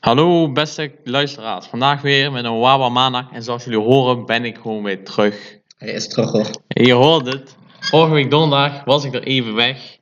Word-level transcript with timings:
Hallo 0.00 0.52
beste 0.52 0.92
luisteraars, 1.04 1.66
vandaag 1.66 2.00
weer 2.00 2.32
met 2.32 2.44
een 2.44 2.58
Wawa 2.58 2.88
Maandag 2.88 3.32
en 3.32 3.42
zoals 3.42 3.64
jullie 3.64 3.78
horen 3.78 4.26
ben 4.26 4.44
ik 4.44 4.56
gewoon 4.56 4.82
weer 4.82 5.04
terug. 5.04 5.58
Hij 5.78 5.88
is 5.88 6.08
terug 6.08 6.30
hoor. 6.30 6.50
Je 6.68 6.92
hoort 6.92 7.26
het, 7.26 7.56
vorige 7.80 8.12
week 8.14 8.30
donderdag 8.30 8.84
was 8.84 9.04
ik 9.04 9.14
er 9.14 9.22
even 9.22 9.54
weg, 9.54 9.98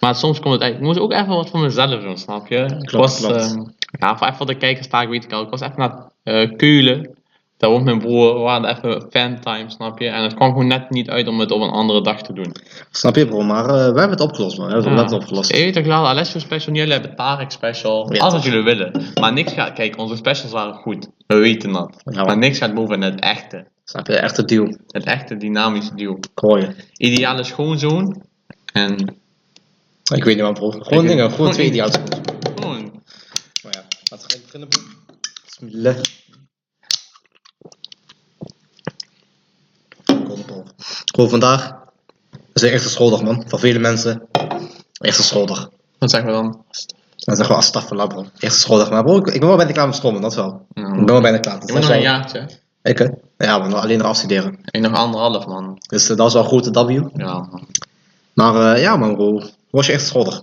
maar 0.00 0.14
soms 0.14 0.40
komt 0.40 0.54
het 0.54 0.62
uit. 0.62 0.74
Ik 0.74 0.80
moest 0.80 0.98
ook 0.98 1.12
even 1.12 1.28
wat 1.28 1.50
voor 1.50 1.60
mezelf 1.60 2.02
doen, 2.02 2.18
snap 2.18 2.48
je? 2.48 2.78
ik 2.82 2.90
was, 2.90 3.20
klopt. 3.20 3.34
ehm, 3.34 3.64
ja, 3.98 4.16
voor 4.16 4.26
even 4.26 4.36
voor 4.36 4.46
de 4.46 4.56
kijkers 4.56 4.86
sta 4.86 5.02
ik 5.02 5.08
weet 5.08 5.24
ik 5.24 5.32
al, 5.32 5.42
ik 5.42 5.50
was 5.50 5.60
even 5.60 5.78
naar 5.78 6.10
eh, 6.22 6.56
Keulen, 6.56 7.13
daar 7.56 7.70
woont 7.70 7.84
mijn 7.84 7.98
broer, 7.98 8.34
we 8.34 8.40
waren 8.40 8.76
even 8.76 9.06
fantime, 9.10 9.70
snap 9.70 9.98
je? 9.98 10.08
En 10.08 10.22
het 10.22 10.34
kwam 10.34 10.48
gewoon 10.48 10.66
net 10.66 10.90
niet 10.90 11.10
uit 11.10 11.28
om 11.28 11.40
het 11.40 11.50
op 11.50 11.60
een 11.60 11.70
andere 11.70 12.02
dag 12.02 12.22
te 12.22 12.32
doen. 12.32 12.54
Snap 12.90 13.16
je 13.16 13.26
bro, 13.26 13.42
maar 13.42 13.64
eh, 13.64 13.70
we 13.74 13.80
hebben 13.82 14.10
het 14.10 14.20
opgelost 14.20 14.58
man. 14.58 14.66
We 14.66 14.72
hebben 14.72 14.92
het 14.92 15.10
net 15.10 15.12
opgelost. 15.20 15.50
Je 15.56 15.62
weet 15.62 15.74
toch 15.74 15.84
wel, 15.84 16.08
Alessio 16.08 16.40
special, 16.40 16.74
jullie 16.74 16.92
hebben 16.92 17.16
Tarek 17.16 17.50
special. 17.50 18.12
Ja, 18.12 18.20
Alles 18.20 18.32
wat 18.34 18.42
jullie 18.42 18.62
willen. 18.62 19.02
Maar 19.20 19.32
niks 19.32 19.52
gaat, 19.52 19.72
kijk, 19.72 19.98
onze 19.98 20.16
specials 20.16 20.52
waren 20.52 20.74
goed. 20.74 21.08
We 21.26 21.36
weten 21.36 21.72
dat. 21.72 22.02
Ja, 22.04 22.24
maar 22.24 22.38
niks 22.38 22.58
gaat 22.58 22.74
boven 22.74 23.00
het 23.02 23.20
echte. 23.20 23.66
Snap 23.84 24.06
je, 24.06 24.12
het 24.12 24.48
deal. 24.48 24.76
Het 24.88 25.04
echte 25.04 25.36
dynamische. 25.36 25.92
Ik 25.96 26.28
hoor 26.34 26.60
je. 26.60 26.74
Ideale 26.96 27.44
schoonzoon. 27.44 28.22
En 28.72 28.92
Ik 30.14 30.24
weet 30.24 30.34
niet 30.34 30.44
man 30.44 30.54
bro. 30.54 30.70
Gewoon 30.70 31.02
Ik- 31.02 31.08
dingen, 31.10 31.30
gewoon 31.30 31.50
twee 31.52 31.66
ideaal. 31.66 31.88
gewoon. 32.54 33.02
Maar 33.62 33.72
ja, 33.72 33.84
laten 34.10 34.28
we 34.28 34.40
beginnen 34.44 34.68
bro. 34.68 34.80
Bismillah. 35.44 35.96
Bro, 41.14 41.28
vandaag 41.28 41.74
is 42.52 42.62
een 42.62 42.70
eerste 42.70 42.88
schooldag 42.88 43.22
man. 43.22 43.44
Voor 43.46 43.58
vele 43.58 43.78
mensen. 43.78 44.28
Eerste 45.00 45.22
schooldag. 45.22 45.70
Wat 45.98 46.10
zeggen 46.10 46.30
we 46.30 46.34
dan? 46.36 46.64
Dan 47.16 47.36
zeggen 47.36 47.54
we 47.54 47.60
astaffelah 47.60 48.08
bro. 48.08 48.24
Eerste 48.38 48.60
schooldag. 48.60 48.90
Maar 48.90 49.04
bro, 49.04 49.16
ik, 49.16 49.26
ik 49.26 49.38
ben 49.40 49.48
wel 49.48 49.56
bijna 49.56 49.72
klaar 49.72 49.86
met 49.86 49.96
school 49.96 50.12
man, 50.12 50.22
dat 50.22 50.34
wel. 50.34 50.66
Ja. 50.74 50.82
Ik 50.86 50.94
ben 50.94 51.04
wel 51.04 51.20
bijna 51.20 51.38
klaar. 51.38 51.60
Dat 51.60 51.68
moet 51.70 51.78
is 51.78 51.86
nog 51.86 51.96
een 51.96 52.02
jaartje. 52.02 52.48
Ik 52.82 52.98
hè? 52.98 53.08
Ja 53.38 53.58
man, 53.58 53.72
alleen 53.72 53.98
nog 53.98 54.06
afstuderen. 54.06 54.58
Ik 54.70 54.80
nog 54.80 54.92
anderhalf 54.92 55.46
man. 55.46 55.78
Dus 55.88 56.02
eh, 56.02 56.08
dat 56.08 56.18
was 56.18 56.32
wel 56.32 56.42
een 56.42 56.48
grote 56.48 56.86
W. 56.86 56.90
Ja, 57.20 57.38
man. 57.38 57.66
Maar 58.32 58.74
eh, 58.74 58.82
ja 58.82 58.96
man 58.96 59.14
bro, 59.14 59.42
was 59.70 59.86
je 59.86 59.92
eerste 59.92 60.08
schooldag? 60.08 60.42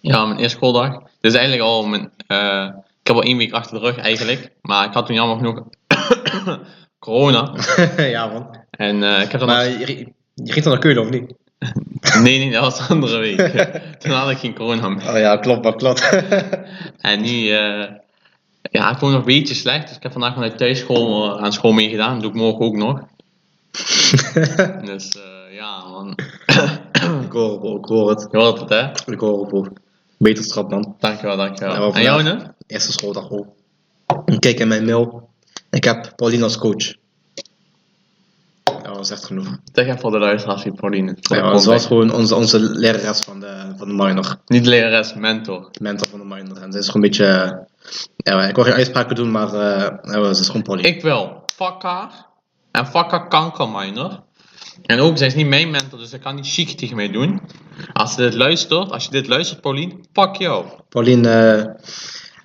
Ja, 0.00 0.26
mijn 0.26 0.38
eerste 0.40 0.56
schooldag. 0.56 0.92
Dit 1.20 1.32
is 1.32 1.34
eigenlijk 1.34 1.68
al 1.68 1.86
mijn. 1.86 2.10
eh, 2.26 2.68
ik 3.00 3.06
heb 3.06 3.16
al 3.16 3.22
één 3.22 3.36
week 3.36 3.52
achter 3.52 3.80
de 3.80 3.86
rug 3.86 3.96
eigenlijk. 3.96 4.50
Maar 4.62 4.86
ik 4.86 4.92
had 4.92 5.06
toen 5.06 5.14
jammer 5.14 5.36
genoeg 5.36 5.62
corona. 7.06 7.52
ja 8.16 8.26
man. 8.26 8.56
En 8.70 9.02
eh, 9.02 9.22
ik 9.22 9.30
heb 9.30 9.40
dan 9.40 9.48
Maar 9.48 9.68
je, 9.68 9.86
je 10.34 10.52
ging 10.52 10.64
dan 10.64 10.72
naar 10.72 10.82
Keulen 10.82 11.02
of 11.02 11.10
niet? 11.10 11.34
Nee, 12.22 12.38
nee, 12.38 12.52
dat 12.52 12.62
was 12.62 12.78
de 12.78 12.94
andere 12.94 13.18
week. 13.18 13.38
toen 14.00 14.12
had 14.12 14.30
ik 14.30 14.38
geen 14.38 14.54
corona 14.54 14.88
meer. 14.88 15.08
Oh 15.08 15.18
ja, 15.18 15.36
klopt, 15.36 15.62
maar 15.64 15.76
klopt. 15.76 16.08
En 17.00 17.20
nu, 17.20 17.50
eh 17.50 17.84
ja, 18.70 18.90
ik 18.90 18.98
voel 18.98 19.08
me 19.08 19.14
nog 19.14 19.26
een 19.26 19.34
beetje 19.38 19.54
slecht. 19.54 19.86
Dus 19.86 19.96
ik 19.96 20.02
heb 20.02 20.12
vandaag 20.12 20.34
vanuit 20.34 20.58
thuisschool 20.58 21.36
eh, 21.36 21.42
aan 21.42 21.52
school 21.52 21.72
meegedaan. 21.72 22.12
Dat 22.12 22.22
doe 22.22 22.30
ik 22.30 22.36
morgen 22.36 22.64
ook 22.64 22.76
nog. 22.76 23.00
Dus 24.84 25.08
eh, 25.08 25.54
ja, 25.54 25.88
man. 25.88 26.10
ik 27.26 27.32
hoor 27.32 27.62
het, 27.62 27.78
ik 27.78 27.84
hoor 27.84 28.10
het. 28.10 28.28
Je 28.30 28.38
hoort 28.38 28.60
het, 28.60 28.68
hè? 28.68 29.12
Ik 29.12 29.20
hoor 29.20 29.40
het, 29.40 29.48
bro. 29.48 29.66
Beterschap 30.18 30.70
man. 30.70 30.94
Dankjewel, 30.98 31.36
dankjewel. 31.36 31.78
Wel 31.78 31.94
en 31.94 32.02
jou, 32.02 32.22
ne? 32.22 32.38
Eerste 32.66 32.92
schooldag. 32.92 33.30
Ik 34.24 34.40
kijk 34.40 34.58
in 34.58 34.68
mijn 34.68 34.84
mail. 34.84 35.28
Ik 35.76 35.84
heb 35.84 36.12
Pauline 36.16 36.44
als 36.44 36.58
coach. 36.58 36.94
Dat 38.82 39.00
is 39.00 39.10
echt 39.10 39.24
genoeg. 39.24 39.56
Zeg 39.72 39.86
even 39.86 39.98
voor 39.98 40.10
de 40.10 40.18
luisteraars 40.18 40.62
wie 40.62 40.72
Pauline. 40.72 41.16
Ja, 41.20 41.58
ze 41.58 41.70
was 41.70 41.86
gewoon 41.86 42.12
onze, 42.12 42.34
onze 42.34 42.58
lerares 42.60 43.20
van 43.20 43.40
de, 43.40 43.74
van 43.76 43.88
de 43.88 43.94
minor. 43.94 44.36
Niet 44.46 44.66
lerares, 44.66 45.14
mentor. 45.14 45.70
Mentor 45.80 46.08
van 46.08 46.18
de 46.18 46.24
minor. 46.24 46.56
En 46.56 46.72
ze 46.72 46.78
is 46.78 46.86
gewoon 46.86 47.02
een 47.02 47.08
beetje... 47.08 47.66
Ja, 48.16 48.48
ik 48.48 48.54
wil 48.54 48.64
geen 48.64 48.72
uitspraken 48.72 49.16
doen, 49.16 49.30
maar 49.30 49.54
ja, 49.54 50.34
ze 50.34 50.40
is 50.40 50.46
gewoon 50.46 50.62
Pauline. 50.62 50.88
Ik 50.88 51.02
wel. 51.02 51.42
Fuck 51.54 51.82
haar. 51.82 52.26
En 52.70 52.86
fuck 52.86 53.10
haar 53.10 53.28
kankerminer. 53.28 54.20
En 54.82 55.00
ook, 55.00 55.18
zij 55.18 55.26
is 55.26 55.34
niet 55.34 55.46
mijn 55.46 55.70
mentor, 55.70 55.98
dus 55.98 56.12
ik 56.12 56.20
kan 56.20 56.34
niet 56.34 56.48
chic 56.48 56.68
tegen 56.68 56.96
mij 56.96 57.10
doen. 57.10 57.40
Als 57.92 58.14
ze 58.14 58.20
dit 58.20 58.34
luistert, 58.34 58.90
als 58.90 59.04
je 59.04 59.10
dit 59.10 59.26
luistert, 59.26 59.60
Pauline, 59.60 59.94
fuck 60.12 60.36
jou. 60.36 60.66
Pauline, 60.88 61.28
eh, 61.28 61.74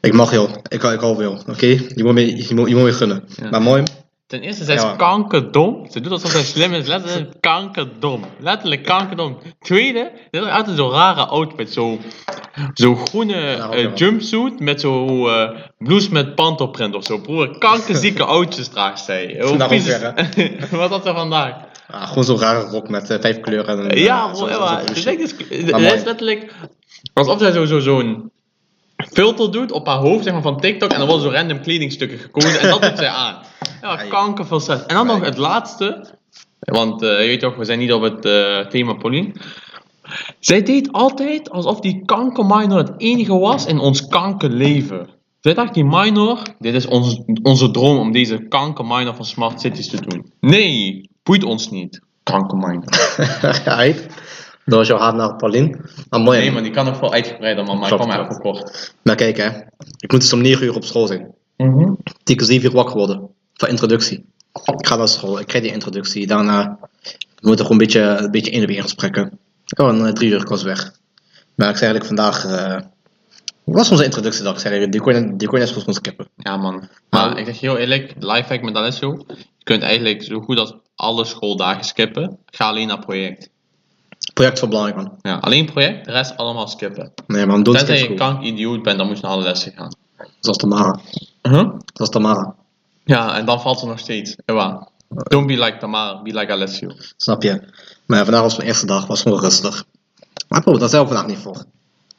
ik 0.02 0.14
mag 0.14 0.32
jou. 0.32 0.50
Ik, 0.68 0.84
ik 0.84 1.00
hou 1.00 1.16
van 1.16 1.24
jou, 1.24 1.40
oké? 1.48 1.66
Je, 1.66 2.04
moet 2.04 2.14
me, 2.14 2.48
je, 2.48 2.56
moet, 2.56 2.70
je 2.70 2.76
moet 2.76 2.84
me 2.84 2.94
gunnen. 2.94 3.24
Ja. 3.42 3.50
Maar 3.50 3.62
mooi, 3.62 3.84
Ten 4.28 4.42
eerste, 4.42 4.64
zij 4.64 4.76
is 4.76 4.82
Ja. 4.82 4.96
kankerdom. 4.96 5.88
Ze 5.92 6.00
doet 6.02 6.12
alsof 6.12 6.32
zij 6.32 6.44
slim 6.44 6.74
is. 6.74 6.88
Letterlijk 6.88 7.34
kankerdom. 7.40 8.24
Letterlijk 8.40 8.84
kankerdom. 8.84 9.38
Tweede, 9.60 10.12
dit 10.32 10.44
is 10.44 10.50
altijd 10.50 10.78
zo'n 10.78 10.92
rare 10.92 11.26
outfit. 11.26 11.72
Zo, 11.74 11.98
zo 12.74 12.96
groene 12.96 13.36
eh, 13.72 13.96
jumpsuit 13.96 14.60
met 14.60 14.82
zo'n 14.82 15.28
eh, 15.30 15.50
blouse 15.78 16.12
met 16.12 16.36
panterprint 16.36 16.96
of 16.96 17.04
zo. 17.06 17.18
Broer, 17.20 17.58
kankerzieke 17.58 18.24
oudjes 18.36 18.68
draagt 18.68 19.00
zij. 19.04 19.36
Nou, 19.40 19.58
Wat 20.72 20.90
had 20.90 21.06
ze 21.06 21.14
vandaag? 21.14 21.54
ah, 21.88 22.08
gewoon 22.08 22.24
zo'n 22.24 22.40
rare 22.40 22.70
rok 22.70 22.90
met 22.90 23.10
eh, 23.10 23.18
vijf 23.22 23.40
kleuren. 23.40 23.90
En, 23.90 23.98
Ja, 23.98 24.34
zo- 24.36 24.46
bro, 24.46 24.54
zo- 24.54 24.64
ja, 24.64 24.82
zo- 24.88 24.94
zo- 24.94 25.04
lijkt 25.04 25.22
dus- 25.40 25.72
mooi. 25.72 25.86
is 25.86 26.04
letterlijk 26.04 26.54
alsof 27.14 27.40
zij 27.40 27.52
zo, 27.52 27.66
zo, 27.66 27.80
zo'n 27.80 28.32
filter 29.12 29.52
doet 29.52 29.72
op 29.72 29.88
haar 29.88 29.98
hoofd 29.98 30.24
zeg 30.24 30.34
maar, 30.34 30.42
van 30.42 30.60
TikTok 30.60 30.92
en 30.92 30.98
dan 30.98 31.08
worden 31.08 31.26
zo 31.26 31.36
random 31.38 31.62
kledingstukken 31.62 32.18
gekozen 32.18 32.60
en 32.60 32.70
dat 32.70 32.82
doet 32.82 32.98
zij 32.98 33.08
aan. 33.08 33.38
Ja, 33.82 34.02
Ja, 34.02 34.08
kanker 34.08 34.46
veel 34.46 34.60
stress. 34.60 34.86
En 34.86 34.96
dan 34.96 35.08
nog 35.08 35.26
het 35.26 35.38
laatste, 35.38 36.06
want 36.60 37.02
eh, 37.02 37.22
je 37.22 37.28
weet 37.28 37.40
toch, 37.40 37.56
we 37.56 37.66
zijn 37.66 37.80
niet 37.80 37.94
op 37.94 38.02
het 38.02 38.26
eh, 38.26 38.60
thema 38.60 38.94
Pauline. 38.94 39.34
Zij 40.40 40.64
deed 40.64 40.92
altijd 40.92 41.50
alsof 41.50 41.80
die 41.80 42.06
kankerminor 42.06 42.78
het 42.78 42.94
enige 42.98 43.38
was 43.38 43.66
in 43.66 43.80
ons 43.80 44.08
kankerleven. 44.08 45.10
Zij 45.40 45.54
dacht, 45.54 45.74
die 45.74 45.86
minor, 45.86 46.42
dit 46.60 46.74
is 46.74 46.86
ons, 46.86 47.22
onze 47.44 47.72
droom 47.72 47.98
om 47.98 48.12
deze 48.12 48.38
kankerminor 48.48 49.16
van 49.16 49.26
Smart 49.26 49.62
Cities 49.62 49.88
te 49.88 50.02
doen. 50.02 50.32
Nee, 50.40 51.10
boeit 51.24 51.44
ons 51.44 51.70
niet. 51.70 52.02
Kankerminor. 52.24 52.84
Ja, 53.66 53.94
Dat 54.66 54.78
was 54.78 54.88
jouw 54.88 54.98
haat 54.98 55.16
naar. 55.16 55.36
Maar 56.10 56.20
mooi, 56.20 56.40
Nee, 56.40 56.52
maar 56.52 56.64
die 56.64 56.72
kan 56.72 56.86
nog 56.86 56.98
veel 56.98 57.14
uitgebreider, 57.14 57.66
man. 57.66 57.78
Maar 57.80 57.90
ik 57.92 57.96
kwam 57.96 58.12
even 58.12 58.40
klopt. 58.40 58.42
kort. 58.62 58.94
Maar 59.02 59.16
kijk, 59.16 59.38
hè. 59.38 59.50
Ik 59.98 60.12
moet 60.12 60.22
dus 60.22 60.34
om 60.34 60.42
9 60.42 60.66
uur 60.66 60.76
op 60.76 60.84
school 60.84 61.08
zijn. 61.08 61.34
Keer 62.24 62.42
7 62.44 62.66
uur 62.70 62.76
wakker 62.76 62.96
worden. 62.96 63.30
Voor 63.54 63.68
introductie. 63.68 64.26
Ik 64.78 64.88
ga 64.88 64.96
naar 64.96 65.08
school, 65.08 65.40
ik 65.40 65.48
krijg 65.48 65.64
die 65.64 65.74
introductie. 65.74 66.28
Daarna 66.28 66.78
we 67.42 67.48
moeten 67.48 67.66
gewoon 67.66 67.82
een 67.82 67.88
beetje, 67.88 68.02
een 68.02 68.32
beetje 68.32 68.52
in 68.52 68.60
de 68.60 68.66
weer 68.66 68.82
gesprekken. 68.82 69.40
Oh, 69.78 69.90
en 69.90 70.06
eh, 70.06 70.12
drie 70.12 70.30
uur 70.32 70.42
ik 70.42 70.48
was 70.48 70.64
weg. 70.64 70.92
Maar 71.56 71.70
ik 71.70 71.78
zei 71.78 71.92
eigenlijk 71.92 72.06
vandaag... 72.06 72.44
wat 73.64 73.76
was 73.76 73.92
onze 73.92 74.04
introductiedag? 74.04 74.54
Ik 74.54 74.60
zei 74.60 74.74
eigenlijk, 74.74 74.92
die 75.06 75.14
kon 75.14 75.30
je, 75.30 75.36
die 75.38 75.48
kon 75.48 75.58
je 75.60 75.64
net 75.64 75.74
goed 75.74 75.84
gewoon 75.84 75.96
skippen. 75.96 76.28
Ja, 76.36 76.58
man. 76.58 76.74
Maar 77.10 77.30
Maar- 77.30 77.38
ik 77.40 77.46
zeg 77.46 77.60
heel 77.60 77.78
eerlijk, 77.78 78.14
lifehack 78.20 78.62
met 78.62 78.76
Alessio. 78.76 79.24
Je 79.28 79.64
kunt 79.64 79.82
eigenlijk 79.84 80.24
zo 80.24 80.40
goed 80.40 80.58
als 80.58 80.74
alle 80.96 81.26
schooldagen 81.26 81.84
skippen. 81.84 82.38
Ga 82.46 82.68
alleen 82.68 82.88
naar 82.88 83.00
project. 83.00 83.50
Project 84.34 84.60
wel 84.60 84.70
belangrijk, 84.70 84.98
man. 84.98 85.18
Ja, 85.22 85.36
alleen 85.38 85.66
project, 85.66 86.06
de 86.06 86.12
rest 86.12 86.38
allemaal 86.38 86.68
skippen. 86.68 87.12
Nee, 87.28 87.46
man, 87.46 87.64
doe 87.64 87.76
het 87.78 87.86
Tenzij 87.86 88.10
je 88.10 88.14
kank 88.16 88.42
idioot 88.44 88.84
bent, 88.84 88.98
dan 88.98 89.08
moet 89.08 89.16
je 89.16 89.22
naar 89.24 89.32
alle 89.32 89.44
lessen 89.44 89.74
gaan. 89.76 89.96
Zoals 90.40 90.58
Tamara. 90.58 91.00
Huh? 91.42 91.70
Zoals 91.94 92.12
Tamara. 92.12 92.56
Ja, 93.06 93.36
en 93.38 93.46
dan 93.46 93.62
valt 93.62 93.80
ze 93.80 93.86
nog 93.86 94.00
steeds. 94.00 94.36
Ja, 94.46 94.88
Don't 95.08 95.48
be 95.48 95.54
like 95.54 95.78
Tamara, 95.78 96.22
be 96.22 96.34
like 96.34 96.52
Alessio. 96.52 96.90
Snap 97.18 97.44
je? 97.44 97.62
Maar 98.06 98.24
vandaag 98.24 98.42
was 98.42 98.56
mijn 98.58 98.68
eerste 98.70 98.86
dag, 98.86 99.08
was 99.08 99.22
gewoon 99.22 99.40
rustig. 99.40 99.84
Maar 100.48 100.62
bro, 100.62 100.78
dat 100.78 100.90
zijn 100.90 101.02
we 101.02 101.08
vandaag 101.08 101.28
niet 101.28 101.38
voor. 101.38 101.64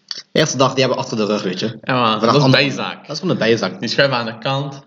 De 0.06 0.38
eerste 0.38 0.56
dag, 0.56 0.68
die 0.74 0.78
hebben 0.78 0.96
we 0.98 1.04
achter 1.04 1.16
de 1.18 1.24
rug, 1.32 1.42
weet 1.42 1.60
je. 1.60 1.78
Ja, 1.82 2.18
dat 2.18 2.34
is 2.34 2.40
ander- 2.42 2.60
bijzaak. 2.60 3.00
Dat 3.00 3.10
is 3.10 3.18
gewoon 3.18 3.30
een 3.34 3.38
bijzaak. 3.40 3.80
Die 3.80 3.88
schuiven 3.88 4.18
aan 4.18 4.26
de 4.26 4.38
kant. 4.38 4.82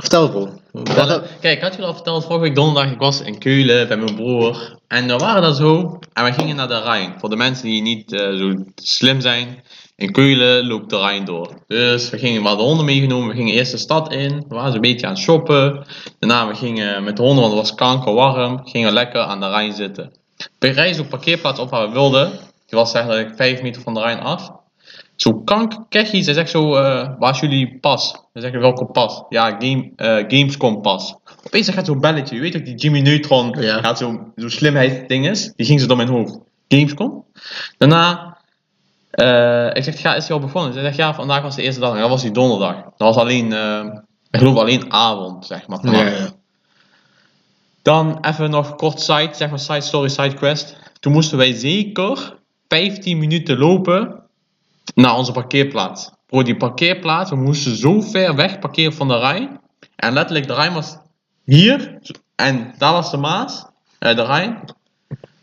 Vertel 0.00 0.30
bro. 0.30 0.48
Vertellen. 0.72 1.22
Kijk, 1.40 1.56
ik 1.56 1.62
had 1.62 1.76
je 1.76 1.82
al 1.82 1.94
verteld, 1.94 2.24
vorige 2.24 2.40
week 2.40 2.54
donderdag, 2.54 2.92
ik 2.92 2.98
was 2.98 3.20
in 3.20 3.38
Keulen 3.38 3.88
bij 3.88 3.96
mijn 3.96 4.14
broer. 4.14 4.78
En 4.88 5.06
we 5.06 5.16
waren 5.16 5.42
daar 5.42 5.54
zo, 5.54 5.98
en 6.12 6.24
we 6.24 6.32
gingen 6.32 6.56
naar 6.56 6.68
de 6.68 6.80
Rijn. 6.80 7.14
Voor 7.18 7.28
de 7.28 7.36
mensen 7.36 7.64
die 7.64 7.82
niet 7.82 8.12
eh, 8.12 8.36
zo 8.36 8.54
slim 8.74 9.20
zijn, 9.20 9.62
in 9.96 10.12
Keulen 10.12 10.66
loopt 10.66 10.90
de 10.90 10.98
Rijn 10.98 11.24
door. 11.24 11.62
Dus 11.66 12.10
we 12.10 12.18
gingen, 12.18 12.42
we 12.42 12.48
hadden 12.48 12.66
honden 12.66 12.84
meegenomen, 12.84 13.28
we 13.28 13.34
gingen 13.34 13.54
eerst 13.54 13.70
de 13.70 13.78
stad 13.78 14.12
in, 14.12 14.44
we 14.48 14.54
waren 14.54 14.72
zo'n 14.72 14.80
beetje 14.80 15.06
aan 15.06 15.12
het 15.12 15.22
shoppen. 15.22 15.86
Daarna 16.18 16.48
we 16.48 16.54
gingen 16.54 17.04
met 17.04 17.16
de 17.16 17.22
honden, 17.22 17.40
want 17.40 17.56
het 17.56 17.62
was 17.62 17.74
kankerwarm, 17.74 18.60
gingen 18.68 18.92
lekker 18.92 19.20
aan 19.20 19.40
de 19.40 19.48
Rijn 19.48 19.72
zitten. 19.72 20.12
We 20.58 20.68
rijden 20.68 20.94
zo'n 20.94 21.08
parkeerplaats 21.08 21.60
op 21.60 21.70
waar 21.70 21.86
we 21.86 21.92
wilden. 21.92 22.30
Die 22.66 22.78
was 22.78 22.92
eigenlijk 22.92 23.36
5 23.36 23.62
meter 23.62 23.82
van 23.82 23.94
de 23.94 24.00
Rijn 24.00 24.20
af. 24.20 24.50
Zo 25.20 25.34
kankerkechie, 25.34 26.22
zij 26.22 26.34
zegt 26.34 26.50
zo, 26.50 26.74
eh, 26.76 27.08
waar 27.18 27.34
is 27.34 27.40
jullie 27.40 27.78
pas? 27.80 28.10
Zij 28.32 28.42
zeggen 28.42 28.60
welke 28.60 28.84
pas? 28.84 29.22
Ja, 29.28 29.56
game, 29.58 29.90
eh, 29.96 30.24
Gamescom 30.28 30.80
pas. 30.80 31.16
Opeens 31.46 31.68
gaat 31.68 31.86
zo'n 31.86 32.00
belletje, 32.00 32.34
je 32.34 32.40
weet 32.40 32.56
ook 32.56 32.64
die 32.64 32.74
Jimmy 32.74 33.00
Neutron, 33.00 33.56
Ja. 33.60 33.80
gaat 33.80 33.98
zo'n 33.98 34.32
zo 34.36 34.48
slimheid 34.48 35.08
ding 35.08 35.28
is, 35.28 35.52
die 35.56 35.66
ging 35.66 35.80
zo 35.80 35.86
door 35.86 35.96
mijn 35.96 36.08
hoofd. 36.08 36.38
Gamescom. 36.68 37.24
Daarna, 37.78 38.36
eh, 39.10 39.66
ik 39.66 39.84
zeg, 39.84 40.02
ja, 40.02 40.14
is 40.14 40.28
hij 40.28 40.36
al 40.36 40.42
begonnen? 40.42 40.72
Zij 40.72 40.82
zegt, 40.82 40.96
ja, 40.96 41.14
vandaag 41.14 41.42
was 41.42 41.56
de 41.56 41.62
eerste 41.62 41.80
dag, 41.80 41.94
en 41.94 42.00
dat 42.00 42.10
was 42.10 42.22
die 42.22 42.30
donderdag. 42.30 42.74
Dat 42.74 43.14
was 43.14 43.16
alleen, 43.16 43.52
ik 44.30 44.38
geloof 44.38 44.56
alleen 44.56 44.92
avond, 44.92 45.46
zeg 45.46 45.66
maar. 45.66 45.94
Ja. 45.94 46.28
Dan 47.82 48.18
even 48.20 48.50
nog 48.50 48.76
kort 48.76 49.00
side, 49.00 49.30
zeg 49.32 49.50
maar 49.50 49.58
side 49.58 49.80
story, 49.80 50.08
side 50.08 50.34
quest. 50.34 50.76
Toen 51.00 51.12
moesten 51.12 51.38
wij 51.38 51.52
zeker 51.52 52.38
15 52.68 53.18
minuten 53.18 53.58
lopen 53.58 54.28
naar 54.94 55.16
onze 55.16 55.32
parkeerplaats. 55.32 56.10
Bro, 56.26 56.42
die 56.42 56.56
parkeerplaats, 56.56 57.30
we 57.30 57.36
moesten 57.36 57.76
zo 57.76 58.00
ver 58.00 58.34
weg 58.34 58.58
parkeren 58.58 58.92
van 58.92 59.08
de 59.08 59.18
Rijn. 59.18 59.60
En 59.96 60.12
letterlijk, 60.12 60.46
de 60.46 60.54
Rijn 60.54 60.72
was 60.72 60.96
hier. 61.44 61.98
En 62.36 62.74
daar 62.78 62.92
was 62.92 63.10
de 63.10 63.16
Maas, 63.16 63.66
eh, 63.98 64.16
de 64.16 64.24
Rijn. 64.24 64.58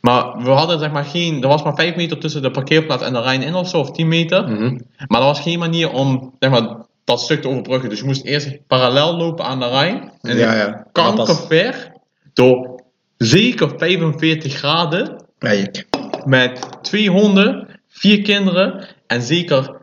Maar 0.01 0.43
we 0.43 0.49
hadden 0.49 0.79
zeg 0.79 0.91
maar 0.91 1.05
geen, 1.05 1.41
er 1.41 1.47
was 1.47 1.63
maar 1.63 1.75
5 1.75 1.95
meter 1.95 2.17
tussen 2.17 2.41
de 2.41 2.51
parkeerplaats 2.51 3.03
en 3.03 3.13
de 3.13 3.21
Rijn 3.21 3.41
in 3.41 3.55
of 3.55 3.69
zo, 3.69 3.79
of 3.79 3.91
10 3.91 4.07
meter. 4.07 4.49
Mhm. 4.49 4.79
Maar 5.07 5.19
er 5.21 5.27
was 5.27 5.39
geen 5.39 5.59
manier 5.59 5.91
om 5.91 6.33
zeg 6.39 6.49
maar, 6.49 6.75
dat 7.03 7.21
stuk 7.21 7.41
te 7.41 7.47
overbruggen. 7.47 7.89
Dus 7.89 7.99
je 7.99 8.05
moest 8.05 8.23
eerst 8.25 8.67
parallel 8.67 9.15
lopen 9.17 9.45
aan 9.45 9.59
de 9.59 9.67
Rijn. 9.69 10.11
En 10.21 10.37
Ja, 10.37 10.53
ja. 10.55 10.85
kankerver. 10.91 11.91
Door 12.33 12.81
zeker 13.17 13.71
45 13.77 14.53
graden. 14.53 15.25
Met 16.25 16.59
twee 16.81 17.09
honden, 17.09 17.76
vier 17.97 18.21
kinderen 18.21 18.87
en 19.07 19.21
zeker 19.21 19.77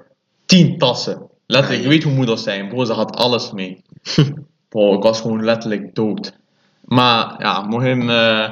10 0.47 0.79
tassen. 0.79 1.29
Letterlijk, 1.47 1.83
je 1.83 1.89
weet 1.89 2.03
hoe 2.03 2.13
moeders 2.13 2.43
zijn. 2.43 2.69
Bro, 2.69 2.85
ze 2.85 2.93
had 2.93 3.17
alles 3.17 3.53
mee. 3.53 3.83
Bro, 4.69 4.95
ik 4.95 5.03
was 5.03 5.21
gewoon 5.21 5.45
letterlijk 5.45 5.95
dood. 5.95 6.39
Maar 6.85 7.35
ja, 7.39 7.61
Mohim. 7.61 8.11
eh 8.11 8.51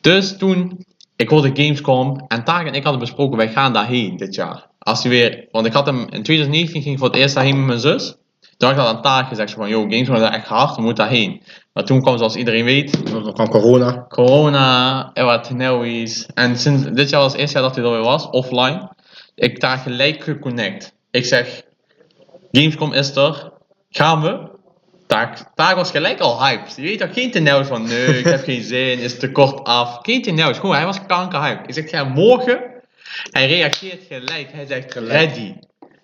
dus 0.00 0.36
toen, 0.38 0.84
ik 1.16 1.28
hoorde 1.28 1.62
Gamescom 1.62 2.24
en 2.28 2.44
Taak 2.44 2.66
en 2.66 2.74
ik 2.74 2.82
hadden 2.82 3.00
besproken, 3.00 3.36
wij 3.36 3.48
gaan 3.48 3.72
daarheen 3.72 4.16
dit 4.16 4.34
jaar. 4.34 4.66
Als 4.78 5.02
hij 5.02 5.10
weer, 5.10 5.48
want 5.50 5.66
ik 5.66 5.72
had 5.72 5.86
hem 5.86 5.98
in 5.98 6.22
2019 6.22 6.82
ging 6.82 6.94
ik 6.94 6.98
voor 7.00 7.08
het 7.08 7.16
eerst 7.16 7.34
daarheen 7.34 7.56
met 7.56 7.66
mijn 7.66 7.80
zus. 7.80 8.16
Toen 8.56 8.68
had 8.68 8.70
ik 8.70 8.84
dat 8.84 8.94
aan 8.94 9.02
Taak 9.02 9.28
gezegd, 9.28 9.52
van, 9.52 9.68
yo, 9.68 9.80
Gamescom 9.80 10.14
is 10.16 10.22
echt 10.22 10.46
hard, 10.46 10.76
we 10.76 10.82
moeten 10.82 11.04
daarheen. 11.04 11.42
Maar 11.78 11.86
toen 11.86 12.02
kwam, 12.02 12.18
zoals 12.18 12.36
iedereen 12.36 12.64
weet, 12.64 13.10
Dan 13.12 13.32
kwam 13.32 13.48
corona. 13.48 14.06
corona 14.08 15.10
en 15.14 15.24
wat 15.24 15.50
nauwies. 15.50 16.26
En 16.34 16.58
sinds 16.58 16.84
dit 16.90 17.10
jaar 17.10 17.20
was 17.20 17.32
het 17.32 17.40
eerste 17.40 17.58
jaar 17.58 17.66
dat 17.66 17.76
hij 17.76 17.84
er 17.84 17.90
weer 17.90 18.00
was, 18.02 18.30
offline. 18.30 18.90
Ik 19.34 19.60
daar 19.60 19.78
gelijk 19.78 20.22
geconnect. 20.22 20.92
Ik 21.10 21.24
zeg, 21.24 21.62
Gamescom 22.52 22.92
is 22.92 23.16
er, 23.16 23.52
gaan 23.90 24.22
we? 24.22 24.50
Taak, 25.06 25.38
Taak 25.54 25.74
was 25.74 25.90
gelijk 25.90 26.20
al 26.20 26.44
hyped. 26.44 26.76
Je 26.76 26.82
weet 26.82 26.98
toch, 26.98 27.12
geen 27.12 27.30
tenauws 27.30 27.66
van, 27.66 27.82
nee, 27.82 28.18
ik 28.18 28.24
heb 28.24 28.44
geen 28.44 28.62
zin, 28.72 28.98
is 28.98 29.18
te 29.18 29.32
kort 29.32 29.64
af. 29.64 29.98
Geen 30.02 30.22
tenauws, 30.22 30.58
gewoon, 30.58 30.74
hij 30.74 30.84
was 30.84 31.06
kankerhyped. 31.06 31.68
Ik 31.68 31.74
zeg, 31.74 31.90
ja, 31.90 32.04
morgen, 32.04 32.60
hij 33.30 33.46
reageert 33.46 34.02
gelijk. 34.08 34.52
Hij 34.52 34.66
zegt, 34.66 34.94
ready. 34.94 35.54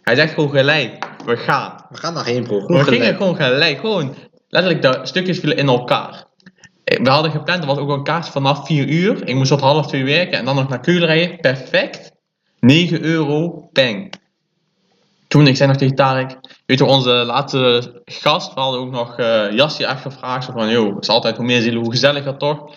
Hij 0.03 0.15
zegt 0.15 0.35
gewoon 0.35 0.51
gelijk, 0.51 1.07
we 1.25 1.37
gaan. 1.37 1.87
We 1.89 1.97
gaan 1.97 2.15
daarheen, 2.15 2.43
bro. 2.43 2.57
We 2.61 2.67
Gewoon 2.67 2.85
gingen 2.85 3.17
gewoon 3.17 3.37
gelijk, 3.37 3.79
gewoon 3.81 4.15
letterlijk 4.55 4.83
de 4.83 5.07
stukjes 5.07 5.39
vielen 5.39 5.57
in 5.57 5.69
elkaar. 5.69 6.25
Eh, 6.85 7.03
We 7.03 7.11
hadden 7.11 7.31
gepland, 7.31 7.61
er 7.61 7.67
was 7.67 7.79
ook 7.79 7.91
een 7.91 8.03
kaart 8.03 8.29
vanaf 8.29 8.67
4 8.67 8.89
uur. 8.89 9.29
Ik 9.29 9.35
moest 9.35 9.51
tot 9.51 9.61
half 9.61 9.87
2 9.87 10.05
werken 10.05 10.39
en 10.39 10.45
dan 10.45 10.55
nog 10.55 10.69
naar 10.69 10.81
Keulen 10.81 11.07
rijden. 11.07 11.37
Perfect. 11.37 12.13
9 12.61 13.03
euro, 13.03 13.69
peng. 13.73 14.13
Toen, 15.29 15.47
ik 15.47 15.57
zei 15.57 15.69
nog 15.69 15.79
tegen 15.79 15.95
Tarek, 15.95 16.39
weet 16.67 16.79
je, 16.79 16.85
onze 16.85 17.11
laatste 17.11 17.93
gast, 18.05 18.55
we 18.55 18.61
hadden 18.61 18.81
ook 18.81 18.91
nog 18.91 19.19
eh 19.19 19.51
Jassie 19.53 19.87
echt 19.87 20.01
gevraagd. 20.01 20.45
Zo 20.45 20.53
van, 20.53 20.69
joh, 20.71 20.95
het 20.95 21.03
is 21.03 21.09
altijd 21.09 21.37
hoe 21.37 21.47
meer 21.47 21.61
zielen, 21.61 21.81
hoe 21.81 21.91
gezelliger 21.91 22.37
toch? 22.37 22.75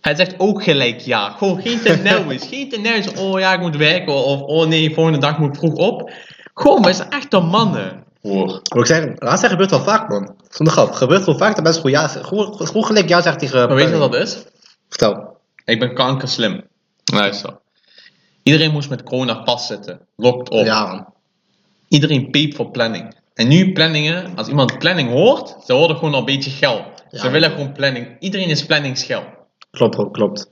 Hij 0.00 0.14
zegt 0.14 0.34
ook 0.38 0.62
gelijk 0.62 1.00
ja. 1.00 1.30
Gewoon 1.30 1.60
geen 1.62 1.80
tenauwis. 1.80 2.46
geen 2.52 2.68
tenauwis. 2.68 3.12
Oh 3.14 3.38
ja, 3.38 3.52
ik 3.52 3.60
moet 3.60 3.76
werken. 3.76 4.14
Of 4.14 4.40
oh 4.40 4.66
nee, 4.66 4.94
volgende 4.94 5.18
dag 5.18 5.38
moet 5.38 5.48
ik 5.48 5.56
vroeg 5.56 5.74
op. 5.74 6.10
Gewoon, 6.54 6.82
wij 6.82 6.92
zijn 6.92 7.10
echte 7.10 7.40
mannen. 7.40 8.04
Hoor. 8.22 8.46
Wat 8.46 8.78
ik 8.78 8.86
zeg, 8.86 9.08
laatst 9.14 9.46
gebeurt 9.46 9.70
wel 9.70 9.80
vaak, 9.80 10.08
man. 10.08 10.34
Zonder 10.48 10.74
grap. 10.74 10.92
Gebeurt 10.92 11.24
wel 11.24 11.36
vaak 11.36 11.54
dat 11.54 11.64
mensen 11.64 11.82
gewoon 11.82 12.00
ja 12.00 12.08
zeggen. 12.08 12.24
Gewoon, 12.24 12.66
gewoon 12.66 12.84
gelijk 12.84 13.08
ja 13.08 13.22
zeggen 13.22 13.40
tegen... 13.40 13.68
Maar 13.68 13.76
weet 13.76 13.88
je 13.88 13.96
wat 13.96 14.12
dat 14.12 14.22
is? 14.22 14.44
Vertel. 14.88 15.36
Ik 15.64 15.78
ben 15.78 15.94
kankerslim. 15.94 16.64
Luister. 17.04 17.58
Iedereen 18.42 18.72
moest 18.72 18.88
met 18.88 19.02
corona 19.02 19.34
pas 19.34 19.66
zitten. 19.66 20.00
Locked 20.16 20.50
op. 20.50 20.64
Ja, 20.64 20.86
man. 20.86 21.06
Iedereen 21.88 22.30
peep 22.30 22.54
voor 22.54 22.70
planning. 22.70 23.16
En 23.34 23.48
nu 23.48 23.72
planningen, 23.72 24.36
als 24.36 24.48
iemand 24.48 24.78
planning 24.78 25.10
hoort, 25.10 25.56
ze 25.64 25.72
horen 25.72 25.96
gewoon 25.96 26.12
al 26.12 26.18
een 26.18 26.24
beetje 26.24 26.50
geld. 26.50 26.84
Ze 27.10 27.30
willen 27.30 27.50
gewoon 27.50 27.72
planning. 27.72 28.16
Iedereen 28.18 28.48
is 28.48 28.66
planningsgel. 28.66 29.22
Klopt. 29.70 30.10
Klopt. 30.12 30.50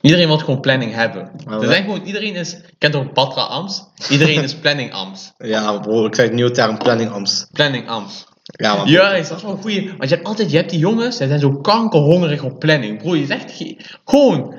Iedereen 0.00 0.26
wil 0.26 0.38
gewoon 0.38 0.60
planning 0.60 0.94
hebben. 0.94 1.30
Wel- 1.44 1.62
zijn 1.64 1.82
gewoon, 1.84 2.02
iedereen 2.02 2.34
is, 2.34 2.56
kent 2.78 2.94
ook 2.96 3.12
Patra 3.12 3.42
Ams? 3.42 3.82
Iedereen 4.10 4.42
is 4.42 4.54
planning 4.62 4.92
Ams. 4.92 5.32
Ja, 5.38 5.78
bro. 5.78 6.06
Ik 6.06 6.14
zeg 6.14 6.24
het 6.24 6.34
nieuwe 6.34 6.50
term 6.50 6.78
planning 6.78 7.10
Ams. 7.10 7.46
Planning 7.52 7.88
Ams. 7.88 8.26
Ja, 8.42 8.74
man. 8.74 8.88
Juist, 8.88 9.28
dat 9.28 9.38
is 9.38 9.44
wel 9.44 9.52
een 9.52 9.60
goeie. 9.62 9.88
Want 9.98 10.08
je 10.08 10.14
hebt 10.14 10.26
altijd, 10.28 10.50
je 10.50 10.56
hebt 10.56 10.70
die 10.70 10.78
jongens, 10.78 11.16
zij 11.16 11.26
zijn 11.26 11.40
zo 11.40 11.50
kankerhongerig 11.50 12.42
op 12.42 12.58
planning. 12.58 12.98
Bro, 13.02 13.16
je 13.16 13.26
zegt 13.26 13.52
ge- 13.52 13.76
gewoon, 14.04 14.54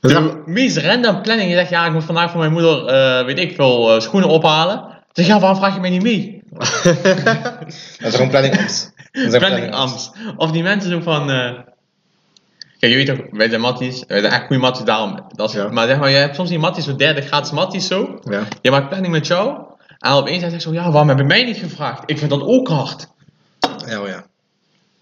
Dus 0.00 0.12
de 0.12 0.42
meest 0.46 0.76
random 0.76 1.22
planning. 1.22 1.50
Je 1.50 1.56
zegt, 1.56 1.70
ja, 1.70 1.86
ik 1.86 1.92
moet 1.92 2.04
vandaag 2.04 2.30
voor 2.30 2.40
mijn 2.40 2.52
moeder, 2.52 2.86
eh, 2.86 3.24
weet 3.24 3.38
ik 3.38 3.54
veel, 3.54 3.94
eh, 3.94 4.00
schoenen 4.00 4.28
ophalen. 4.28 4.84
Zeg, 5.12 5.26
ja, 5.26 5.38
waarom 5.40 5.58
vraag 5.58 5.74
je 5.74 5.80
mij 5.80 5.90
niet 5.90 6.02
mee? 6.02 6.42
Dat 6.50 7.66
is 7.98 8.14
gewoon 8.14 8.28
planning 8.28 8.58
Ams. 8.58 8.90
Planning 9.38 9.74
Ams. 9.74 10.10
Of 10.36 10.50
die 10.50 10.62
mensen 10.62 10.90
zo 10.90 11.00
van, 11.00 11.30
eh, 11.30 11.50
kijk, 12.80 12.92
je 12.92 12.96
weet 13.04 13.06
toch, 13.06 13.26
wij 13.30 13.48
zijn 13.48 13.60
matties, 13.60 14.04
wij 14.06 14.20
zijn 14.20 14.32
echt 14.32 14.46
goede 14.46 14.62
matties 14.62 14.84
daarom. 14.84 15.24
Dat 15.34 15.48
is, 15.48 15.54
Ja. 15.54 15.68
Maar 15.68 15.86
zeg 15.86 15.98
maar, 15.98 16.10
je 16.10 16.16
hebt 16.16 16.34
soms 16.34 16.48
die 16.48 16.58
matties, 16.58 16.84
zo 16.84 16.96
derde 16.96 17.20
gratis 17.20 17.50
matties 17.50 17.86
zo. 17.86 18.18
Ja. 18.30 18.42
Je 18.62 18.70
maakt 18.70 18.88
planning 18.88 19.12
met 19.12 19.26
jou. 19.26 19.58
En 19.98 20.12
opeens 20.12 20.42
zegt 20.42 20.62
zo, 20.62 20.72
ja, 20.72 20.90
waarom 20.90 21.08
heb 21.08 21.18
je 21.18 21.24
mij 21.24 21.44
niet 21.44 21.56
gevraagd? 21.56 22.02
Ik 22.06 22.18
vind 22.18 22.30
dat 22.30 22.42
ook 22.42 22.68
hard. 22.68 23.06
Ja, 23.86 24.00
oh 24.00 24.06
ja. 24.08 24.24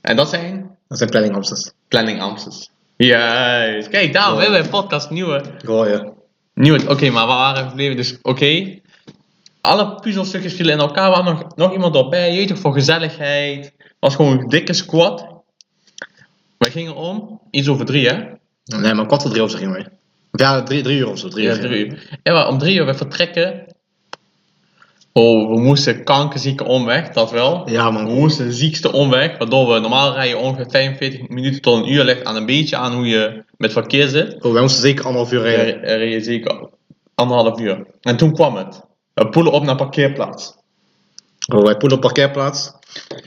En 0.01 0.17
dat 0.17 0.29
zijn 0.29 0.77
Dat 0.89 0.99
zijn 0.99 1.11
planning 1.11 1.35
Amsters. 1.35 1.71
planning 1.89 2.21
Amsters. 2.21 2.71
Juist. 2.97 3.89
Kijk, 3.89 4.13
daarom 4.13 4.35
Ja. 4.35 4.41
hebben 4.41 4.59
we 4.61 4.65
een 4.65 4.71
podcast 4.73 5.11
nieuwe. 5.11 5.43
Ik 5.61 5.67
hoor 5.69 5.89
je. 5.89 6.13
nieuwe 6.55 6.89
Oké, 6.91 7.11
maar 7.11 7.27
waar 7.27 7.37
waren 7.39 7.63
we 7.63 7.69
gebleven? 7.69 7.97
Dus 7.97 8.19
oké. 8.23 8.79
Alle 9.61 9.95
puzzelstukjes 10.01 10.55
vielen 10.55 10.75
in 10.75 10.81
elkaar. 10.81 11.11
Was 11.11 11.25
nog, 11.25 11.57
nog 11.57 11.73
iemand 11.73 11.97
erbij. 11.97 12.31
Je 12.33 12.37
weet 12.39 12.49
toch, 12.49 12.59
voor 12.59 12.73
gezelligheid. 12.73 13.73
was 14.01 14.15
gewoon 14.17 14.39
een 14.39 14.49
dikke 14.49 14.73
squad. 14.73 15.27
Wij 16.59 16.71
gingen 16.71 16.95
om. 16.95 17.41
Iets 17.51 17.69
over 17.69 17.85
drie, 17.87 18.09
hè? 18.09 18.23
Nee, 18.65 18.95
maar 18.95 19.07
kwart 19.07 19.23
voor 19.23 19.31
drie 19.31 19.43
of 19.43 19.51
zo 19.51 19.57
ging 19.59 19.73
mee. 19.73 19.85
Ja, 20.33 20.63
drie, 20.63 20.83
drie 20.83 20.99
uur 20.99 21.09
of 21.09 21.19
zo. 21.19 21.29
Drie 21.29 21.45
Ja, 21.47 21.55
uur. 21.55 21.61
drie 21.61 21.87
uur. 21.87 22.19
Ja, 22.23 22.33
maar 22.33 22.49
om 22.49 22.59
drie 22.59 22.77
uur 22.77 22.87
we 22.87 22.95
vertrekken. 22.95 23.67
Oh, 25.13 25.55
we 25.55 25.61
moesten 25.61 26.05
kankerzieke 26.05 26.65
omweg, 26.65 27.09
dat 27.09 27.31
wel. 27.31 27.71
Ja, 27.71 27.87
We 27.87 27.93
man. 27.93 28.15
moesten 28.15 28.47
de 28.47 28.53
ziekste 28.53 28.93
omweg, 28.93 29.39
waardoor 29.39 29.73
we 29.75 29.81
normaal 29.81 30.13
rijden 30.15 30.39
ongeveer 30.39 30.71
45 30.71 31.29
minuten 31.29 31.61
tot 31.61 31.77
een 31.83 31.93
uur 31.93 32.05
ligt 32.05 32.25
aan 32.25 32.37
een 32.37 32.47
beetje 32.47 32.77
aan 32.77 32.95
hoe 32.95 33.07
je 33.07 33.45
met 33.57 33.73
verkeer 33.73 34.09
zit. 34.09 34.39
Bro, 34.39 34.53
wij 34.53 34.63
moesten 34.63 34.83
zeker 34.83 35.05
anderhalf 35.05 35.33
uur 35.33 35.43
rijden. 35.43 36.09
Je 36.09 36.21
zeker 36.21 36.69
anderhalf 37.15 37.61
uur. 37.61 37.87
En 38.01 38.17
toen 38.17 38.33
kwam 38.33 38.57
het. 38.57 38.81
We 39.15 39.29
poelen 39.29 39.53
op 39.53 39.63
naar 39.63 39.77
parkeerplaats. 39.77 40.57
Bro, 41.47 41.63
wij 41.63 41.77
poelen 41.77 41.97
op 41.99 42.03
parkeerplaats. 42.05 42.73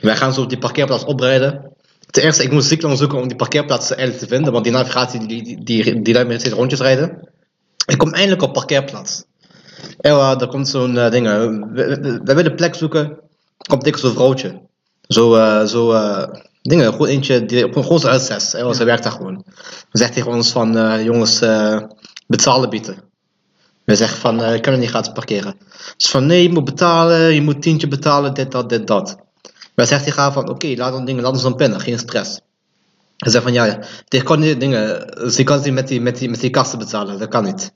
Wij 0.02 0.16
gaan 0.16 0.34
zo 0.34 0.42
op 0.42 0.50
die 0.50 0.58
parkeerplaats 0.58 1.04
oprijden. 1.06 1.71
Ten 2.12 2.24
eerste, 2.24 2.44
ik 2.44 2.52
moest 2.52 2.68
ziek 2.68 2.82
lang 2.82 2.98
zoeken 2.98 3.18
om 3.18 3.28
die 3.28 3.38
parkeerplaats 3.38 3.90
eigenlijk 3.90 4.20
te 4.20 4.36
vinden, 4.36 4.52
want 4.52 4.64
die 4.64 4.74
navigatie 4.74 5.28
die, 5.28 5.44
die, 5.44 5.64
die, 5.64 6.02
die 6.02 6.14
laat 6.14 6.28
me 6.28 6.40
steeds 6.40 6.56
rondjes 6.56 6.80
rijden. 6.80 7.30
Ik 7.86 7.98
kom 7.98 8.14
eindelijk 8.14 8.42
op 8.42 8.54
parkeerplaats. 8.54 9.24
En 10.00 10.12
uh, 10.12 10.42
er 10.42 10.48
komt 10.48 10.68
zo'n 10.68 10.98
eh, 10.98 11.12
ding. 11.12 11.28
eh, 11.28 11.34
we, 12.24 12.34
willen 12.34 12.56
plek 12.56 12.76
zoeken. 12.76 13.20
Komt 13.58 13.84
dik 13.84 13.98
zo'n 13.98 14.14
vrouwtje. 14.14 14.62
Zo, 15.08 15.36
eh, 15.36 15.66
zo, 15.66 15.92
eh, 15.92 16.28
dingen, 16.62 16.92
gewoon 16.92 17.08
eentje, 17.08 17.46
die, 17.46 17.60
gewoon 17.60 17.84
gewoon 17.84 18.00
zo 18.00 18.08
uit 18.08 18.22
zes. 18.22 18.52
Hè, 18.52 18.74
ze 18.74 18.84
werkt 18.84 19.04
daar 19.04 19.12
gewoon. 19.12 19.34
Dan 19.34 19.46
zegt 19.92 20.14
tegen 20.14 20.32
ons 20.32 20.52
van, 20.52 20.78
eh, 20.78 21.04
jongens, 21.04 21.42
eh, 21.42 21.82
betalen 22.28 22.70
bieden. 22.70 23.04
We 23.84 23.96
zeggen 23.96 24.18
van, 24.18 24.42
eh, 24.44 24.54
ik 24.54 24.62
kan 24.62 24.74
er 24.74 24.80
niet 24.80 24.90
gratis 24.90 25.12
parkeren. 25.14 25.56
Dus 25.98 26.10
van, 26.10 26.26
nee, 26.26 26.44
je 26.44 26.52
moet 26.52 26.66
betalen, 26.66 27.34
je 27.34 27.42
moet 27.42 27.62
tientje 27.62 27.88
betalen, 27.88 28.34
dit, 28.34 28.52
dat, 28.52 28.70
dit, 28.70 28.88
dat. 28.88 29.18
Wij 29.76 29.86
zegt 29.86 30.04
hij 30.04 30.14
gaan 30.14 30.34
van, 30.34 30.50
oké, 30.50 30.74
laat 30.78 30.92
dan 30.92 31.06
dingen, 31.06 31.24
laat 31.24 31.32
ons 31.34 31.42
dan 31.42 31.56
pinnen, 31.56 31.80
geen 31.80 32.00
stress. 32.00 32.40
Hij 33.18 33.32
zegt 33.32 33.44
van, 33.44 33.54
ja, 33.54 33.80
dit 34.08 34.24
kan 34.24 34.40
niet, 34.40 34.60
dingen, 34.60 35.08
ze 35.32 35.44
kan 35.44 35.62
niet 35.62 35.74
met 35.74 35.88
die, 35.88 36.02
met 36.02 36.18
die, 36.18 36.30
met 36.30 36.40
die 36.40 36.50
kasten 36.50 36.80
betalen, 36.80 37.20
dat 37.20 37.28
kan 37.30 37.44
niet. 37.44 37.72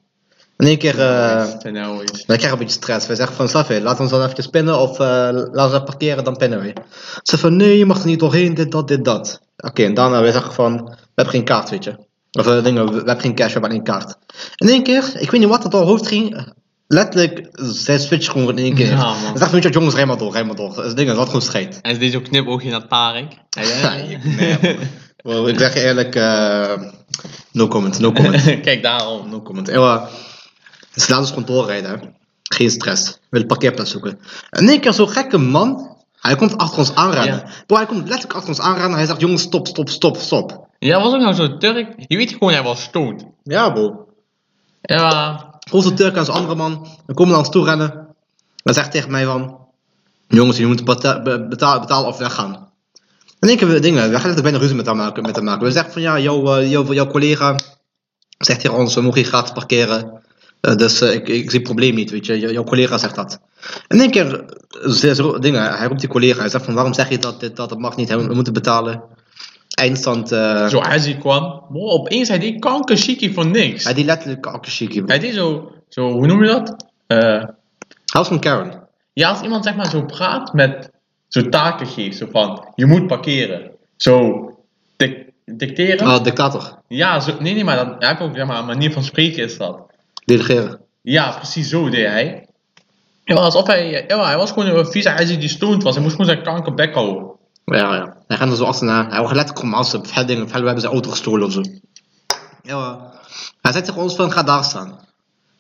In 0.58 0.68
één 0.68 0.78
keer, 0.78 1.00
eh, 1.00 1.66
En 1.66 1.74
nou 1.74 2.04
is- 2.04 2.26
wij 2.26 2.38
krijgen 2.38 2.52
een 2.52 2.58
beetje 2.66 2.82
stress. 2.82 3.08
Wij 3.08 3.16
zeggen 3.16 3.36
van, 3.36 3.50
Safé, 3.50 3.80
laat 3.82 4.00
ons 4.00 4.10
dan 4.10 4.24
even 4.30 4.50
pinnen 4.50 4.80
of 4.80 5.00
eh 5.00 5.08
laat 5.32 5.64
ons 5.64 5.72
dan 5.72 5.84
parkeren, 5.84 6.24
dan 6.24 6.36
pinnen 6.38 6.60
we. 6.62 6.68
Ze 6.68 6.82
zeggen 7.24 7.40
van, 7.50 7.56
nee, 7.56 7.78
je 7.78 7.86
mag 7.86 8.00
er 8.00 8.06
niet 8.06 8.20
doorheen, 8.20 8.54
dit, 8.54 8.72
dat, 8.72 8.88
dit, 8.88 9.06
dat. 9.06 9.42
Oké, 9.58 9.84
en 9.84 9.94
daarna, 9.94 10.22
wij 10.22 10.32
zeggen 10.32 10.54
van, 10.54 10.84
we 10.86 10.96
hebben 11.16 11.34
geen 11.34 11.44
kaart, 11.44 11.70
weet 11.70 11.84
je. 11.84 11.96
Of 12.32 12.48
eh, 12.48 12.64
dingen, 12.64 12.86
we, 12.90 12.96
hebben 12.96 13.20
geen 13.20 13.36
cash, 13.36 13.48
we 13.48 13.52
hebben 13.52 13.70
alleen 13.70 13.84
kaart. 13.84 14.18
In 14.56 14.70
één 14.70 14.84
keer, 14.84 15.12
ik 15.20 15.32
weet 15.32 15.40
niet 15.42 15.50
wat 15.50 15.64
er 15.64 15.70
door 15.70 15.80
haar 15.80 15.90
hoofd 15.90 16.08
ging, 16.08 16.54
letterlijk, 16.88 17.50
zij 17.54 18.00
switcht 18.00 18.30
gewoon 18.32 18.58
in 18.58 18.64
één 18.64 18.74
keer. 18.76 18.88
Ja, 18.90 19.04
man. 19.04 19.16
Ze 19.16 19.38
zegt 19.38 19.52
van, 19.52 19.60
jongens, 19.60 19.96
rij 19.96 20.06
maar 20.06 20.18
door, 20.18 20.32
rij 20.32 20.44
maar 20.44 20.56
door. 20.56 20.76
Dat 20.76 20.86
is 20.86 20.94
dingen, 20.96 21.16
dat 21.16 21.26
gewoon 21.26 21.42
scheet. 21.42 21.80
En 21.82 21.94
ze 21.94 22.00
deed 22.00 22.12
zo'n 22.12 22.22
knipoogje 22.22 22.70
naar 22.70 22.88
Tarek. 22.88 23.28
Nee, 23.58 25.48
ik 25.48 25.60
zeg 25.60 25.74
je 25.74 25.82
eerlijk, 25.82 26.16
eh, 26.16 26.82
no 27.52 27.68
comment, 27.68 28.00
no 28.00 28.12
comment. 28.12 28.44
Kijk, 28.62 28.84
daarom. 28.84 29.30
No 29.30 29.42
comment. 29.42 29.68
Ewa, 29.68 30.10
ze 30.96 31.00
laten 31.00 31.18
ons 31.18 31.30
gewoon 31.30 31.46
doorrijden. 31.46 31.92
hè. 31.92 31.98
Geen 32.44 32.70
stress. 32.72 33.20
Willen 33.30 33.48
parkeerplaats 33.48 33.92
zoeken. 33.92 34.20
En 34.50 34.64
in 34.64 34.70
één 34.70 34.80
keer 34.80 34.94
zo'n 34.94 35.10
gekke 35.10 35.38
man. 35.38 35.94
Hij 36.20 36.36
komt 36.36 36.58
achter 36.58 36.78
ons 36.78 36.96
aanrennen. 36.96 37.36
Ja. 37.46 37.52
Bro, 37.66 37.76
hij 37.78 37.86
komt 37.86 38.00
letterlijk 38.08 38.34
achter 38.34 38.50
ons 38.50 38.60
aanrennen. 38.60 38.98
Hij 38.98 39.06
zegt, 39.06 39.20
jongens, 39.20 39.42
stop, 39.42 39.68
stop, 39.68 39.90
stop, 39.90 40.18
stop. 40.18 40.68
Ja, 40.80 41.02
was 41.02 41.14
ook 41.14 41.20
nou 41.20 41.34
zo'n 41.34 41.60
Turk. 41.60 41.94
Je 42.08 42.18
weet 42.18 42.32
gewoon, 42.32 42.54
hij 42.54 42.64
was 42.64 42.82
stoned. 42.82 43.26
Ja, 43.44 43.70
bro. 43.70 44.08
Ja, 44.82 45.55
Turk 45.96 46.16
en 46.16 46.26
zo'n 46.26 46.36
andere 46.36 46.56
man. 46.56 46.88
Dan 47.06 47.16
komen 47.16 47.32
naar 47.32 47.40
ons 47.42 47.50
toe 47.50 47.66
rennen. 47.66 48.08
Dan 48.64 48.74
zegt 48.74 48.92
tegen 48.92 49.12
mij 49.12 49.26
van, 49.26 49.58
Jongens, 50.28 50.84
beta- 50.84 51.22
be- 51.22 51.48
betalen, 51.48 51.82
betalen 51.82 52.08
of 52.08 52.18
weggaan. 52.18 52.70
En 53.40 53.50
ik 53.50 53.60
heb 53.60 53.82
dingen, 53.82 54.10
we 54.10 54.20
gaan 54.20 54.30
het 54.30 54.42
bijna 54.42 54.58
ruzie 54.58 54.76
met 54.76 54.86
hem 54.86 54.96
maken. 54.98 55.24
Met 55.24 55.36
hem 55.36 55.46
maken. 55.46 55.66
We 55.66 55.72
zeggen 55.72 55.94
van 55.94 56.02
ja, 56.02 56.20
jouw, 56.20 56.58
eh, 56.58 56.72
jouw, 56.72 56.94
jouw 56.94 57.08
collega 57.08 57.56
zegt 58.38 58.60
tegen 58.60 58.78
ons, 58.78 58.96
we 58.96 59.02
mogen 59.02 59.20
hier 59.20 59.28
gratis 59.30 59.52
parkeren. 59.52 60.22
Eh, 60.62 60.76
dus 60.76 61.02
eh, 61.02 61.14
ik, 61.14 61.28
ik 61.28 61.50
zie 61.50 61.60
het 61.60 61.64
probleem 61.64 61.96
niet, 61.96 62.12
weet 62.12 62.26
je. 62.26 62.40
Jou- 62.40 62.54
jouw 62.54 62.64
collega 62.64 62.98
zegt 62.98 63.16
dat. 63.16 63.40
En 63.88 64.00
één 64.00 64.12
keer, 64.12 64.46
ze, 64.90 65.38
dingen, 65.40 65.78
hij 65.78 65.88
roept 65.88 66.00
die 66.00 66.10
collega, 66.10 66.40
hij 66.40 66.50
zegt 66.50 66.66
van 66.66 66.74
waarom 66.74 66.94
zeg 66.94 67.10
je 67.10 67.18
dat, 67.18 67.40
dat, 67.40 67.56
dat 67.56 67.80
mag 67.80 67.96
niet, 67.96 68.10
we 68.10 68.34
moeten 68.34 68.54
betalen. 68.54 69.04
Eindstand, 69.76 70.32
eh 70.32 70.68
Zo 70.68 70.80
Azzy 70.80 71.18
kwam. 71.18 71.64
Bro, 71.72 71.90
opeens 71.90 72.28
hij 72.28 72.40
deed 72.40 73.34
voor 73.34 73.46
niks. 73.46 73.84
hij 73.84 73.94
die 73.94 74.06
letterlijk 74.06 74.46
akkerschikie. 74.46 75.04
Hij 75.06 75.20
deed 75.20 75.34
zo, 75.34 75.72
zo, 75.90 76.12
hoe 76.12 76.28
noem 76.28 76.44
je 76.44 76.50
dat? 76.50 76.86
Hij 77.08 77.54
was 78.06 78.28
van 78.28 78.40
Karen. 78.40 78.88
ja, 79.14 79.30
als 79.30 79.42
iemand 79.42 79.64
zeg 79.64 79.76
maar 79.76 79.90
zo 79.90 80.06
praat 80.06 80.54
met 80.54 80.90
zo 81.28 81.50
taken 81.50 81.88
geeft, 81.88 82.18
zo 82.18 82.28
van, 82.32 82.72
je 82.76 82.86
moet 82.86 83.08
parkeren. 83.08 83.72
Zo, 83.96 84.50
dicteren. 85.46 86.08
Ah, 86.08 86.24
dictator. 86.24 86.80
Ja, 86.88 87.20
zo, 87.20 87.36
nee, 87.40 87.54
nee, 87.54 87.64
maar 87.64 87.76
dat, 87.76 87.96
hij 88.00 88.08
heeft 88.08 88.22
ook 88.22 88.36
zeg 88.36 88.46
maar, 88.46 88.60
een 88.60 88.66
manier 88.66 88.92
van 88.92 89.04
spreken 89.04 89.44
is 89.44 89.58
dat. 89.58 89.80
Delegeren. 90.26 90.80
Ja, 91.02 91.32
precies 91.32 91.70
zo 91.70 91.90
deed 91.90 92.08
hij. 92.08 92.48
Ja, 93.24 93.36
alsof 93.36 93.68
hij, 93.68 94.06
ja, 94.08 94.26
hij 94.26 94.38
was 94.38 94.52
gewoon 94.52 94.70
een 94.70 94.86
vieze 94.86 95.14
Azzy 95.14 95.38
die 95.38 95.50
stoned 95.50 95.84
was. 95.84 95.94
Hij 95.94 96.04
moest 96.04 96.16
gewoon 96.16 96.32
zijn 96.32 96.44
kankerbek 96.44 96.94
houden. 96.94 97.35
Ja, 97.66 97.96
ja. 97.96 98.16
Hij 98.28 98.38
gaat 98.38 98.50
er 98.50 98.56
zo 98.56 98.64
achterna. 98.64 99.08
Hij 99.10 99.20
wordt 99.20 99.36
letterlijk 99.36 99.76
als 99.76 99.98
veel 100.02 100.26
dingen. 100.26 100.50
Veel 100.50 100.62
hebben 100.64 100.80
zijn 100.82 100.94
auto 100.94 101.10
gestolen 101.10 101.46
of 101.46 101.52
zo. 101.54 101.62
Ja, 102.64 103.12
hij 103.62 103.72
zei 103.72 103.84
tegen 103.84 104.02
ons 104.02 104.16
van 104.16 104.32
ga 104.32 104.44
daar 104.44 104.64
staan. 104.64 105.04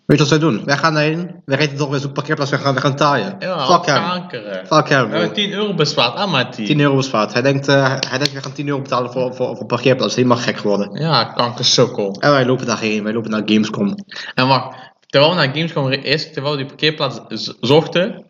Weet 0.05 0.17
je 0.17 0.23
wat 0.23 0.39
wij 0.39 0.49
doen? 0.49 0.65
Wij 0.65 0.77
gaan 0.77 0.93
daarheen. 0.93 1.41
Wij 1.45 1.57
rijden 1.57 1.77
toch 1.77 1.89
weer 1.89 1.99
zo'n 1.99 2.11
parkeerplaats. 2.11 2.51
Wij 2.51 2.59
gaan, 2.59 2.73
wij 2.73 2.81
gaan 2.81 2.95
taaien. 2.95 3.35
Ja, 3.39 3.65
Fuck 3.65 3.85
hem. 3.85 4.03
kankeren. 4.03 4.67
Fuck 4.67 4.89
hem, 4.89 5.09
We 5.09 5.17
hebben 5.17 5.33
bro. 5.33 5.43
10 5.43 5.51
euro 5.53 5.73
bespaard 5.73 6.15
aan 6.15 6.29
maar 6.29 6.51
10 6.51 6.65
10. 6.65 6.79
euro 6.79 6.95
bespaard. 6.95 7.33
Hij 7.33 7.41
denkt, 7.41 7.67
eh, 7.67 7.95
hij 8.09 8.17
denkt 8.17 8.33
we 8.33 8.41
gaan 8.41 8.53
10 8.53 8.67
euro 8.67 8.81
betalen 8.81 9.11
voor, 9.11 9.35
voor, 9.35 9.55
voor 9.57 9.65
parkeerplaats. 9.65 10.15
Helemaal 10.15 10.37
gek 10.37 10.57
geworden. 10.57 10.99
Ja, 11.01 11.23
kankersukkel. 11.23 12.15
En 12.19 12.31
wij 12.31 12.45
lopen 12.45 12.65
daarheen. 12.65 13.03
Wij 13.03 13.13
lopen 13.13 13.31
naar 13.31 13.41
Gamescom. 13.45 13.95
En 14.35 14.47
wacht, 14.47 14.75
terwijl 15.07 15.31
we 15.31 15.37
naar 15.37 15.53
Gamescom 15.55 15.91
is, 15.91 16.31
terwijl 16.33 16.51
we 16.51 16.57
die 16.59 16.67
parkeerplaats 16.67 17.19
zochten, 17.59 18.25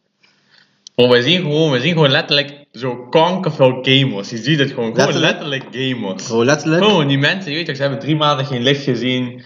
bro, 0.95 1.09
wij 1.09 1.21
zien 1.21 1.41
gewoon, 1.41 1.71
wij 1.71 1.79
zien 1.79 1.93
gewoon 1.93 2.11
letterlijk 2.11 2.64
zo 2.77 2.95
kankerveel 3.09 3.79
gamers. 3.81 4.29
Je 4.29 4.37
ziet 4.37 4.59
het 4.59 4.71
gewoon, 4.71 4.95
gewoon 4.95 5.13
Letterlijk? 5.21 5.31
letterlijk 5.31 5.65
gamers. 5.71 6.23
Bro, 6.23 6.45
letterlijk. 6.45 6.83
Gewoon, 6.83 7.07
die 7.07 7.17
mensen, 7.17 7.51
je 7.51 7.57
weet 7.57 7.65
toch, 7.65 7.75
ze 7.75 7.81
hebben 7.81 7.99
drie 7.99 8.15
maanden 8.15 8.45
geen 8.45 8.63
licht 8.63 8.83
gezien. 8.83 9.43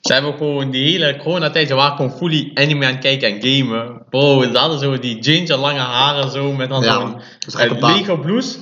Ze 0.00 0.12
hebben 0.12 0.34
gewoon 0.34 0.70
die 0.70 0.90
hele 0.90 1.16
coronatijd, 1.16 1.68
ze 1.68 1.74
waren 1.74 1.96
gewoon 1.96 2.16
fully 2.16 2.50
anime 2.54 2.86
aan 2.86 2.92
het 2.92 3.00
kijken 3.00 3.28
en 3.28 3.42
gamen. 3.42 4.02
Bro, 4.10 4.42
ze 4.42 4.58
hadden 4.58 4.78
zo 4.78 4.98
die 4.98 5.16
ginger 5.20 5.56
lange 5.56 5.78
haren 5.78 6.30
zo, 6.30 6.52
met 6.52 6.68
dan 6.68 6.82
Ja, 6.82 7.20
zo'n 7.38 7.60
eh. 7.60 7.96
Lego 7.96 8.16
blouse. 8.16 8.58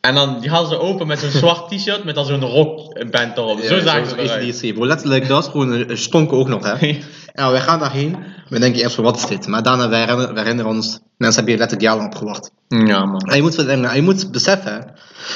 En 0.00 0.14
dan, 0.14 0.40
die 0.40 0.50
hadden 0.50 0.68
ze 0.68 0.78
open 0.78 1.06
met 1.06 1.18
zo'n 1.18 1.30
zwart 1.30 1.68
t-shirt 1.70 2.04
met 2.04 2.14
dan 2.14 2.24
zo'n 2.24 2.44
rockband 2.44 3.36
erop. 3.36 3.60
zo 3.60 3.80
zagen 3.80 4.06
ze 4.06 4.18
eruit. 4.18 4.74
Bro, 4.74 4.86
letterlijk, 4.86 5.28
dat 5.28 5.44
is 5.44 5.50
gewoon 5.50 5.72
een 5.72 5.90
een 5.90 5.98
stonken 5.98 6.36
ook 6.36 6.48
nog, 6.48 6.78
hè. 6.78 6.98
Ja, 7.34 7.50
wij 7.50 7.60
gaan 7.60 7.78
daarheen. 7.78 8.16
We 8.48 8.58
denken 8.58 8.82
eerst 8.82 8.94
van 8.94 9.04
wat 9.04 9.16
is 9.16 9.26
dit? 9.26 9.46
Maar 9.46 9.62
daarna, 9.62 9.88
wij 9.88 10.00
herinneren, 10.00 10.34
wij 10.34 10.42
herinneren 10.42 10.72
ons, 10.72 10.86
mensen 11.16 11.44
hebben 11.44 11.44
hier 11.46 11.58
letterlijk 11.58 11.82
jarenlang 11.82 12.12
op 12.12 12.18
gewacht. 12.18 12.50
Ja, 12.68 13.04
man. 13.04 13.20
En 13.20 13.36
je 13.36 13.42
moet, 13.42 13.66
en 13.66 13.94
je 13.94 14.02
moet 14.02 14.32
beseffen, 14.32 14.92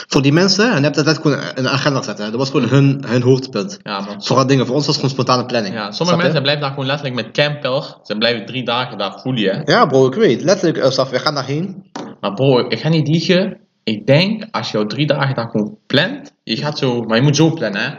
voor 0.09 0.23
die 0.23 0.32
mensen, 0.32 0.71
en 0.71 0.76
je 0.76 0.82
hebt 0.82 0.94
dat 0.94 1.06
letterlijk 1.06 1.37
gewoon 1.37 1.54
een 1.54 1.73
agenda 1.73 1.99
gezet, 1.99 2.16
dat 2.16 2.35
was 2.35 2.50
gewoon 2.50 2.68
hun, 2.68 3.04
hun 3.06 3.23
hoogtepunt. 3.23 3.78
Ja, 3.82 4.00
man. 4.00 4.25
Vooral 4.25 4.47
dingen, 4.47 4.66
voor 4.66 4.75
ons 4.75 4.87
was 4.87 4.97
het 4.97 5.04
gewoon 5.04 5.25
spontane 5.25 5.47
planning. 5.47 5.75
Ja, 5.75 5.92
sommige 5.92 6.18
je? 6.18 6.23
mensen 6.23 6.42
blijven 6.42 6.62
daar 6.62 6.73
gewoon 6.73 6.87
letterlijk 6.87 7.16
met 7.16 7.30
camper. 7.30 7.97
Ze 8.02 8.18
blijven 8.18 8.47
drie 8.47 8.64
dagen 8.64 8.99
daar 8.99 9.18
fully, 9.18 9.44
hè. 9.44 9.73
Ja 9.73 9.87
bro, 9.87 10.06
ik 10.06 10.14
weet, 10.14 10.42
letterlijk, 10.42 10.85
uh, 10.85 10.90
Staf, 10.90 11.11
we 11.11 11.18
gaan 11.18 11.35
daarheen. 11.35 11.90
Maar 12.21 12.35
bro, 12.35 12.68
ik 12.68 12.80
ga 12.80 12.88
niet 12.88 13.09
liegen. 13.09 13.61
Ik 13.84 14.06
denk, 14.06 14.46
als 14.50 14.70
je 14.70 14.78
al 14.78 14.86
drie 14.86 15.06
dagen 15.06 15.34
daar 15.34 15.48
gewoon 15.48 15.76
plant, 15.86 16.32
je 16.42 16.56
gaat 16.56 16.78
zo, 16.78 17.02
maar 17.02 17.16
je 17.16 17.22
moet 17.22 17.36
zo 17.36 17.52
plannen, 17.52 17.82
hè. 17.82 17.94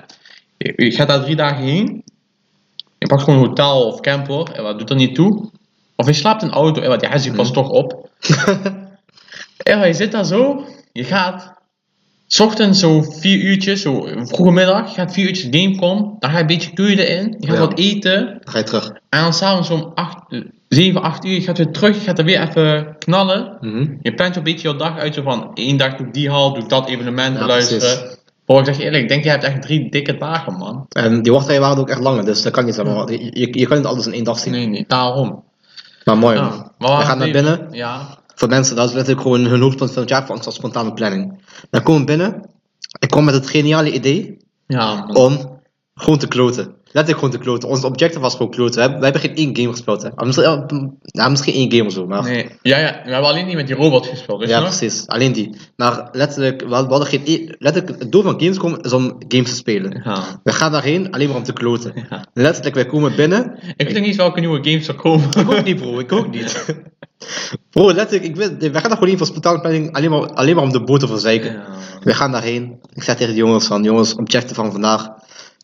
Je, 0.57 0.73
je 0.75 0.91
gaat 0.91 1.07
daar 1.07 1.21
drie 1.23 1.35
dagen 1.35 1.63
heen. 1.63 2.03
Je 2.97 3.07
pakt 3.07 3.23
gewoon 3.23 3.39
een 3.39 3.47
hotel 3.47 3.87
of 3.87 3.99
camper, 3.99 4.51
en 4.51 4.63
wat 4.63 4.79
doet 4.79 4.89
er 4.89 4.95
niet 4.95 5.15
toe. 5.15 5.49
Of 5.95 6.05
je 6.05 6.13
slaapt 6.13 6.41
in 6.41 6.47
een 6.47 6.53
auto, 6.53 6.81
en 6.81 6.89
wat, 6.89 7.01
ja, 7.01 7.15
je 7.15 7.33
past 7.33 7.53
toch 7.53 7.69
op. 7.69 8.09
en 9.63 9.77
wat, 9.79 9.87
je 9.87 9.93
zit 9.93 10.11
daar 10.11 10.25
zo, 10.25 10.65
je 10.91 11.03
gaat, 11.03 11.53
s 12.33 12.39
ochtends 12.39 12.79
zo 12.79 13.01
vier 13.01 13.37
uurtjes, 13.39 13.81
zo 13.81 14.07
vroege 14.21 14.51
middag, 14.51 14.93
gaat 14.93 15.13
vier 15.13 15.25
uurtjes 15.25 15.47
Gamecom, 15.51 16.15
dan 16.19 16.29
ga 16.29 16.35
je 16.35 16.41
een 16.41 16.47
beetje 16.47 16.73
keulen 16.73 17.07
in, 17.07 17.35
je 17.39 17.47
gaat 17.47 17.55
Ja. 17.55 17.61
wat 17.67 17.77
eten. 17.79 18.25
Dan 18.25 18.53
ga 18.53 18.57
je 18.57 18.63
terug. 18.63 18.91
En 19.09 19.21
dan 19.21 19.33
s'avonds 19.33 19.69
om 19.69 19.91
8, 19.95 20.17
7, 20.67 21.01
8 21.01 21.25
uur, 21.25 21.31
je 21.33 21.41
gaat 21.41 21.57
weer 21.57 21.71
terug, 21.71 21.95
je 21.95 22.01
gaat 22.01 22.19
er 22.19 22.25
weer 22.25 22.41
even 22.41 22.95
knallen. 22.99 23.57
Mhm. 23.61 23.95
Je 24.01 24.13
plant 24.13 24.35
een 24.35 24.43
beetje 24.43 24.69
je 24.69 24.75
dag 24.75 24.97
uit, 24.97 25.13
zo 25.13 25.21
van 25.21 25.51
één 25.53 25.77
dag 25.77 25.95
doe 25.95 26.07
ik 26.07 26.13
die 26.13 26.29
hal, 26.29 26.53
doe 26.53 26.63
ik 26.63 26.69
dat 26.69 26.87
evenement 26.87 27.33
Ja, 27.33 27.39
beluisteren. 27.39 28.17
Bro, 28.45 28.59
ik 28.59 28.65
zeg 28.65 28.77
je 28.77 28.83
eerlijk, 28.83 29.03
ik 29.03 29.09
denk 29.09 29.23
je 29.23 29.29
hebt 29.29 29.43
echt 29.43 29.61
drie 29.61 29.89
dikke 29.89 30.17
dagen, 30.17 30.53
man. 30.53 30.85
En 30.89 31.21
die 31.21 31.31
wachtrijen 31.31 31.61
waren 31.61 31.77
ook 31.77 31.89
echt 31.89 31.99
langer, 31.99 32.25
dus 32.25 32.41
dat 32.41 32.53
kan 32.53 32.65
niet. 32.65 32.75
Je, 32.75 33.29
je, 33.33 33.59
je 33.59 33.67
kan 33.67 33.77
niet 33.77 33.85
alles 33.85 34.05
in 34.05 34.13
één 34.13 34.23
dag 34.23 34.39
zien. 34.39 34.53
Nee, 34.53 34.67
nee, 34.67 34.85
daarom. 34.87 35.43
Maar 36.03 36.17
mooi 36.17 36.35
Ja, 36.35 36.71
man. 36.77 36.97
We 36.97 37.03
gaan 37.03 37.17
naar 37.17 37.31
binnen. 37.31 37.67
Ja, 37.71 38.17
Voor 38.35 38.47
mensen, 38.49 38.75
dat 38.75 38.87
is 38.87 38.93
letterlijk 38.93 39.21
gewoon 39.25 39.45
hun 39.45 39.61
hoogtepunt 39.61 39.91
van 39.91 40.01
het 40.01 40.09
jaar 40.11 40.25
voor 40.25 40.35
ons 40.35 40.45
als 40.45 40.55
spontane 40.55 40.93
planning. 40.93 41.41
Dan 41.69 41.83
komen 41.83 41.99
we 42.01 42.07
binnen. 42.07 42.49
Ik 42.99 43.09
kom 43.09 43.23
met 43.25 43.33
het 43.33 43.49
geniale 43.49 43.91
idee 43.91 44.37
ja, 44.67 45.05
om 45.13 45.61
gewoon 45.95 46.19
te 46.19 46.27
kloten. 46.27 46.75
Letterlijk 46.83 47.17
gewoon 47.25 47.31
te 47.39 47.43
kloten. 47.49 47.69
Ons 47.69 47.83
objective 47.83 48.19
was 48.21 48.35
gewoon 48.35 48.51
kloten. 48.51 48.75
We 48.75 48.81
hebben, 48.81 48.99
we 48.99 49.03
hebben 49.03 49.21
geen 49.21 49.35
één 49.35 49.55
game 49.57 49.69
gespeeld. 49.69 50.01
Hè. 50.01 50.09
Ah, 50.15 50.25
Misschien, 50.25 50.49
ja, 50.49 50.65
ja, 51.01 51.29
misschien 51.29 51.53
één 51.53 51.71
game 51.71 51.85
of 51.85 51.91
zo. 51.93 52.07
Maar, 52.07 52.23
Nee, 52.23 52.49
ja, 52.61 52.77
ja, 52.77 53.01
we 53.05 53.11
hebben 53.11 53.29
alleen 53.29 53.45
niet 53.45 53.55
met 53.55 53.67
die 53.67 53.75
robot 53.75 54.05
gespeeld, 54.07 54.39
dus 54.39 54.49
ja, 54.49 54.61
precies. 54.61 55.07
Alleen 55.07 55.31
die. 55.31 55.55
Maar 55.75 56.07
letterlijk, 56.11 56.61
we 56.67 56.73
hadden 56.75 57.05
geen 57.05 57.25
één- 57.25 57.55
letterlijk, 57.59 57.99
het 57.99 58.11
doel 58.11 58.21
van 58.21 58.39
Gamescom 58.41 58.77
is 58.81 58.93
om 58.93 59.15
games 59.27 59.49
te 59.49 59.55
spelen. 59.55 60.01
Ja. 60.03 60.39
We 60.43 60.51
gaan 60.51 60.71
daarheen 60.71 61.11
alleen 61.11 61.27
maar 61.27 61.37
om 61.37 61.43
te 61.43 61.53
kloten. 61.53 61.93
Ja. 62.09 62.25
Letterlijk, 62.33 62.75
wij 62.75 62.85
komen 62.85 63.15
binnen. 63.15 63.59
Ik 63.77 63.89
weet 63.89 64.01
niet 64.05 64.15
welke 64.15 64.39
nieuwe 64.39 64.69
games 64.69 64.87
er 64.87 64.95
komen. 64.95 65.27
Ik 65.39 65.51
ook 65.51 65.63
niet, 65.63 65.75
bro. 65.81 65.99
Ik 65.99 66.11
ook 66.11 66.31
niet. 66.31 66.65
Bro, 67.69 67.93
letterlijk, 67.93 68.23
ik 68.23 68.35
weet, 68.35 68.71
wij 68.71 68.81
gaan 68.81 68.89
daar 68.89 68.97
gewoon 68.97 69.17
voor 69.17 69.27
spontane 69.27 69.59
planning 69.59 69.95
alleen 69.95 70.09
maar, 70.09 70.33
alleen 70.33 70.55
maar 70.55 70.63
om 70.63 70.71
de 70.71 70.83
boot 70.83 70.99
te 70.99 71.07
verzeiken. 71.07 71.51
Ja. 71.51 71.65
We 71.99 72.13
gaan 72.13 72.31
daarheen. 72.31 72.79
Ik 72.93 73.03
zeg 73.03 73.15
tegen 73.15 73.33
de 73.33 73.39
jongens 73.39 73.67
van, 73.67 73.83
jongens, 73.83 74.15
objecten 74.15 74.55
van 74.55 74.71
vandaag. 74.71 75.09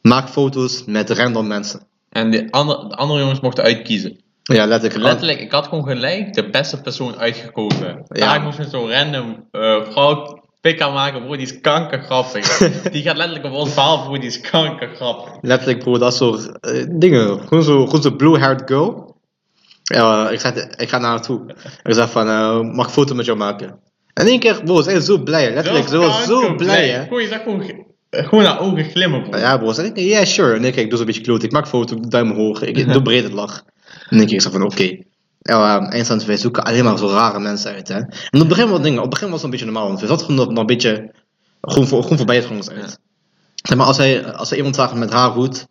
Maak 0.02 0.30
foto's 0.30 0.84
met 0.86 1.10
random 1.10 1.48
mensen. 1.48 1.80
En 2.10 2.32
de 2.32 2.48
andere, 2.52 2.88
de 2.88 2.96
andere 2.96 3.20
jongens 3.20 3.40
mochten 3.40 3.64
uitkiezen. 3.64 4.20
Ja, 4.44 4.66
letterlijk. 4.66 5.04
Letterlijk, 5.04 5.40
ik 5.40 5.52
had 5.52 5.68
gewoon 5.68 5.88
gelijk 5.88 6.34
de 6.34 6.50
beste 6.50 6.82
persoon 6.82 7.18
uitgekozen. 7.18 8.06
Ja. 8.08 8.32
Daar 8.32 8.42
moest 8.42 8.70
zo'n 8.70 8.92
random 8.92 9.48
eh, 9.52 9.84
vrouw 9.90 10.40
pik 10.62 10.82
aan 10.82 10.94
maken, 10.94 11.24
bro, 11.24 11.36
die 11.36 11.46
is 11.46 11.62
kankergrappig. 11.62 12.58
die 12.92 13.04
gaat 13.04 13.18
letterlijk 13.18 13.46
op 13.46 13.54
ons 13.54 13.74
verhaal, 13.74 14.04
bro, 14.04 14.14
die 14.14 14.30
is 14.30 14.42
kankergrappig. 14.42 15.38
Letterlijk, 15.42 15.80
bro, 15.80 15.98
dat 15.98 16.16
soort 16.16 16.60
eh, 16.60 16.86
dingen. 16.90 17.40
Gewoon 17.48 17.64
zo, 17.64 17.86
gewoon 17.86 18.02
zo 18.02 18.12
blue-haired 18.12 18.62
girl. 18.66 19.18
Ja, 19.96 20.30
ik, 20.30 20.40
zeg, 20.40 20.54
ik 20.56 20.90
ga 20.90 20.98
naar 20.98 21.10
haar 21.10 21.22
toe. 21.22 21.42
Ik 21.84 21.94
zeg 21.94 22.12
van, 22.12 22.28
eh, 22.28 22.60
mag 22.62 22.86
ik 22.88 22.94
foto 22.94 23.16
met 23.16 23.26
jou 23.26 23.38
maken? 23.38 23.68
En 24.14 24.26
in 24.26 24.32
één 24.32 24.40
keer, 24.40 24.64
bro, 24.64 24.82
ze 24.82 24.92
is 24.92 25.06
zo 25.06 25.18
blij. 25.24 25.54
Letterlijk, 25.54 25.88
ze 25.88 25.98
was 25.98 26.26
zo 26.26 26.56
blij, 26.56 26.90
hè. 26.90 27.04
Gewoon, 27.04 27.22
je 27.22 27.28
zag 27.28 27.42
gewoon, 27.44 27.62
ge- 27.64 27.86
eh, 28.10 28.28
gewoon 28.28 28.44
haar 28.46 28.60
ogen 28.60 28.84
glimmen, 28.84 29.30
bro. 29.30 29.40
Ja, 29.40 29.58
bro, 29.58 29.72
ze 29.74 29.92
zei, 29.94 30.08
yeah, 30.08 30.26
sure. 30.26 30.56
En 30.56 30.66
ik, 30.66 30.76
ik 30.76 30.90
doe 30.90 30.98
zo'n 30.98 31.06
beetje 31.06 31.22
kloot. 31.22 31.44
Ik 31.44 31.52
maak 31.52 31.68
foto, 31.68 32.00
duim 32.00 32.32
omhoog. 32.32 32.62
Ik 32.62 32.78
doe 32.94 33.02
breed 33.02 33.24
het 33.24 33.34
lach. 33.34 33.64
En 34.10 34.20
ik 34.20 34.42
zeg 34.42 34.52
van, 34.52 34.64
oké. 34.64 34.98
Ja, 35.42 35.80
uh, 35.82 35.94
eindstand, 35.94 36.26
wij 36.26 36.38
zoeken 36.38 36.64
alleen 36.64 36.84
maar 36.84 36.98
zo 36.98 37.08
rare 37.08 37.40
mensen 37.40 37.74
uit, 37.74 37.88
hè. 37.88 37.96
En 37.96 38.08
op 38.32 38.40
het 38.40 38.48
begin 38.48 38.70
was 38.70 38.82
dingen, 38.82 38.98
op 38.98 39.02
het 39.04 39.10
begin 39.14 39.26
was 39.30 39.36
het 39.36 39.44
een 39.44 39.50
beetje 39.50 39.66
normaal, 39.66 39.88
want 39.88 40.00
we 40.00 40.08
zaten 40.08 40.26
gewoon 40.26 40.48
nog, 40.48 40.58
een 40.58 40.66
beetje, 40.66 41.12
gewoon, 41.62 41.88
voor, 41.88 42.02
gewoon 42.02 42.18
voorbij 42.18 42.36
het 42.36 42.44
gewoon 42.46 42.60
ons 42.60 42.70
uit. 42.70 43.00
Zeg 43.56 43.78
maar, 43.78 43.86
als 43.88 43.98
wij, 43.98 44.26
als 44.34 44.50
we 44.50 44.56
iemand 44.56 44.76
zagen 44.76 45.00
met 45.00 45.12
haar 45.14 45.32
goed, 45.32 45.66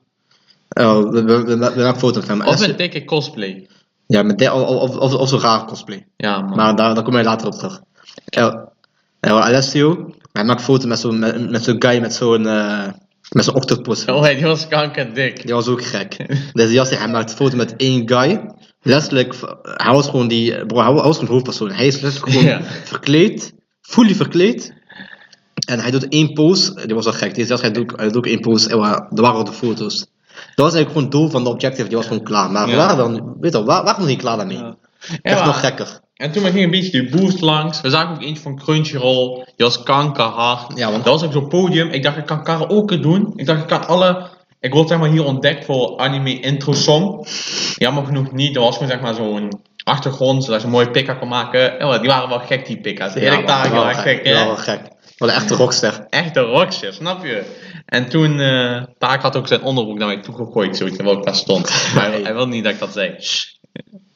uh, 0.81 0.99
we, 0.99 1.23
we, 1.23 1.43
we, 1.45 1.57
we 1.57 1.83
maken 1.83 1.99
foto's 1.99 2.27
met 2.27 2.39
hem. 2.39 2.47
Of 2.47 2.63
En- 2.63 2.71
een 2.71 2.77
dikke 2.77 3.05
cosplay. 3.05 3.69
Ja, 4.09 4.23
met 4.23 4.39
de, 4.39 4.53
of, 4.53 4.97
of, 4.97 5.15
of, 5.15 5.29
zo'n 5.29 5.41
rare 5.41 5.65
cosplay. 5.65 6.07
Ja, 6.17 6.41
man. 6.41 6.57
Maar 6.57 6.77
daar, 6.77 6.95
daar 6.95 7.05
kom 7.05 7.17
je 7.17 7.23
later 7.23 7.47
op 7.47 7.53
terug. 7.53 7.81
Ja, 8.25 8.73
ja, 9.21 9.41
Alessio, 9.41 10.11
hij 10.33 10.45
maakt 10.45 10.63
foto's 10.63 10.87
met 10.87 10.99
zo'n 10.99 11.19
met, 11.19 11.51
met 11.51 11.65
zo'n 11.65 11.83
guy 11.83 12.01
met 12.01 12.15
zo'n 12.15 12.43
uh, 12.43 12.87
met 13.31 13.45
zo'n 13.45 13.55
octopus. 13.55 14.05
Oh, 14.05 14.21
hey, 14.21 14.35
die 14.35 14.45
was 14.45 14.69
kankerdik. 14.69 15.43
Die 15.43 15.55
was 15.55 15.69
ook 15.69 15.85
gek. 15.85 16.17
Dus 16.53 16.71
Jassi, 16.71 16.95
hij 16.95 17.09
maakt 17.09 17.35
foto 17.35 17.57
met 17.57 17.77
één 17.77 18.09
guy. 18.09 18.41
Letterlijk, 18.83 19.35
hij 19.63 19.93
was 19.93 20.09
gewoon 20.09 20.29
die, 20.29 20.67
bro, 20.67 20.83
hij 20.83 20.93
was 20.93 21.03
gewoon 21.03 21.25
de 21.25 21.33
hoofdpersoon. 21.33 21.71
Hij 21.71 21.87
is 21.87 22.01
letterlijk 22.01 22.33
gewoon 22.33 22.49
Ja. 22.55 22.63
verkleed, 22.85 23.55
fully 23.81 24.15
verkleed. 24.15 24.73
En 25.67 25.81
hij 25.81 25.91
doet 25.91 26.09
één 26.09 26.33
pose, 26.33 26.87
die 26.87 26.95
was 26.95 27.05
wel 27.05 27.15
gek. 27.15 27.35
Die 27.35 27.45
hij 27.47 27.71
doet, 27.71 27.93
hij 27.97 28.07
doet 28.07 28.17
ook 28.17 28.27
één 28.27 28.41
pose, 28.41 28.69
en 28.71 28.79
er 29.17 29.23
waren 29.23 29.45
de 29.45 29.53
foto's. 29.53 30.07
Dat 30.55 30.65
was 30.67 30.75
eigenlijk 30.75 30.89
gewoon 30.89 31.03
het 31.03 31.13
doel 31.13 31.29
van 31.29 31.45
de 31.45 31.51
objective, 31.51 31.89
die 31.89 31.97
was 31.97 32.07
gewoon 32.07 32.23
klaar. 32.23 32.51
Maar 32.51 32.65
we 32.65 32.71
Ja. 32.71 32.77
waren 32.77 32.97
dan, 32.97 33.37
weet 33.41 33.53
je 33.53 33.65
waar, 33.65 33.85
waren 33.85 34.03
we 34.03 34.09
niet 34.09 34.21
klaar 34.21 34.37
daarmee? 34.37 34.57
Ja. 34.57 34.77
Echt 35.23 35.39
Ja, 35.39 35.45
nog 35.45 35.61
gekker. 35.61 36.01
En 36.15 36.33
toen 36.33 36.43
ging 36.43 36.65
een 36.65 36.71
beetje 36.71 36.91
die 36.91 37.09
boost 37.21 37.41
langs. 37.41 37.81
We 37.81 37.91
zagen 37.91 38.15
ook 38.15 38.23
eentje 38.23 38.43
van 38.43 38.57
Crunchyroll. 38.59 39.35
Die 39.57 39.67
was 39.67 39.83
kankerhard. 39.83 40.79
Ja, 40.79 40.91
want- 40.91 41.05
Dat 41.05 41.13
was 41.13 41.25
ook 41.25 41.33
zo'n 41.33 41.49
podium. 41.49 41.89
Ik 41.91 42.03
dacht, 42.03 42.17
ik 42.17 42.27
kan 42.27 42.43
karaoke 42.45 43.01
doen. 43.01 43.33
Ik 43.37 43.47
dacht, 43.47 43.61
ik 43.61 43.67
kan 43.67 43.87
alle... 43.87 44.27
Ik 44.61 44.73
word 44.75 44.89
zeg 44.89 44.99
maar 44.99 45.09
hier 45.09 45.25
ontdekt 45.25 45.65
voor 45.65 45.99
anime 45.99 46.41
intro 46.41 46.73
song. 46.73 47.27
Jammer 47.77 48.05
genoeg 48.05 48.33
niet. 48.33 48.55
Dat 48.55 48.63
was 48.63 48.73
gewoon 48.77 48.89
zeg 48.89 49.01
maar 49.01 49.15
zo'n 49.15 49.61
achtergrond, 49.85 50.45
zodat 50.45 50.61
je 50.61 50.67
een 50.67 50.73
mooie 50.73 50.91
pika 50.91 51.15
kon 51.15 51.29
maken. 51.29 51.61
Ja, 51.79 51.99
die 51.99 52.09
waren 52.09 52.29
wel 52.29 52.39
gek, 52.39 52.67
die 52.67 52.81
die 52.81 52.95
wel 53.73 53.85
waren 53.85 54.03
gek, 54.03 54.25
hè? 54.25 54.31
Ja, 54.31 54.45
wel 54.47 54.57
gek. 54.57 54.81
Wel 55.19 55.29
een 55.29 55.35
echte 55.35 55.55
rockster. 55.55 56.07
Echte 56.09 56.41
rockster, 56.41 56.93
snap 56.93 57.25
je? 57.25 57.45
En 57.89 58.09
toen, 58.09 58.41
eh 58.41 58.83
Taak 58.99 59.23
had 59.23 59.37
ook 59.37 59.47
zijn 59.47 59.63
onderbroek 59.63 59.99
naar 59.99 60.07
mij 60.07 60.21
toegegooid, 60.21 60.77
zoiets, 60.77 60.97
terwijl 60.97 61.19
ik 61.19 61.25
daar 61.25 61.35
stond. 61.35 61.71
Maar 61.95 62.11
hij, 62.11 62.23
hij 62.23 62.35
wilde 62.35 62.51
niet 62.51 62.65
dat 62.65 62.73
ik 62.73 62.79
dat 62.79 62.93
zei. 62.93 63.17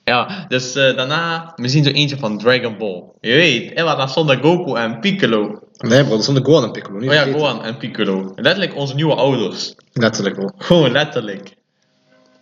Ja, 0.04 0.44
dus 0.48 0.74
eh, 0.74 0.96
daarna, 0.96 1.52
we 1.56 1.68
zien 1.68 1.84
zo 1.84 1.90
eentje 1.90 2.16
van 2.16 2.38
Dragon 2.38 2.78
Ball. 2.78 3.02
Je 3.20 3.34
weet, 3.34 3.72
eh, 3.72 3.96
daar 3.96 4.08
stonden 4.08 4.42
Goku 4.42 4.74
en 4.74 5.00
Piccolo. 5.00 5.58
Nee 5.78 6.04
bro, 6.04 6.14
dat 6.14 6.22
stond 6.22 6.38
de 6.38 6.44
Gohan 6.44 6.64
en 6.64 6.70
Piccolo. 6.70 6.98
Niet 6.98 7.08
Oh 7.08 7.14
ja, 7.14 7.22
vergeten. 7.22 7.46
Gohan 7.46 7.64
en 7.64 7.76
Piccolo. 7.76 8.32
Letterlijk 8.34 8.76
onze 8.76 8.94
nieuwe 8.94 9.14
ouders. 9.14 9.74
Letterlijk 9.92 10.34
bro. 10.34 10.50
Gewoon 10.56 10.90
letterlijk. 10.90 11.54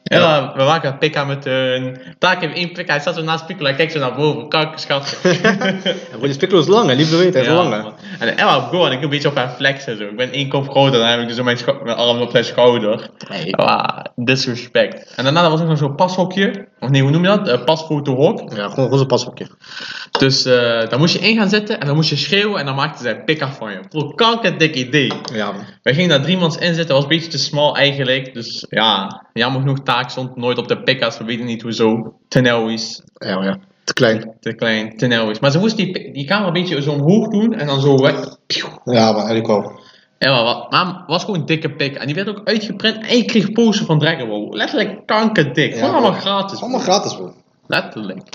Ja, 0.02 0.52
we 0.56 0.62
maken 0.62 0.92
een 0.92 0.98
pika 0.98 1.24
met 1.24 1.44
hun. 1.44 2.00
Taak 2.18 2.40
heeft 2.40 2.54
één 2.54 2.72
pika, 2.72 2.92
hij 2.92 3.00
staat 3.00 3.14
zo 3.14 3.22
naast 3.22 3.46
Piccolo, 3.46 3.68
hij 3.68 3.76
kijkt 3.76 3.92
zo 3.92 3.98
naar 3.98 4.14
boven. 4.14 4.48
Kankerschat. 4.48 5.18
En 5.22 5.58
bro, 6.18 6.26
die 6.26 6.36
Piccolo 6.36 6.60
is 6.60 6.66
lang 6.66 6.92
liefde 6.92 7.16
weet, 7.16 7.32
hij 7.32 7.42
is 7.42 7.48
Ja, 7.48 7.54
lang 7.54 7.82
man. 7.82 7.94
En 8.18 8.36
Emma 8.36 8.56
op 8.56 8.62
Gohan, 8.62 8.92
ik 8.92 9.02
een 9.02 9.08
beetje 9.08 9.28
op 9.28 9.36
haar 9.36 9.48
flexen 9.48 9.96
zo. 9.96 10.04
Ik 10.04 10.16
ben 10.16 10.32
één 10.32 10.48
kop 10.48 10.68
groter, 10.68 10.98
dan 10.98 11.08
heb 11.08 11.20
ik 11.20 11.28
dus 11.28 11.42
mijn, 11.42 11.58
mijn 11.84 11.96
arm 11.96 12.20
op 12.20 12.30
zijn 12.30 12.44
schouder. 12.44 13.10
Nee. 13.28 13.56
Ah, 13.56 14.04
disrespect. 14.14 15.12
En 15.16 15.24
daarna 15.24 15.50
was 15.50 15.60
er 15.60 15.66
nog 15.66 15.78
zo'n 15.78 15.94
pashokje. 15.94 16.68
Of 16.80 16.88
nee, 16.88 17.02
hoe 17.02 17.10
noem 17.10 17.22
je 17.22 17.28
dat? 17.28 17.48
Uh, 17.48 17.64
pasfotohok. 17.64 18.38
Ja, 18.40 18.68
gewoon, 18.68 18.70
gewoon 18.70 18.98
zo'n 18.98 19.06
pashokje. 19.06 19.46
Dus 20.18 20.44
eh 20.44 20.88
daar 20.88 20.98
moest 20.98 21.14
je 21.14 21.28
in 21.28 21.36
gaan 21.36 21.48
zitten 21.48 21.80
en 21.80 21.86
dan 21.86 21.96
moest 21.96 22.10
je 22.10 22.16
schreeuwen 22.16 22.60
en 22.60 22.66
dan 22.66 22.74
maakte 22.74 23.02
zij 23.02 23.24
pik 23.24 23.42
af 23.42 23.56
van 23.56 23.72
je. 23.72 23.80
Bro, 23.88 24.08
kankerdik 24.08 24.74
idee. 24.74 25.12
Ja 25.32 25.52
man. 25.52 25.64
Wij 25.82 25.94
gingen 25.94 26.10
daar 26.10 26.22
drie 26.22 26.36
mans 26.36 26.56
in 26.56 26.74
zitten, 26.74 26.94
was 26.94 27.02
een 27.02 27.08
beetje 27.08 27.30
te 27.30 27.38
smal 27.38 27.76
eigenlijk. 27.76 28.34
Dus 28.34 28.66
ja, 28.68 29.22
jammer 29.32 29.60
genoeg, 29.60 29.82
taak 29.90 30.10
stond 30.10 30.36
nooit 30.36 30.58
op 30.58 30.68
de 30.68 30.82
pikkas. 30.82 31.18
We 31.18 31.24
weten 31.24 31.46
niet 31.46 31.62
hoezo. 31.62 32.14
Te 32.28 32.40
nauw 32.40 32.68
is, 32.68 33.02
Ja, 33.14 33.34
maar 33.36 33.44
ja. 33.46 33.58
Te 33.84 33.92
klein. 33.92 34.32
te 34.40 34.54
klein, 34.54 34.96
te 34.96 35.06
nauw 35.06 35.30
is. 35.30 35.38
Maar 35.40 35.50
ze 35.50 35.58
moest 35.58 35.76
die, 35.76 36.12
die 36.12 36.24
camera 36.26 36.46
een 36.46 36.52
beetje 36.52 36.82
zo 36.82 36.92
omhoog 36.92 37.28
doen 37.28 37.54
en 37.54 37.66
dan 37.66 37.80
zo 37.80 37.96
weg. 37.96 38.36
Ja 38.84 39.04
man, 39.12 39.14
eigenlijk 39.16 39.46
wel. 39.46 39.80
Ja, 40.18 40.30
maar, 40.30 40.42
wat- 40.44 40.70
maar 40.70 41.04
was 41.06 41.24
gewoon 41.24 41.40
een 41.40 41.46
dikke 41.46 41.70
pik. 41.74 41.94
En 41.96 42.06
die 42.06 42.14
werd 42.14 42.28
ook 42.28 42.40
uitgeprint 42.44 43.06
en 43.06 43.16
je 43.16 43.24
kreeg 43.24 43.52
poster 43.52 43.86
van 43.86 43.98
Dragon 43.98 44.28
Ball. 44.28 44.48
Letterlijk 44.50 45.06
kankerdik. 45.06 45.72
Gewoon 45.72 45.88
Ja, 45.88 45.92
allemaal 45.94 46.10
bro. 46.10 46.20
gratis. 46.20 46.60
Allemaal 46.60 46.80
gratis 46.80 47.14
bro. 47.14 47.34
Letterlijk. 47.66 48.28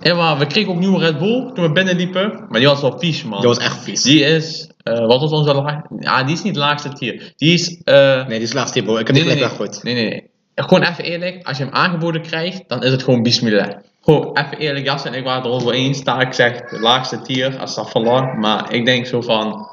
Ja, 0.00 0.14
maar 0.14 0.38
we 0.38 0.46
kregen 0.46 0.72
ook 0.72 0.78
nieuwe 0.78 0.98
Red 0.98 1.18
Bull 1.18 1.50
toen 1.54 1.64
we 1.64 1.72
binnenliepen. 1.72 2.44
Maar 2.48 2.58
die 2.58 2.68
was 2.68 2.80
wel 2.80 2.98
vies, 2.98 3.24
man. 3.24 3.38
Die 3.40 3.48
was 3.48 3.58
echt 3.58 3.76
vies. 3.82 4.02
Die 4.02 4.20
is, 4.24 4.70
eh, 4.82 5.06
wat 5.06 5.20
was 5.20 5.30
onze 5.30 5.54
laag? 5.54 5.80
Ja, 6.00 6.22
die 6.24 6.34
is 6.34 6.42
niet 6.42 6.56
laagste 6.56 6.88
tier. 6.88 7.32
Die 7.36 7.52
is, 7.54 7.80
eh, 7.84 7.94
Nee, 8.16 8.38
die 8.38 8.46
is 8.48 8.52
laatste 8.52 8.82
bro. 8.82 8.96
Ik 8.96 9.06
heb 9.06 9.16
nee, 9.16 9.24
die 9.24 9.32
nee, 9.32 9.40
nee, 9.40 9.42
weggegooid. 9.42 9.82
nee, 9.82 9.94
nee, 9.94 10.08
nee. 10.08 10.30
Gewoon 10.62 10.82
even 10.82 11.04
eerlijk, 11.04 11.46
als 11.46 11.58
je 11.58 11.64
hem 11.64 11.72
aangeboden 11.74 12.22
krijgt, 12.22 12.62
dan 12.68 12.82
is 12.82 12.90
het 12.90 13.02
gewoon 13.02 13.22
bismillah. 13.22 13.76
Gewoon 14.02 14.38
even 14.38 14.58
eerlijk, 14.58 14.84
Jas 14.84 15.04
en 15.04 15.14
ik 15.14 15.24
waren 15.24 15.42
het 15.42 15.50
erover 15.50 15.72
eens. 15.72 16.02
Taak 16.02 16.34
zegt 16.34 16.70
de 16.70 16.80
laagste 16.80 17.20
tier, 17.22 17.58
als 17.58 17.74
dat 17.74 17.90
verlangt. 17.90 18.36
Maar 18.38 18.72
ik 18.72 18.84
denk 18.84 19.06
zo 19.06 19.20
van, 19.20 19.68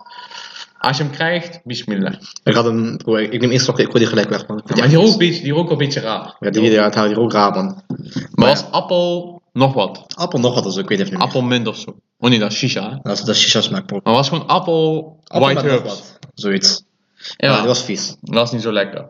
als 0.80 0.98
je 0.98 1.04
hem 1.04 1.12
krijgt, 1.12 1.60
bismillah. 1.64 2.14
Ik 2.44 2.54
had 2.54 2.66
hem, 2.66 2.98
ik 3.06 3.42
neem 3.42 3.52
eerst 3.52 3.68
nog, 3.68 3.80
ik 3.80 3.86
gooi 3.86 3.98
die 4.00 4.08
gelijk 4.08 4.30
weg 4.30 4.48
man. 4.48 4.62
Maar 4.66 4.76
die 4.76 4.88
die 4.88 4.98
rook, 4.98 5.20
die 5.20 5.52
rook 5.54 5.64
wel 5.64 5.72
een 5.72 5.78
beetje 5.78 6.00
raar. 6.00 6.36
Ja, 6.40 6.50
die, 6.50 6.72
ja, 6.72 6.84
het 6.84 6.96
houdt 6.96 7.10
hier 7.10 7.20
ook 7.20 7.32
raar 7.32 7.52
man. 7.52 7.82
Maar 8.32 8.50
was 8.50 8.72
appel 8.72 9.42
nog 9.54 9.74
wat? 9.74 10.06
Appel 10.16 10.40
nog 10.40 10.54
wat, 10.54 10.64
dus 10.64 10.76
ik 10.76 10.90
weet 10.90 11.00
even 11.00 11.14
niet. 11.14 11.22
Appelmunt 11.22 11.68
of 11.68 11.78
zo. 11.78 11.96
Oh 12.20 12.30
nee, 12.30 12.40
dat 12.40 12.52
is 12.52 12.58
shisha. 12.58 13.00
Dat 13.04 13.14
is, 13.18 13.24
dat 13.24 13.36
is 13.36 13.42
shisha. 13.50 13.70
Maar 13.70 14.14
was 14.14 14.30
gewoon 14.30 14.48
appel, 14.48 15.18
Appel 15.24 15.54
white 15.54 15.68
herbs. 15.68 16.18
Zoiets. 16.34 16.84
Ja, 17.38 17.50
Ja, 17.50 17.58
die 17.58 17.68
was 17.68 17.84
vies. 17.84 18.16
dat 18.22 18.36
was 18.36 18.52
niet 18.52 18.62
zo 18.62 18.72
lekker. 18.72 19.10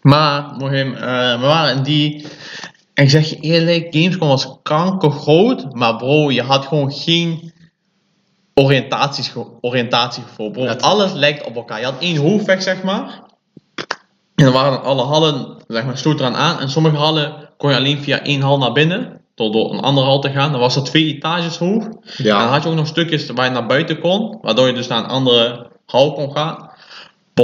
Maar, 0.00 0.54
Mohim, 0.58 0.94
eh, 0.94 1.00
we 1.40 1.46
waren 1.46 1.76
in 1.76 1.82
die... 1.82 2.26
En 2.94 3.04
ik 3.04 3.10
zeg 3.10 3.28
je 3.30 3.36
eerlijk, 3.40 3.86
Gamescom 3.90 4.28
was 4.28 4.48
kankergroot, 4.62 5.74
maar 5.74 5.96
bro, 5.96 6.30
je 6.30 6.42
had 6.42 6.66
gewoon 6.66 6.92
geen 6.92 7.52
oriëntaties, 8.54 9.32
oriëntatiegevoel. 9.60 10.50
Bro, 10.50 10.62
Net. 10.62 10.82
alles 10.82 11.12
lijkt 11.12 11.44
op 11.44 11.56
elkaar. 11.56 11.78
Je 11.78 11.84
had 11.84 11.98
één 12.00 12.16
hoofdweg, 12.16 12.62
zeg 12.62 12.82
maar. 12.82 13.20
En 14.34 14.44
dan 14.44 14.52
waren 14.52 14.82
alle 14.82 15.02
hallen, 15.02 15.56
zeg 15.66 15.84
maar, 15.84 15.98
sloot 15.98 16.18
eraan 16.20 16.36
aan. 16.36 16.60
En 16.60 16.70
sommige 16.70 16.96
hallen 16.96 17.48
kon 17.56 17.70
je 17.70 17.76
alleen 17.76 18.02
via 18.02 18.22
één 18.22 18.40
hal 18.40 18.58
naar 18.58 18.72
binnen, 18.72 19.20
tot 19.34 19.52
door 19.52 19.72
een 19.72 19.80
andere 19.80 20.06
hal 20.06 20.20
te 20.20 20.30
gaan. 20.30 20.50
Dan 20.50 20.60
was 20.60 20.76
er 20.76 20.82
twee 20.84 21.14
etages 21.14 21.56
hoog. 21.58 21.84
En 21.84 21.90
dan 22.16 22.26
Ja. 22.26 22.46
had 22.46 22.62
je 22.62 22.68
ook 22.68 22.74
nog 22.74 22.86
stukjes 22.86 23.26
waar 23.30 23.44
je 23.44 23.50
naar 23.50 23.66
buiten 23.66 24.00
kon, 24.00 24.38
waardoor 24.42 24.66
je 24.66 24.72
dus 24.72 24.86
naar 24.86 24.98
een 24.98 25.10
andere 25.10 25.70
hal 25.86 26.12
kon 26.12 26.32
gaan. 26.32 26.69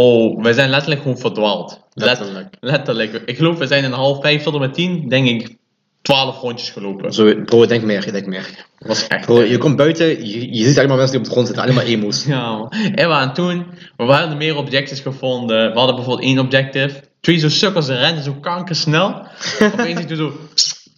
Bro, 0.01 0.41
we 0.41 0.55
zijn 0.55 0.71
letterlijk 0.71 1.01
gewoon 1.03 1.19
verdwaald. 1.19 1.81
Let- 1.93 2.07
Letterlijk. 2.09 2.55
letterlijk. 2.61 3.23
Ik 3.27 3.37
geloof, 3.37 3.59
we 3.59 3.67
zijn 3.67 3.85
in 3.85 3.91
half 3.93 4.21
vijf 4.21 4.43
tot 4.43 4.55
en 4.55 4.61
met 4.61 4.75
tien, 4.75 5.09
denk 5.09 5.29
ik, 5.29 5.57
twaalf 6.03 6.41
rondjes 6.41 6.71
gelopen. 6.71 7.13
Zo, 7.13 7.35
bro, 7.45 7.63
ik 7.63 7.69
denk 7.69 7.83
meer, 7.85 8.07
ik 8.07 8.13
denk 8.13 8.27
meer. 8.27 8.47
Was 8.79 9.07
echt. 9.07 9.27
Bro, 9.27 9.43
je 9.43 9.59
komt 9.59 9.77
buiten, 9.77 10.07
je, 10.27 10.53
je 10.55 10.65
ziet 10.65 10.77
alleen 10.77 10.89
maar 10.89 10.97
mensen 10.97 11.17
die 11.17 11.19
op 11.21 11.25
de 11.27 11.31
grond 11.33 11.47
zitten, 11.47 11.65
alleen 11.65 11.77
maar 11.77 11.85
emo's. 11.85 12.25
Ja. 12.35 12.69
En, 12.95 13.11
en 13.11 13.33
toen, 13.33 13.67
we 13.97 14.05
hadden 14.05 14.37
meer 14.37 14.57
objectives 14.57 15.01
gevonden. 15.01 15.73
We 15.73 15.79
hadden 15.79 15.95
bijvoorbeeld 15.97 16.27
één 16.29 16.39
objective. 16.39 17.01
Twee 17.21 17.39
zo 17.39 17.49
sukkels, 17.49 17.87
ze 17.87 17.95
renden 17.97 18.25
zo 18.25 18.33
kankersnel. 18.41 19.23
Opeens 19.79 20.01
ik 20.01 20.09
doe 20.09 20.17
zo. 20.17 20.33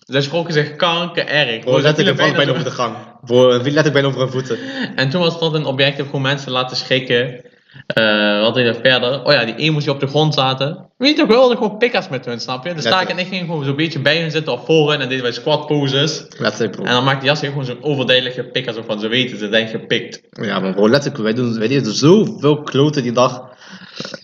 Ze 0.06 0.20
schrokken 0.20 0.54
zich 0.54 0.76
kanker 0.76 1.26
erg. 1.26 1.60
Bro, 1.60 1.80
letterlijk, 1.80 2.20
ik 2.20 2.22
bijna 2.32 2.44
zo- 2.44 2.50
over 2.50 2.64
de 2.64 2.70
gang. 2.70 2.96
Bro, 3.24 3.48
letterlijk 3.48 3.92
bijna 3.92 4.08
over 4.08 4.20
hun 4.20 4.30
voeten. 4.30 4.58
En 4.94 5.10
toen 5.10 5.20
was 5.20 5.38
dat 5.40 5.54
een 5.54 5.64
objective 5.66 6.04
gewoon 6.04 6.22
mensen 6.22 6.52
laten 6.52 6.76
schrikken. 6.76 7.44
Eh 7.86 8.40
wat 8.40 8.54
deden 8.54 8.74
we 8.74 8.80
verder? 8.80 9.24
Oh 9.24 9.32
ja, 9.32 9.44
die 9.44 9.56
emo's 9.56 9.84
die 9.84 9.92
op 9.92 10.00
de 10.00 10.06
grond 10.06 10.34
zaten. 10.34 10.86
Weet 10.96 11.16
je 11.16 11.16
toch 11.16 11.28
wel, 11.28 11.48
gewoon 11.48 11.78
pikkas 11.78 12.08
met 12.08 12.24
hun, 12.24 12.40
snap 12.40 12.66
je? 12.66 12.74
Dus 12.74 12.82
Taak 12.82 13.08
en 13.08 13.18
ik 13.18 13.26
gingen 13.26 13.46
gewoon 13.46 13.64
zo'n 13.64 13.76
beetje 13.76 13.98
bij 13.98 14.20
hun 14.20 14.30
zitten 14.30 14.52
of 14.52 14.64
voor 14.64 14.90
hun 14.90 15.00
en 15.00 15.08
deden 15.08 15.22
wij 15.22 15.32
squat 15.32 15.66
poses. 15.66 16.26
Bro. 16.70 16.84
En 16.84 16.92
dan 16.92 17.04
maakte 17.04 17.26
Jas 17.26 17.40
gewoon 17.40 17.64
zo'n 17.64 17.82
overduidelijke 17.82 18.44
pikkas 18.44 18.76
of 18.76 18.86
van 18.86 19.00
ze 19.00 19.08
weten, 19.08 19.38
ze 19.38 19.48
zijn 19.50 19.68
gepikt. 19.68 20.22
Ja, 20.30 20.58
maar 20.60 20.74
bro, 20.74 20.88
letterlijk, 20.88 21.22
wij, 21.22 21.34
doen, 21.34 21.58
wij 21.58 21.68
deden 21.68 21.92
zoveel 21.92 22.62
kloten 22.62 23.02
die 23.02 23.12
dag. 23.12 23.56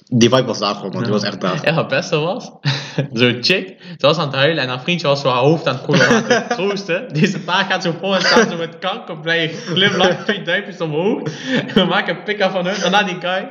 Die 0.07 0.29
vibe 0.29 0.45
was 0.45 0.59
daar 0.59 0.75
gewoon, 0.75 0.93
man. 0.93 1.03
Die 1.03 1.13
was 1.13 1.23
echt 1.23 1.41
daar. 1.41 1.61
Wat 1.65 1.75
het 1.75 1.89
beste 1.89 2.17
was, 2.17 2.51
zo'n 3.13 3.37
chick, 3.41 3.77
ze 3.99 4.07
was 4.07 4.19
aan 4.19 4.27
het 4.27 4.35
huilen 4.35 4.63
en 4.63 4.69
haar 4.69 4.81
vriendje 4.81 5.07
was 5.07 5.21
zo 5.21 5.29
haar 5.29 5.39
hoofd 5.43 5.67
aan 5.67 5.75
het 5.75 5.85
koelen 5.85 6.09
aan 6.09 6.25
het 6.25 6.51
troosten. 6.51 7.09
Deze 7.21 7.45
taak 7.45 7.71
gaat 7.71 7.83
zo 7.83 7.95
voor 8.01 8.15
en 8.15 8.21
staat 8.21 8.51
zo 8.51 8.57
met 8.57 8.79
kanker 8.79 9.19
blij 9.19 9.49
glimlach, 9.49 10.25
twee 10.25 10.43
duimpjes 10.43 10.81
omhoog. 10.81 11.23
En 11.67 11.75
we 11.83 11.85
maken 11.85 12.17
een 12.17 12.23
pika 12.23 12.51
van 12.51 12.67
hun. 12.67 12.81
Daarna 12.81 13.03
die 13.03 13.17
guy, 13.21 13.49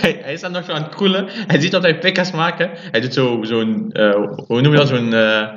hij, 0.00 0.20
hij 0.22 0.36
staat 0.36 0.50
nog 0.50 0.64
zo 0.64 0.72
aan 0.72 0.82
het 0.82 0.94
koelen. 0.94 1.26
Hij 1.46 1.60
ziet 1.60 1.70
dat 1.70 1.82
wij 1.82 1.98
pikkas 1.98 2.30
maken. 2.30 2.70
Hij 2.90 3.00
doet 3.00 3.14
zo, 3.14 3.38
zo'n, 3.42 3.90
eh, 3.92 4.10
hoe 4.46 4.60
noem 4.60 4.72
je 4.72 4.78
dat, 4.78 4.88
zo'n, 4.88 5.12
eh, 5.14 5.48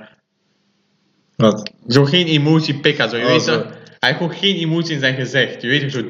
Wat? 1.35 1.71
zo 1.87 2.05
geen 2.05 2.25
emotie 2.27 2.79
pika. 2.79 3.07
Zo, 3.07 3.17
je 3.17 3.23
Oh, 3.23 3.29
weet 3.29 3.41
zo. 3.41 3.65
Hij 3.99 4.09
heeft 4.09 4.17
gewoon 4.21 4.37
geen 4.37 4.55
emotie 4.55 4.93
in 4.93 4.99
zijn 4.99 5.15
gezicht. 5.15 5.61
Je 5.61 5.67
weet 5.67 5.81
toch, 5.81 5.91
zo'n 5.91 6.09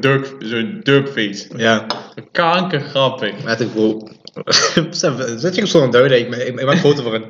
derp, 0.84 1.12
zo'n. 1.20 1.58
Ja, 1.60 1.86
Kanker 2.32 2.80
grappig. 2.82 3.44
letterlijk, 3.44 3.74
bro. 3.74 4.08
Besef, 4.90 5.14
Zet 5.40 5.56
je 5.56 5.62
op 5.62 5.68
zo'n 5.68 5.92
duiden, 5.92 6.20
ik, 6.20 6.36
ik, 6.36 6.60
ik 6.60 6.66
maak 6.66 6.78
foto 6.78 7.02
voor. 7.04 7.22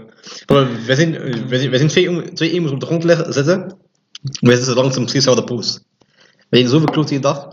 Bro, 0.46 0.68
we 0.86 0.96
zien, 0.96 1.12
we 1.48 1.58
zien, 1.60 1.70
we 1.70 1.78
zien 1.78 1.88
twee, 1.88 2.34
twee 2.34 2.52
emo's 2.52 2.72
op 2.72 2.80
de 2.80 2.86
grond 2.86 3.04
liggen, 3.04 3.34
zitten. 3.34 3.78
We 4.40 4.56
zitten 4.56 4.76
langs 4.76 4.96
precies 4.96 5.14
dezelfde 5.14 5.44
post. 5.44 5.84
We 6.50 6.58
deden 6.58 6.70
zoveel 6.70 6.90
kloten 6.92 7.10
die 7.12 7.20
dag. 7.20 7.48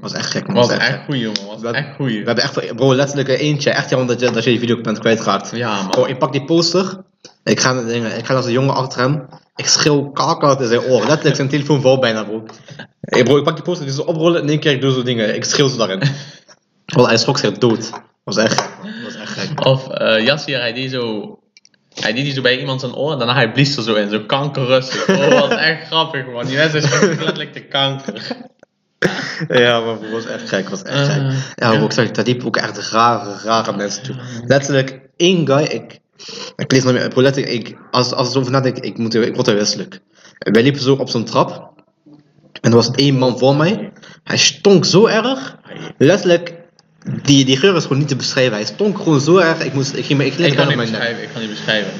was 0.00 0.12
echt 0.12 0.30
gek, 0.30 0.46
man. 0.46 0.56
Was 0.56 0.66
Was 0.66 0.76
echt 0.76 0.88
echt 0.88 1.04
goeie, 1.04 1.24
man. 1.26 1.34
Was 1.46 1.60
We- 1.60 1.68
echt 1.76 1.94
goeie. 1.96 2.18
We 2.20 2.26
hebben 2.26 2.44
echt, 2.44 2.74
bro, 2.76 2.94
letterlijk 2.94 3.28
eentje. 3.28 3.70
Echt 3.70 3.90
jammer 3.90 4.08
dat 4.08 4.20
je, 4.20 4.30
dat 4.30 4.44
je 4.44 4.50
die 4.50 4.58
video 4.58 4.80
bent 4.80 4.98
kwijtgeraakt. 4.98 5.50
Ja, 5.54 5.76
man. 5.82 5.90
Bro, 5.90 6.04
ik 6.06 6.18
pak 6.18 6.32
die 6.32 6.44
poster. 6.44 7.02
Ik 7.46 7.60
ga, 7.60 7.80
ik 8.16 8.26
ga 8.26 8.32
naar 8.32 8.42
de 8.42 8.52
jongen 8.52 8.74
achter 8.74 9.00
hem. 9.00 9.26
Ik 9.56 9.66
schreeuw 9.66 10.10
kakkerd 10.10 10.60
in 10.60 10.66
zijn 10.66 10.80
oor. 10.80 11.04
Letterlijk 11.06 11.36
zijn 11.36 11.48
telefoon 11.48 11.80
vol 11.80 11.98
bijna, 11.98 12.24
bro. 12.24 12.44
Hey, 13.00 13.22
bro, 13.22 13.36
ik 13.36 13.44
pak 13.44 13.54
die 13.54 13.64
poster, 13.64 13.86
die 13.86 13.94
zo 13.94 14.02
oprollen. 14.02 14.42
In 14.42 14.48
één 14.48 14.58
keer 14.58 14.72
ik 14.72 14.80
doe 14.80 14.92
zo 14.92 15.02
dingen. 15.02 15.34
Ik 15.34 15.44
schreeuw 15.44 15.68
ze 15.68 15.76
daarin. 15.76 16.02
Bro, 16.86 17.06
hij 17.06 17.16
schrok 17.16 17.38
zich 17.38 17.58
dood. 17.58 17.90
was 18.24 18.36
echt 18.36 18.68
was 19.04 19.14
echt 19.14 19.32
gek. 19.32 19.64
Of 19.66 19.88
eh 19.88 20.24
Yassir, 20.24 20.60
hij 20.60 20.72
deed 20.72 20.90
zo. 20.90 21.38
Hij 21.94 22.12
deed 22.12 22.24
die 22.24 22.32
zo 22.32 22.40
bij 22.40 22.58
iemand 22.58 22.80
zijn 22.80 22.94
oor 22.94 23.12
en 23.12 23.18
daarna 23.18 23.34
hij 23.34 23.52
blies 23.52 23.76
er 23.76 23.82
zo 23.82 23.94
in, 23.94 24.10
zo 24.10 24.20
kankerrustig. 24.26 25.08
Oh, 25.08 25.18
dat 25.18 25.48
was 25.48 25.58
echt 25.58 25.86
grappig 25.86 26.26
man. 26.26 26.46
Die 26.46 26.56
mensen 26.56 26.82
zich 26.82 27.00
letterlijk 27.00 27.54
de 27.54 27.64
kanker. 27.64 28.22
Ja, 29.48 29.80
maar 29.80 29.96
bro, 29.96 30.10
was 30.10 30.26
echt 30.26 30.48
gek. 30.48 30.68
was 30.68 30.82
echt 30.82 31.12
gek. 31.12 31.22
Eh, 31.22 31.34
Ja, 31.54 31.76
bro, 31.76 31.84
ik 31.84 31.92
zeg, 31.92 32.10
daar 32.10 32.24
liepen 32.24 32.46
ook 32.46 32.56
echt 32.56 32.90
rare, 32.90 33.34
rare 33.44 33.76
mensen 33.76 34.02
toe. 34.02 34.16
Letterlijk, 34.46 35.00
één 35.16 35.46
guy, 35.46 35.62
ik, 35.62 35.98
ik 36.56 36.72
lees 36.72 36.84
nog 36.84 36.92
meer, 36.92 37.38
ik, 37.38 37.76
als, 37.90 38.12
als 38.12 38.28
ik 38.28 38.34
erover 38.34 38.52
nadenk, 38.52 38.78
ik, 38.78 38.98
moet, 38.98 39.14
ik 39.14 39.34
word 39.34 39.46
er 39.46 39.54
wisselijk. 39.54 40.00
Wij 40.38 40.62
liepen 40.62 40.80
zo 40.80 40.94
op 40.94 41.08
zo'n 41.08 41.24
trap, 41.24 41.72
en 42.60 42.70
er 42.70 42.76
was 42.76 42.90
één 42.90 43.14
man 43.14 43.38
voor 43.38 43.56
mij, 43.56 43.92
hij 44.24 44.36
stonk 44.36 44.84
zo 44.84 45.06
erg, 45.06 45.58
letterlijk, 45.98 46.54
die, 47.22 47.44
die 47.44 47.56
geur 47.56 47.76
is 47.76 47.82
gewoon 47.82 47.98
niet 47.98 48.08
te 48.08 48.16
beschrijven, 48.16 48.54
hij 48.54 48.64
stonk 48.64 48.96
gewoon 48.96 49.20
zo 49.20 49.36
erg, 49.36 49.64
ik, 49.64 49.72
moest, 49.72 49.94
ik 49.94 50.04
ging 50.04 50.20
ik 50.20 50.34
Ik 50.34 50.56
kan 50.56 50.68
niet 50.68 50.76
beschrijven, 50.76 51.22
ik 51.22 51.28
kan 51.32 51.40
niet 51.40 51.50
beschrijven. 51.50 51.92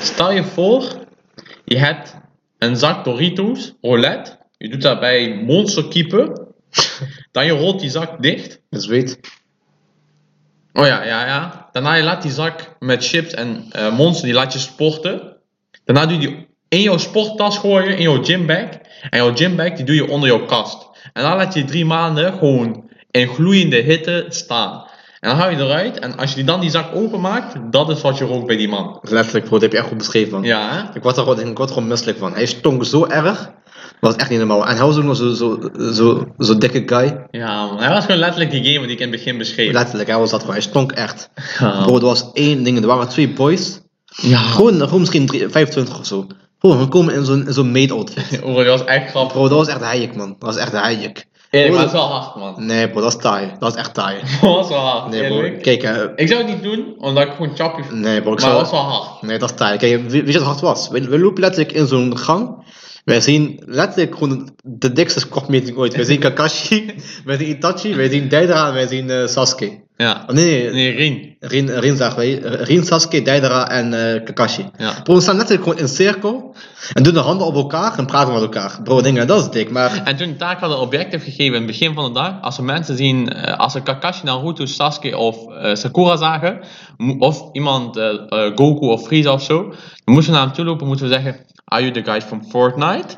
Stel 0.00 0.32
je 0.32 0.44
voor, 0.44 0.84
je 1.64 1.78
hebt 1.78 2.14
een 2.58 2.76
zak 2.76 3.04
Doritos, 3.04 3.74
roulette. 3.80 4.40
Je 4.58 4.68
doet 4.68 4.82
daarbij 4.82 5.42
monster 5.46 5.88
keeper. 5.88 6.50
Dan 7.32 7.46
je 7.46 7.52
rolt 7.52 7.80
die 7.80 7.90
zak 7.90 8.22
dicht. 8.22 8.60
Dus 8.70 8.86
weet, 8.86 9.18
Oh 10.72 10.86
ja, 10.86 11.04
ja, 11.04 11.26
ja. 11.26 11.61
Daarna 11.72 11.94
je 11.94 12.02
laat 12.02 12.22
die 12.22 12.32
zak 12.32 12.76
met 12.78 13.06
chips 13.06 13.34
en 13.34 13.64
eh 13.70 13.96
monster, 13.96 14.24
die 14.24 14.34
laat 14.34 14.52
je 14.52 14.58
sporten. 14.58 15.36
Daarna 15.84 16.06
doe 16.06 16.20
je 16.20 16.26
die 16.26 16.48
in 16.68 16.82
jouw 16.82 16.98
sporttas 16.98 17.58
gooien, 17.58 17.96
in 17.96 18.02
jouw 18.02 18.24
gymbag. 18.24 18.68
En 19.10 19.18
jouw 19.18 19.34
gymbag 19.34 19.72
die 19.72 19.84
doe 19.84 19.94
je 19.94 20.08
onder 20.08 20.28
jouw 20.28 20.44
kast. 20.44 20.86
En 21.12 21.22
dan 21.22 21.36
laat 21.36 21.54
je 21.54 21.64
drie 21.64 21.84
maanden 21.84 22.32
gewoon 22.32 22.90
in 23.10 23.28
gloeiende 23.28 23.76
hitte 23.76 24.26
staan. 24.28 24.90
En 25.20 25.28
dan 25.28 25.38
haal 25.38 25.50
je 25.50 25.56
eruit 25.56 25.98
en 25.98 26.16
als 26.16 26.30
je 26.30 26.36
die 26.36 26.44
dan 26.44 26.60
die 26.60 26.70
zak 26.70 26.94
openmaakt, 26.94 27.72
dat 27.72 27.88
is 27.88 28.00
wat 28.00 28.18
je 28.18 28.24
rookt 28.24 28.46
bij 28.46 28.56
die 28.56 28.68
man. 28.68 28.98
Letterlijk, 29.02 29.44
bro, 29.44 29.52
dat 29.52 29.62
heb 29.62 29.72
je 29.72 29.78
echt 29.78 29.86
goed 29.86 29.98
beschreven, 29.98 30.32
man. 30.32 30.42
Ja, 30.42 30.68
hè? 30.70 30.96
Ik 30.96 31.02
word 31.02 31.16
er 31.16 31.22
gewoon, 31.22 31.40
ik 31.40 31.56
word 31.56 31.68
er 31.68 31.74
gewoon 31.74 31.88
misselijk 31.88 32.18
van. 32.18 32.34
Hij 32.34 32.46
stonk 32.46 32.84
zo 32.84 33.06
erg. 33.06 33.50
Dat 34.02 34.10
was 34.12 34.20
echt 34.20 34.30
niet 34.30 34.38
normaal. 34.38 34.66
En 34.66 34.76
hij 34.76 34.86
was 34.86 34.96
ook 34.96 35.02
nog 35.04 35.16
zo, 35.16 35.32
zo, 35.32 35.58
zo, 35.92 36.26
zo 36.38 36.58
dikke 36.58 36.82
guy. 36.86 37.26
Ja, 37.30 37.66
man. 37.66 37.78
Hij 37.78 37.88
was 37.88 38.04
gewoon 38.04 38.20
letterlijk 38.20 38.50
die 38.50 38.64
gamer 38.64 38.86
die 38.86 38.96
ik 38.96 39.02
in 39.02 39.08
het 39.10 39.16
begin 39.16 39.38
beschreef. 39.38 39.72
Letterlijk, 39.72 40.08
hij 40.08 40.18
was 40.18 40.30
dat 40.30 40.40
gewoon. 40.40 40.54
Hij 40.54 40.64
stonk 40.64 40.92
echt. 40.92 41.30
Ja. 41.58 41.82
Bro, 41.84 41.94
er 41.96 42.00
was 42.04 42.32
één 42.32 42.62
ding. 42.62 42.80
Er 42.80 42.86
waren 42.86 43.08
twee 43.08 43.32
boys. 43.32 43.80
Ja. 44.04 44.38
Gewoon, 44.38 44.74
gewoon 44.80 45.00
misschien 45.00 45.26
drie- 45.26 45.48
25 45.48 45.98
of 45.98 46.06
zo. 46.06 46.26
Bro, 46.58 46.78
we 46.78 46.86
komen 46.88 47.14
in 47.14 47.24
zo'n 47.24 47.44
zo'n 47.48 47.72
maid-outfit. 47.72 48.40
Oh, 48.44 48.56
dat 48.56 48.66
was 48.66 48.84
echt 48.84 49.10
grappig. 49.10 49.32
Bro, 49.32 49.48
dat 49.48 49.58
was 49.58 49.68
echt 49.68 49.80
hayek, 49.80 50.16
man. 50.16 50.28
Dat 50.28 50.54
was 50.54 50.56
echt 50.56 50.72
hayek. 50.72 51.26
Eerlijk, 51.50 51.72
maar 51.72 51.82
het 51.82 51.92
is 51.92 51.98
wel 51.98 52.08
hard, 52.08 52.36
man. 52.36 52.66
Nee, 52.66 52.90
bro, 52.90 53.00
dat 53.00 53.14
is 53.16 53.22
taai. 53.22 53.52
Dat 53.58 53.68
is 53.74 53.78
echt 53.78 53.94
taai. 53.94 54.16
Dat 54.40 54.54
was 54.54 54.68
wel 54.68 54.78
hard, 54.78 55.10
Nee, 55.10 55.26
bro. 55.26 55.36
eerlijk. 55.36 55.62
Kijk, 55.62 55.82
eh, 55.82 55.96
Ik 56.16 56.28
zou 56.28 56.42
het 56.42 56.48
niet 56.54 56.62
doen, 56.62 56.94
omdat 56.98 57.22
ik 57.26 57.32
gewoon 57.36 57.56
chapje... 57.56 57.82
nee, 57.94 58.22
bro, 58.22 58.32
ik 58.32 58.40
maar 58.40 58.50
zou... 58.50 58.62
dat 58.62 58.70
was 58.70 58.80
wel 58.80 58.90
hard. 58.90 59.22
Nee, 59.22 59.38
dat 59.38 59.50
is 59.50 59.56
taai. 59.56 59.78
Kijk, 59.78 60.10
weet 60.10 60.26
je 60.32 60.38
wat 60.38 60.42
hard 60.46 60.60
was? 60.60 60.88
We, 60.88 61.08
we 61.08 61.18
lopen 61.18 61.40
letterlijk 61.42 61.72
in 61.72 61.86
zo'n 61.86 62.18
gang. 62.18 62.60
Wij 63.04 63.20
zien 63.20 63.62
letterlijk 63.66 64.14
gewoon 64.14 64.54
de 64.62 64.92
dikste 64.92 65.20
squad-meeting 65.20 65.76
ooit. 65.76 65.94
Wij 65.94 66.04
zien 66.04 66.20
Kakashi, 66.20 66.94
wij 67.24 67.36
zien 67.36 67.48
Itachi, 67.48 67.94
wij 67.94 68.08
zien 68.08 68.28
Deidara 68.28 68.68
en 68.68 68.74
wij 68.74 68.86
zien 68.86 69.10
eh, 69.10 69.26
Sasuke. 69.26 69.80
Ja. 70.02 70.24
Oh, 70.26 70.34
nee, 70.34 70.70
nee, 70.70 70.72
Nee, 70.72 70.96
Rien. 70.96 71.36
Rin, 71.40 71.68
Rin 71.68 71.96
zagen 71.96 72.16
wij. 72.16 72.32
Rin, 72.42 72.84
Sasuke, 72.84 73.22
Deidara 73.22 73.68
en 73.70 74.14
eh, 74.14 74.24
Kakashi. 74.24 74.70
Ja. 74.76 75.00
Bro, 75.02 75.14
we 75.14 75.20
staan 75.20 75.36
letterlijk 75.36 75.62
gewoon 75.62 75.78
in 75.78 75.84
een 75.84 75.90
cirkel 75.90 76.54
en 76.92 77.02
doen 77.02 77.14
de 77.14 77.20
handen 77.20 77.46
op 77.46 77.54
elkaar 77.54 77.98
en 77.98 78.06
praten 78.06 78.32
met 78.32 78.42
elkaar. 78.42 78.80
Bro, 78.84 79.00
dingen, 79.00 79.26
dat 79.26 79.40
is 79.42 79.50
dik, 79.50 79.70
maar... 79.70 80.02
En 80.04 80.16
toen 80.16 80.36
Taak 80.36 80.60
had 80.60 80.70
een 80.70 80.76
objective 80.76 81.24
gegeven 81.24 81.44
in 81.54 81.62
het 81.62 81.66
begin 81.66 81.94
van 81.94 82.04
de 82.04 82.20
dag, 82.20 82.40
als 82.40 82.56
we 82.56 82.62
mensen 82.62 82.96
zien, 82.96 83.28
eh, 83.28 83.58
als 83.58 83.72
ze 83.72 83.82
Kakashi, 83.82 84.24
Naruto, 84.24 84.66
Sasuke 84.66 85.16
of 85.16 85.48
eh, 85.48 85.74
Sakura 85.74 86.16
zagen, 86.16 86.60
of 87.18 87.48
iemand, 87.52 87.96
Goku 88.54 88.86
of 88.86 89.02
Frieza 89.02 89.32
of 89.32 89.42
zo, 89.42 89.62
dan 90.04 90.14
moesten 90.14 90.32
we 90.32 90.38
naar 90.38 90.46
hem 90.46 90.56
toe 90.56 90.64
lopen, 90.64 90.86
moeten 90.86 91.06
we 91.06 91.12
zeggen, 91.12 91.36
are 91.64 91.82
you 91.82 91.92
the 91.92 92.10
guy 92.10 92.20
from 92.20 92.44
Fortnite? 92.44 93.16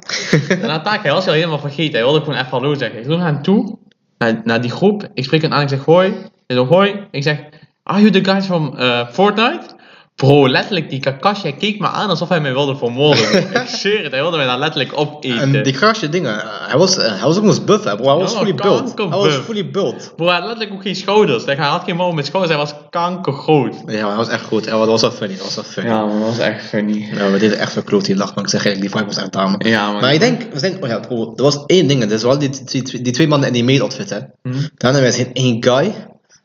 en 0.62 0.68
dan 0.68 0.83
Taak, 0.83 1.03
hij 1.03 1.12
was 1.12 1.27
al 1.27 1.33
helemaal 1.33 1.59
vergeten, 1.59 1.92
hij 1.92 2.03
wilde 2.03 2.20
gewoon 2.20 2.35
even 2.35 2.51
hallo 2.51 2.75
zeggen. 2.75 2.99
Ik 2.99 3.07
loop 3.07 3.18
naar 3.18 3.33
hem 3.33 3.42
toe, 3.42 3.79
naar, 4.18 4.40
naar 4.44 4.61
die 4.61 4.70
groep, 4.70 5.09
ik 5.14 5.25
spreek 5.25 5.42
hem 5.42 5.53
aan, 5.53 5.62
ik 5.62 5.68
zeg 5.68 5.85
hoi, 5.85 6.14
hij 6.46 6.57
zegt 6.57 6.68
hoi, 6.68 7.07
ik 7.11 7.22
zeg, 7.22 7.38
are 7.83 8.00
you 8.00 8.11
the 8.11 8.24
guy 8.24 8.42
from 8.42 8.76
eh, 8.76 9.09
Fortnite? 9.09 9.74
Bro, 10.14 10.48
letterlijk, 10.48 10.90
die 10.90 11.00
Kakashi, 11.00 11.42
hij 11.42 11.52
keek 11.52 11.78
me 11.78 11.87
aan 11.87 12.09
alsof 12.09 12.28
hij 12.28 12.40
mij 12.40 12.52
wilde 12.52 12.76
vermoorden. 12.76 13.38
ik 13.62 13.66
zweer 13.66 14.02
het, 14.02 14.12
hij 14.12 14.20
wilde 14.20 14.37
mij 14.37 14.46
daar 14.46 14.59
letterlijk 14.59 14.98
opeten. 14.98 15.38
En 15.38 15.62
die 15.62 15.72
Kakashi 15.72 16.09
dingen, 16.09 16.42
eh, 16.42 16.48
hij 16.68 16.78
was, 16.78 16.96
eh, 16.96 17.09
hij 17.09 17.26
was 17.26 17.37
ook 17.37 17.42
nog 17.42 17.54
eens 17.57 17.64
buff, 17.64 17.85
hè, 17.85 17.96
bro. 17.96 18.09
Hij 18.09 18.18
was 18.18 18.35
fully 18.35 18.54
built. 18.54 18.92
Hij 18.96 19.09
was 19.09 19.35
fully 19.35 19.70
built. 19.70 20.12
Bro, 20.16 20.26
hij 20.26 20.35
had 20.35 20.44
letterlijk 20.44 20.76
ook 20.76 20.83
geen 20.83 20.96
schouders. 20.96 21.44
Hij 21.44 21.57
had 21.57 21.85
geen 21.85 21.96
mouwen 21.96 22.16
met 22.16 22.26
schouders, 22.26 22.54
hij 22.54 22.64
was 22.64 22.74
kankergroot. 22.90 23.74
Ja, 23.87 24.07
hij 24.07 24.16
was 24.16 24.28
echt 24.28 24.44
goed. 24.44 24.64
Ja, 24.64 24.70
dat 24.70 24.87
was 24.87 25.00
wel 25.00 25.11
funny, 25.11 25.37
dat 25.37 25.44
was 25.44 25.54
wel 25.54 25.64
funny. 25.64 25.90
Ja, 25.90 26.04
man, 26.04 26.18
dat 26.18 26.28
was 26.28 26.38
echt 26.38 26.64
funny. 26.64 27.09
Ja, 27.12 27.30
we 27.30 27.38
deden 27.38 27.59
echt 27.59 27.72
veel 27.72 27.83
kloot 27.83 28.04
die 28.04 28.16
lach, 28.16 28.35
maar 28.35 28.44
ik 28.44 28.50
zeg 28.50 28.64
eigenlijk, 28.64 28.92
die 28.92 29.00
vibe 29.00 29.14
was 29.14 29.22
echt 29.22 29.33
dame. 29.33 29.68
Ja, 29.68 29.92
man. 29.92 30.00
Maar 30.00 30.14
ik 30.14 30.20
denk, 30.20 30.52
we 30.52 30.59
zijn, 30.59 30.83
oh 30.83 30.88
ja, 30.88 30.98
bro, 30.98 31.33
er 31.37 31.42
was 31.42 31.64
één 31.66 31.87
ding, 31.87 32.04
dus 32.04 32.22
wel 32.22 32.38
die, 32.38 32.50
die, 32.64 32.83
die, 32.83 33.02
die 33.02 33.12
twee 33.12 33.28
mannen 33.28 33.48
in 33.48 33.54
die 33.54 33.64
maid-outfit, 33.64 34.11
hè. 34.11 34.18
Hm? 34.42 34.59
Daarna 34.74 35.11
zijn 35.11 35.33
één 35.33 35.64
guy, 35.64 35.94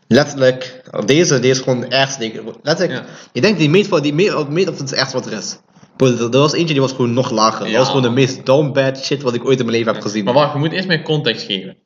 letterlijk, 0.10 0.82
deze, 1.06 1.40
deze 1.40 1.54
is 1.54 1.60
gewoon 1.60 1.82
het 1.82 1.92
ergste 1.92 2.20
ding. 2.20 2.34
Letterlijk, 2.64 3.00
Ja. 3.00 3.06
ik 3.32 3.42
denk 3.42 3.58
die 3.58 3.70
maid, 3.70 4.04
die 4.04 4.14
maid, 4.14 4.50
maid-outfit 4.50 4.92
is 4.92 4.98
echt 4.98 5.14
wat 5.14 5.26
er 5.26 5.34
is. 5.34 5.58
Er, 5.98 6.30
was 6.30 6.54
eentje 6.54 6.74
die 6.74 6.82
was 6.82 6.92
gewoon 6.92 7.14
nog 7.14 7.32
lager. 7.32 7.66
Dat 7.66 7.76
was 7.76 7.88
gewoon 7.88 8.02
de 8.02 8.10
meest 8.10 8.46
down 8.46 8.72
bad 8.72 8.98
shit 8.98 9.22
wat 9.22 9.34
ik 9.34 9.46
ooit 9.46 9.60
in 9.60 9.66
mijn 9.66 9.78
leven 9.78 9.94
heb 9.94 10.02
gezien. 10.02 10.24
Maar 10.24 10.34
wacht, 10.34 10.54
je 10.54 10.60
moet 10.60 10.72
eerst 10.72 10.88
meer 10.88 11.02
context 11.04 11.46
geven. 11.46 11.78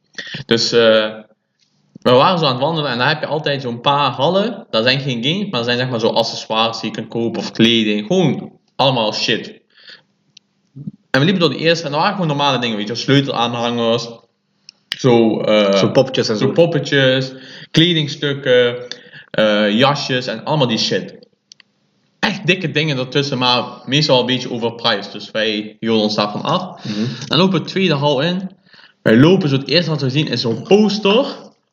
Dus, 0.46 0.72
eh 0.72 1.12
we 2.02 2.12
waren 2.12 2.40
zo 2.40 2.46
aan 2.46 2.52
het 2.52 2.62
wandelen 2.62 2.92
en 2.92 2.98
daar 2.98 3.08
heb 3.08 3.20
je 3.20 3.26
altijd 3.28 3.62
zo'n 3.62 3.82
paar 3.82 4.12
hallen. 4.12 4.68
Dat 4.70 4.84
zijn 4.84 5.00
geen 5.00 5.24
games, 5.24 5.42
maar 5.42 5.52
dat 5.52 5.66
zijn 5.66 5.78
zeg 5.78 5.90
maar 5.90 6.00
zo 6.00 6.08
accessoires 6.08 6.80
die 6.80 6.90
je 6.90 6.96
kunt 6.96 7.08
kopen 7.08 7.40
of 7.42 7.52
kleding. 7.52 8.08
Gewoon 8.08 8.52
allemaal 8.76 9.14
shit. 9.14 9.48
En 11.12 11.20
we 11.20 11.26
liepen 11.26 11.40
door 11.40 11.50
die 11.50 11.60
eerste 11.60 11.86
en 11.86 11.92
dat 11.92 12.00
waren 12.00 12.14
gewoon 12.14 12.28
normale 12.28 12.60
dingen, 12.60 12.78
weet 12.78 12.88
je, 12.88 12.96
sleutelaanhangers. 12.96 14.08
Zo, 14.98 15.42
Zo 15.76 15.90
poppetjes 15.92 16.30
en 16.30 16.38
Zo 16.38 16.46
zo. 16.46 16.52
poppetjes, 16.52 17.34
kledingstukken, 17.74 18.88
eh, 19.32 19.78
jasjes 19.78 20.28
en 20.28 20.44
allemaal 20.44 20.68
die 20.68 20.78
shit. 20.78 21.16
Echt 22.20 22.48
dikke 22.48 22.72
dingen 22.72 22.98
ertussen, 22.98 23.38
maar 23.38 23.64
meestal 23.86 24.20
een 24.20 24.26
beetje 24.26 24.52
overpriced. 24.52 25.12
Dus 25.12 25.32
wij 25.32 25.78
hielden 25.80 26.04
ons 26.04 26.16
daarvan 26.16 26.42
af. 26.42 26.84
Mhm. 26.84 27.06
Dan 27.26 27.38
lopen 27.38 27.54
we 27.54 27.60
het 27.60 27.68
tweede 27.68 27.94
hal 27.94 28.22
in. 28.22 28.50
Wij 29.02 29.18
lopen 29.18 29.50
zo 29.50 29.56
het 29.56 29.68
eerste 29.68 29.90
wat 29.90 30.02
we 30.02 30.10
zien 30.10 30.28
is 30.28 30.42
zo'n 30.42 30.64
poster 30.64 31.26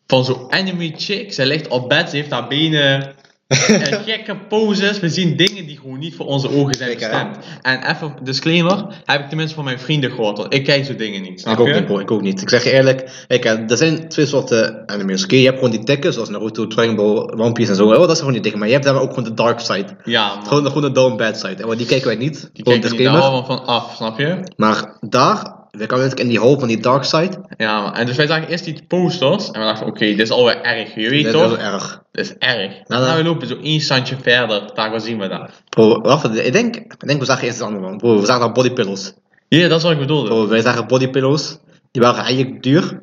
van 0.07 0.25
zo'n 0.25 0.53
anime 0.53 0.93
chick. 0.97 1.33
Zij 1.33 1.47
ligt 1.47 1.69
op 1.69 1.89
bed, 1.89 2.11
ze 2.11 2.17
heeft 2.17 2.31
haar 2.31 2.49
benen. 2.49 3.15
gekke 4.07 4.37
poses. 4.49 5.01
We 5.01 5.09
zien 5.09 5.37
dingen 5.37 5.67
die 5.67 5.79
gewoon 5.79 5.99
niet 5.99 6.15
voor 6.15 6.27
onze 6.27 6.51
ogen 6.51 6.75
zijn 6.75 6.95
bestemd. 6.95 7.37
En 7.63 7.91
even 7.91 8.15
disclaimer, 8.23 8.85
heb 9.05 9.21
ik 9.21 9.29
tenminste 9.29 9.55
van 9.55 9.65
mijn 9.65 9.79
vrienden 9.79 10.11
gehoord. 10.11 10.39
Want 10.39 10.55
ik 10.55 10.65
kijk 10.65 10.85
zo 10.85 10.97
dingen 10.97 11.23
niet. 11.23 11.41
Snap 11.41 11.53
Ik 11.53 11.61
ook 11.61 11.75
niet, 11.75 11.87
bro. 11.87 11.99
Ik 11.99 12.11
ook 12.11 12.23
niet. 12.23 12.43
Ik 12.43 12.49
zeg 12.49 12.65
je 12.65 12.73
eerlijk. 12.73 13.25
Kijk, 13.29 13.45
eh, 13.45 13.71
er 13.71 13.77
zijn 13.77 14.09
twee 14.09 14.27
soorten 14.27 14.83
animes. 14.87 15.25
Oké, 15.25 15.37
je 15.37 15.45
hebt 15.45 15.57
gewoon 15.57 15.71
die 15.71 15.85
dikke, 15.85 16.13
zoals 16.13 16.29
Naruto, 16.29 16.67
Dragon 16.67 16.97
Ball, 16.97 17.17
One 17.17 17.53
Piece 17.53 17.71
en 17.71 17.77
zo. 17.77 17.85
Oh, 17.85 17.91
dat 17.91 18.05
zijn 18.05 18.17
gewoon 18.17 18.33
die 18.33 18.43
dikke. 18.43 18.59
Maar 18.59 18.67
je 18.67 18.73
hebt 18.73 18.85
daar 18.85 19.01
ook 19.01 19.09
gewoon 19.09 19.25
de 19.25 19.35
dark 19.35 19.61
side. 19.61 19.97
Ja, 20.05 20.35
man. 20.35 20.47
Gewoon, 20.47 20.67
gewoon 20.67 20.83
de 20.83 20.93
down 20.93 21.17
bad 21.17 21.39
side. 21.39 21.63
En 21.63 21.77
die 21.77 21.87
kijken 21.87 22.07
wij 22.07 22.17
niet. 22.17 22.51
Die 22.53 22.65
kijken 22.65 22.83
daar 22.83 22.91
disclaimer. 22.91 23.21
allemaal 23.21 23.45
van 23.45 23.67
af, 23.67 23.95
snap 23.97 24.19
je? 24.19 24.53
Maar 24.57 24.97
daar, 25.01 25.60
we 25.71 25.87
kwamen 25.87 26.05
natuurlijk 26.05 26.21
in 26.21 26.29
die 26.29 26.39
hole 26.39 26.59
van 26.59 26.69
die 26.69 26.81
dark 26.81 27.05
side. 27.05 27.45
Ja, 27.57 27.95
en 27.95 28.07
dus 28.07 28.17
wij 28.17 28.27
zagen 28.27 28.49
eerst 28.49 28.65
die 28.65 28.85
posters 28.89 29.51
en 29.51 29.61
we 29.61 29.67
dachten, 29.67 29.87
oké, 29.87 29.99
dit 30.05 30.19
is 30.21 30.31
alweer 30.31 30.61
erg, 30.61 30.95
je 30.95 31.09
weet 31.11 31.25
Dit 31.25 31.33
toch? 31.33 31.43
is 31.43 31.49
wel 31.49 31.59
erg. 31.73 32.03
Dit 32.13 32.25
is 32.25 32.35
erg. 32.39 32.73
Ja, 32.73 32.83
Nou, 32.87 33.05
dan- 33.07 33.17
we 33.17 33.25
lopen 33.25 33.47
zo 33.47 33.57
één 33.63 33.81
standje 33.81 34.17
verder, 34.23 34.71
daar 34.75 35.01
zien 35.01 35.19
we 35.19 35.29
daar. 35.29 35.51
Bro, 35.69 36.01
wacht, 36.01 36.37
ik 36.37 36.53
denk, 36.53 36.77
ik 36.77 37.07
denk 37.07 37.19
we 37.21 37.25
zagen 37.27 37.45
eerst 37.45 37.59
het 37.59 37.67
andere 37.67 37.85
man. 37.87 37.97
Bro, 37.97 38.21
we 38.21 38.27
zagen 38.27 38.41
daar 38.41 38.53
bodypillows. 38.53 39.13
Ja, 39.49 39.69
dat 39.69 39.77
is 39.79 39.83
wat 39.83 39.93
ik 39.93 39.99
bedoelde. 39.99 40.29
Bro, 40.29 40.49
wij 40.49 40.61
zagen 40.61 40.87
bodypillows. 40.87 41.59
Die 41.91 42.03
waren 42.03 42.25
eigenlijk 42.25 42.63
duur. 42.63 43.03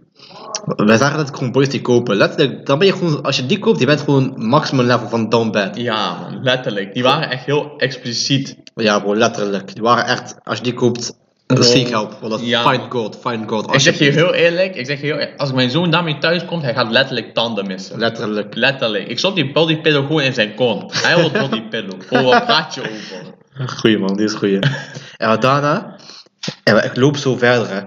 Wij 0.76 0.98
zagen 0.98 1.18
dat 1.18 1.36
gewoon 1.38 1.52
boys 1.52 1.70
die 1.70 1.82
kopen. 1.82 2.16
Letterlijk, 2.16 2.66
dan 2.66 2.78
ben 2.78 2.88
je 2.88 2.94
gewoon, 2.94 3.24
als 3.24 3.36
je 3.36 3.46
die 3.46 3.60
koopt, 3.60 3.80
je 3.80 3.86
bent 3.86 4.00
gewoon 4.02 4.34
maximum 4.36 4.86
level 4.86 5.08
van 5.10 5.30
down 5.30 5.50
bad. 5.52 5.76
Ja, 5.78 6.18
man, 6.20 6.44
letterlijk. 6.44 6.94
Die 6.94 7.04
waren 7.04 7.30
echt 7.30 7.46
heel 7.46 7.74
expliciet. 7.78 8.58
Ja 8.76 9.00
bro, 9.00 9.16
letterlijk. 9.16 9.74
Die 9.74 9.84
waren 9.84 10.06
echt, 10.06 10.36
als 10.44 10.58
je 10.58 10.64
die 10.64 10.74
koopt, 10.74 11.18
dat 11.48 11.60
is 11.60 11.72
ziek 11.72 11.90
help. 11.90 12.18
Dat 12.22 12.42
is 12.42 12.48
Ja. 12.48 12.70
fine 12.72 12.86
gold, 12.90 13.18
fine 13.22 13.48
gold. 13.48 13.74
Ik 13.74 13.80
zeg 13.80 14.00
je 14.00 14.12
heel 14.12 14.34
eerlijk, 14.34 14.76
ik 14.76 14.86
zeg 14.86 15.00
je 15.00 15.06
heel 15.06 15.18
eerlijk, 15.18 15.40
als 15.40 15.52
mijn 15.52 15.70
zoon 15.70 15.92
daarmee 15.92 16.18
thuis 16.18 16.46
komt, 16.46 16.64
hij 16.64 16.74
gaat 16.74 16.92
letterlijk 16.92 17.34
tanden 17.34 17.68
missen. 17.68 18.00
Letterlijk. 18.00 18.56
Letterlijk. 18.56 19.08
Ik 19.08 19.20
stop 19.20 19.36
die 19.36 19.52
bodypillow 19.52 20.06
gewoon 20.06 20.22
in 20.22 20.34
zijn 20.34 20.56
kont. 20.56 21.04
Hij 21.04 21.16
wil 21.16 21.32
bodypillow. 21.42 21.98
Bro, 22.08 22.24
wat 22.24 22.46
praat 22.46 22.74
je 22.74 22.82
over? 22.82 23.36
Goeie 23.70 23.98
man, 23.98 24.16
die 24.16 24.26
is 24.26 24.34
goeie. 24.34 24.60
en 25.18 25.28
wat 25.28 25.42
daarna, 25.42 25.96
en 26.64 26.84
ik 26.84 26.96
loop 26.96 27.18
zo 27.18 27.38
verder 27.38 27.70
hè. 27.70 27.82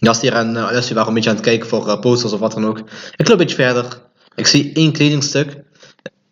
Jasir 0.00 0.32
en 0.32 0.50
uh, 0.50 0.70
waren 0.70 1.06
een 1.06 1.14
beetje 1.14 1.30
aan 1.30 1.36
het 1.36 1.44
kijken 1.44 1.68
voor 1.68 1.88
eh, 1.88 2.00
posters 2.00 2.32
of 2.32 2.40
wat 2.40 2.52
dan 2.52 2.66
ook. 2.66 2.78
Ik 3.16 3.28
loop 3.28 3.28
een 3.28 3.36
beetje 3.36 3.54
verder. 3.54 3.84
Ik 4.34 4.46
zie 4.46 4.72
één 4.72 4.92
kledingstuk. 4.92 5.62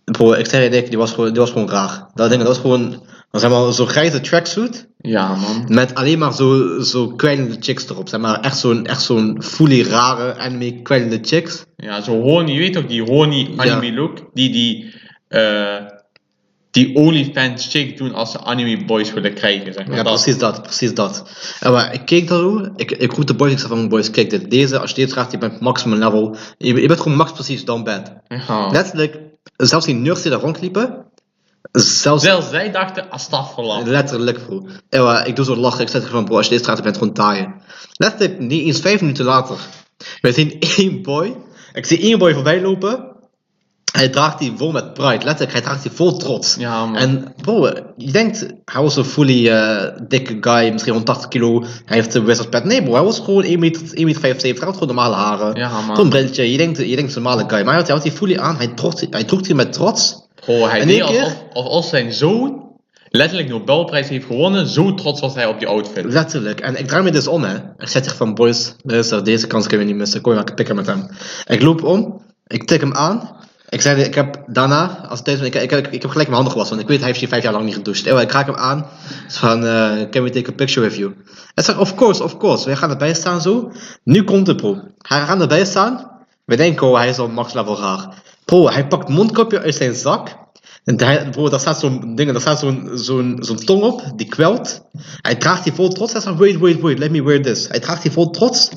Bro, 0.05 0.33
ik 0.33 0.47
zeg 0.47 0.63
je 0.73 0.89
die 0.89 0.99
was 0.99 1.13
gewoon, 1.13 1.33
die 1.33 1.41
was 1.41 1.51
gewoon 1.51 1.71
raar. 1.71 2.11
Dat 2.15 2.29
ding, 2.29 2.43
dat 2.43 2.51
was 2.51 2.61
gewoon, 2.61 3.07
zeg 3.31 3.51
maar, 3.51 3.73
zo'n 3.73 3.89
grijze 3.89 4.21
tracksuit. 4.21 4.88
Ja, 5.01 5.35
man. 5.35 5.65
Met 5.69 5.95
alleen 5.95 6.19
maar 6.19 6.33
zo, 6.33 6.81
zo 6.81 7.07
kwijlende 7.09 7.57
chicks 7.61 7.89
erop. 7.89 8.09
Zeg 8.09 8.21
maar, 8.21 8.41
echt 8.41 8.59
zo'n, 8.59 8.87
echt 8.87 9.03
zo'n 9.03 9.43
fully 9.43 9.83
rare 9.83 10.37
anime 10.37 10.83
kwijlende 10.83 11.19
chicks. 11.23 11.65
Ja, 11.77 12.01
zo 12.01 12.21
horny, 12.21 12.51
je 12.53 12.59
weet 12.59 12.73
toch, 12.73 12.87
die 12.87 13.03
horny 13.03 13.49
anime 13.57 13.87
Ja. 13.87 13.93
look, 13.93 14.19
die 14.35 14.51
die, 14.51 14.95
eh 15.29 15.97
die 16.71 16.95
OnlyFans 16.95 17.69
chick 17.71 17.97
doen 17.97 18.15
als 18.15 18.31
ze 18.31 18.41
anime 18.41 18.85
boys 18.85 19.13
willen 19.13 19.35
krijgen, 19.35 19.73
zeg 19.73 19.87
maar. 19.87 19.97
Ja, 19.97 20.03
dat. 20.03 20.13
precies 20.13 20.39
dat, 20.39 20.63
precies 20.63 20.95
dat. 20.95 21.31
En 21.61 21.73
maar 21.73 21.95
ik 21.95 22.07
keek 22.07 22.29
daarover, 22.29 22.73
ik, 22.77 22.91
ik 22.91 23.13
roep 23.13 23.27
de 23.27 23.35
boys, 23.35 23.53
ik 23.53 23.59
zeg 23.59 23.69
van 23.69 23.89
boys, 23.89 24.11
kijk 24.11 24.31
dit, 24.31 24.51
deze, 24.51 24.79
als 24.79 24.91
je 24.91 24.97
dit 24.97 25.13
gaat, 25.13 25.31
je 25.31 25.39
bent 25.39 25.61
maximum 25.61 25.99
level, 25.99 26.37
je, 26.59 26.81
je 26.81 26.87
bent 26.87 27.01
gewoon 27.01 27.17
max 27.17 27.33
precies 27.33 27.65
down 27.65 27.83
bad. 27.83 28.13
Ja. 28.29 28.71
Letterlijk, 28.71 29.19
zelfs 29.57 29.87
die 29.87 29.95
nerds 29.95 30.23
die 30.23 30.31
daar 30.31 30.41
rondliepen, 30.41 31.05
zelfs, 31.73 32.25
Zelfs 32.25 32.51
zij 32.51 32.71
dachten, 32.71 33.11
astagfirullah. 33.11 33.87
letterlijk 33.87 34.47
bro. 34.47 34.67
En 34.89 35.03
maar 35.05 35.27
ik 35.27 35.37
doe 35.37 35.45
zo 35.45 35.57
lachen, 35.57 35.81
ik 35.81 35.89
zeg 35.89 36.09
van 36.09 36.25
bro, 36.25 36.37
als 36.37 36.47
je 36.49 36.55
dit 36.57 36.67
gaat, 36.67 36.77
je 36.77 36.83
bent 36.83 36.99
gewoon 36.99 37.13
taaien. 37.13 37.55
Letterlijk, 37.93 38.39
niet 38.39 38.65
eens 38.67 38.81
vijf 38.81 39.01
minuten 39.01 39.25
later, 39.25 39.57
we 40.21 40.33
zien 40.33 40.61
één 40.77 41.03
boy, 41.03 41.37
ik 41.73 41.87
zie 41.87 42.01
één 42.01 42.19
boy 42.19 42.35
voorbij 42.35 42.61
lopen, 42.61 43.07
hij 43.93 44.09
draagt 44.09 44.39
die 44.39 44.53
vol 44.57 44.73
met 44.73 44.95
pride, 44.95 45.25
letterlijk, 45.25 45.53
hij 45.53 45.61
draagt 45.61 45.83
die 45.83 45.91
vol 45.93 46.17
trots. 46.17 46.55
Ja, 46.59 46.85
man. 46.87 46.97
En 46.97 47.35
bro, 47.43 47.73
je 47.97 48.13
denkt, 48.13 48.47
hij 48.65 48.83
was 48.83 48.97
een 48.97 49.05
fully 49.05 49.49
eh, 49.49 49.85
dikke 50.09 50.37
guy, 50.41 50.71
misschien 50.73 50.93
180 50.93 51.29
kilo, 51.29 51.65
hij 51.85 51.97
heeft 51.97 52.15
een 52.15 52.25
wizard 52.25 52.51
pet. 52.51 52.65
Nee 52.65 52.83
bro, 52.83 52.93
hij 52.93 53.03
was 53.03 53.19
gewoon 53.19 53.43
1 53.43 53.59
meter, 53.59 53.83
1 53.93 54.05
meter 54.07 54.21
75, 54.21 54.59
hij 54.59 54.69
had 54.73 54.79
gewoon 54.79 54.95
normale 54.95 55.15
haren. 55.15 55.55
Ja, 55.55 55.71
man. 55.71 55.83
Gewoon 55.83 56.01
een 56.01 56.09
brilletje, 56.09 56.51
je 56.51 56.57
denkt, 56.57 56.79
je 56.79 56.97
denkt 56.97 57.17
een 57.17 57.23
normale 57.23 57.49
guy. 57.49 57.59
Maar 57.59 57.67
hij 57.67 57.75
had, 57.75 57.87
hij 57.87 57.95
had 57.95 58.05
die 58.05 58.13
fully 58.13 58.37
aan, 58.39 58.57
hij 58.57 58.67
droeg, 58.67 59.01
hij 59.11 59.25
droeg 59.25 59.41
die 59.41 59.55
met 59.55 59.73
trots. 59.73 60.27
Bro, 60.49 60.69
hij 60.69 60.85
deed 60.85 61.05
keer? 61.05 61.37
alsof, 61.53 61.85
zijn 61.85 62.13
zoon 62.13 62.67
letterlijk 63.09 63.49
Nobelprijs 63.49 64.09
heeft 64.09 64.27
gewonnen. 64.27 64.67
Zo 64.67 64.95
trots 64.95 65.21
was 65.21 65.35
hij 65.35 65.47
op 65.47 65.59
die 65.59 65.69
outfit. 65.69 66.05
Letterlijk. 66.05 66.61
En 66.61 66.79
ik 66.79 66.87
draai 66.87 67.03
me 67.03 67.11
dus 67.11 67.27
om, 67.27 67.43
hè. 67.43 67.55
Ik 67.57 67.89
zeg 67.89 68.03
tegen 68.03 68.17
van, 68.17 68.35
boys, 68.35 68.75
luister, 68.83 69.25
deze 69.25 69.47
kans 69.47 69.67
kunnen 69.67 69.87
we 69.87 69.93
niet 69.93 70.01
missen. 70.01 70.21
Kom 70.21 70.33
je 70.33 70.39
maar 70.39 70.55
pikken 70.55 70.77
met 70.77 70.87
hem. 70.87 71.09
Ik 71.47 71.63
loop 71.63 71.83
om, 71.83 72.23
ik 72.47 72.67
tik 72.67 72.81
hem 72.81 72.95
aan. 72.95 73.37
Ik 73.69 73.81
zei, 73.81 74.03
ik 74.03 74.15
heb 74.15 74.43
daarna, 74.47 75.07
als 75.09 75.23
thuis, 75.23 75.41
ik, 75.41 75.55
ik, 75.55 75.73
ik, 75.73 75.87
ik 75.87 76.03
heb 76.03 76.11
gelijk 76.11 76.29
mijn 76.29 76.43
handen 76.43 76.53
gewassen, 76.53 76.77
want 76.77 76.81
ik 76.81 76.89
weet, 76.89 76.99
hij 76.99 77.07
heeft 77.07 77.21
hier 77.21 77.29
vijf 77.29 77.43
jaar 77.43 77.53
lang 77.53 77.65
niet 77.65 77.75
gedoucht. 77.75 78.07
Ewa, 78.07 78.21
ik 78.21 78.33
raak 78.33 78.47
hem 78.47 78.57
aan. 78.57 78.87
Van, 79.29 79.65
uh, 79.65 79.93
can 80.11 80.23
we 80.23 80.31
take 80.31 80.51
a 80.51 80.55
picture 80.55 80.87
with 80.87 80.97
you? 80.97 81.15
Hij 81.55 81.65
zegt, 81.65 81.79
of 81.79 81.95
course, 81.95 82.23
of 82.23 82.37
course. 82.37 82.65
Wij 82.65 82.77
gaan 82.77 82.91
erbij 82.91 83.15
staan 83.15 83.41
zo. 83.41 83.73
Nu 84.05 84.25
komt 84.25 84.47
het, 84.47 84.57
bro. 84.57 84.81
Hij 84.99 85.21
gaat 85.21 85.41
erbij 85.41 85.65
staan. 85.65 86.11
We 86.45 86.57
denken, 86.57 86.87
oh, 86.87 86.97
hij 86.97 87.09
is 87.09 87.19
al 87.19 87.29
max 87.29 87.53
level 87.53 87.79
raar. 87.79 88.09
Bro, 88.49 88.69
hij 88.69 88.87
pakt 88.87 89.09
mondkapje 89.09 89.61
uit 89.61 89.75
zijn 89.75 89.95
zak. 89.95 90.37
En 90.85 91.03
hij, 91.05 91.31
bro, 91.31 91.49
daar 91.49 91.61
staat 91.61 91.79
zo'n 91.79 92.15
ding, 92.15 92.33
daar 92.33 92.41
staat 92.41 92.59
zo'n 92.59 92.91
zo'n 92.95 93.39
zo'n 93.41 93.57
tong 93.57 93.83
op, 93.83 94.03
die 94.17 94.29
kwelt. 94.29 94.81
Hij 95.21 95.35
draagt 95.35 95.65
die 95.65 95.73
vol 95.73 95.89
trots. 95.89 96.13
Hij 96.13 96.21
zegt, 96.21 96.39
wait, 96.39 96.59
wait, 96.59 96.81
wait, 96.81 96.99
let 96.99 97.11
me 97.11 97.23
wear 97.23 97.43
this. 97.43 97.69
Hij 97.69 97.81
draagt 97.81 98.03
die 98.03 98.11
vol 98.11 98.31
trots. 98.31 98.69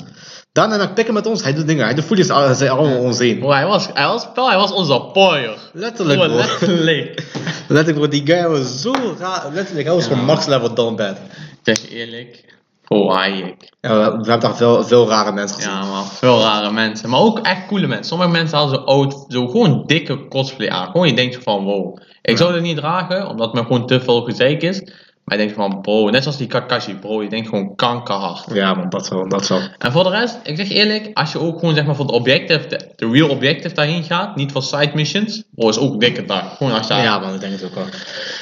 Daarna 0.52 0.76
naar 0.76 0.92
pikken 0.92 1.14
met 1.14 1.26
ons, 1.26 1.42
hij 1.42 1.54
doet 1.54 1.66
dingen, 1.66 1.84
hij 1.84 1.94
doet 1.94 2.04
voetjes 2.04 2.30
aan 2.30 2.54
zijn 2.54 2.70
allemaal 2.70 2.98
ons 2.98 3.18
heen. 3.18 3.38
Bro, 3.38 3.50
hij 3.50 3.66
was, 3.66 3.88
hij 3.94 4.06
was, 4.06 4.26
hij 4.34 4.56
was 4.56 4.72
onze 4.72 5.00
poier. 5.12 5.56
Letterlijk, 5.72 6.20
bro. 6.20 6.36
Letterlijk. 6.36 7.24
letterlijk, 7.68 7.98
bro, 7.98 8.08
die 8.08 8.26
guy 8.26 8.48
was 8.48 8.80
zo 8.80 8.92
raar. 9.18 9.50
Letterlijk, 9.52 9.86
hij 9.86 9.96
was 9.96 10.06
gewoon 10.06 10.24
max 10.24 10.46
level 10.46 10.74
down 10.74 10.94
bad. 10.94 11.16
Zeg 11.62 11.90
eerlijk, 11.90 12.44
Oh, 12.92 13.14
Hayek. 13.14 13.72
Ja, 13.80 13.90
we, 13.90 14.04
we 14.04 14.30
hebben 14.30 14.40
daar 14.40 14.56
veel, 14.56 14.84
veel 14.84 15.08
rare 15.08 15.32
mensen 15.32 15.56
gezien. 15.56 15.72
Ja, 15.72 15.84
man, 15.84 16.04
veel 16.04 16.40
rare 16.40 16.70
mensen. 16.72 17.10
Maar 17.10 17.20
ook 17.20 17.38
echt 17.38 17.66
coole 17.66 17.86
mensen. 17.86 18.06
Sommige 18.06 18.30
mensen 18.30 18.58
hadden 18.58 18.78
zo 18.78 18.84
oud, 18.84 19.24
zo 19.28 19.46
gewoon 19.46 19.82
dikke 19.86 20.28
cosplay 20.28 20.68
aan. 20.68 20.90
Gewoon 20.90 21.06
je 21.06 21.14
denkt 21.14 21.42
van, 21.42 21.64
wow. 21.64 21.98
Ik 22.22 22.36
zou 22.36 22.52
dit 22.52 22.62
niet 22.62 22.76
dragen, 22.76 23.28
omdat 23.28 23.54
me 23.54 23.62
gewoon 23.62 23.86
te 23.86 24.00
veel 24.00 24.22
gezeik 24.22 24.62
is. 24.62 24.82
Maar 25.24 25.38
je 25.38 25.44
denkt 25.44 25.60
van, 25.60 25.80
bro, 25.80 26.10
net 26.10 26.22
zoals 26.22 26.38
die 26.38 26.46
Kakashi, 26.46 26.94
bro, 26.94 27.22
je 27.22 27.28
denkt 27.28 27.48
gewoon 27.48 27.74
kankerhard. 27.76 28.44
Ja, 28.52 28.74
man, 28.74 28.88
dat 28.88 29.08
wel, 29.08 29.28
dat 29.28 29.48
wel. 29.48 29.60
En 29.78 29.92
voor 29.92 30.04
de 30.04 30.10
rest, 30.10 30.38
ik 30.42 30.56
zeg 30.56 30.70
eerlijk, 30.70 31.10
als 31.14 31.32
je 31.32 31.38
ook 31.40 31.58
gewoon 31.58 31.74
zeg 31.74 31.84
maar 31.86 31.94
voor 31.96 32.06
de 32.06 32.12
objective, 32.12 32.66
de, 32.68 32.88
de 32.96 33.10
real 33.10 33.28
objective 33.28 33.74
daarheen 33.74 34.02
gaat, 34.02 34.36
niet 34.36 34.52
voor 34.52 34.62
side 34.62 34.90
missions, 34.94 35.42
bro, 35.54 35.68
is 35.68 35.78
ook 35.78 36.00
dikke 36.00 36.24
dag. 36.24 36.56
Gewoon 36.56 36.72
als 36.72 36.88
je 36.88 36.94
Ja, 36.94 37.18
man, 37.18 37.34
ik 37.34 37.40
denk 37.40 37.52
het 37.52 37.64
ook 37.64 37.74
wel. 37.74 37.84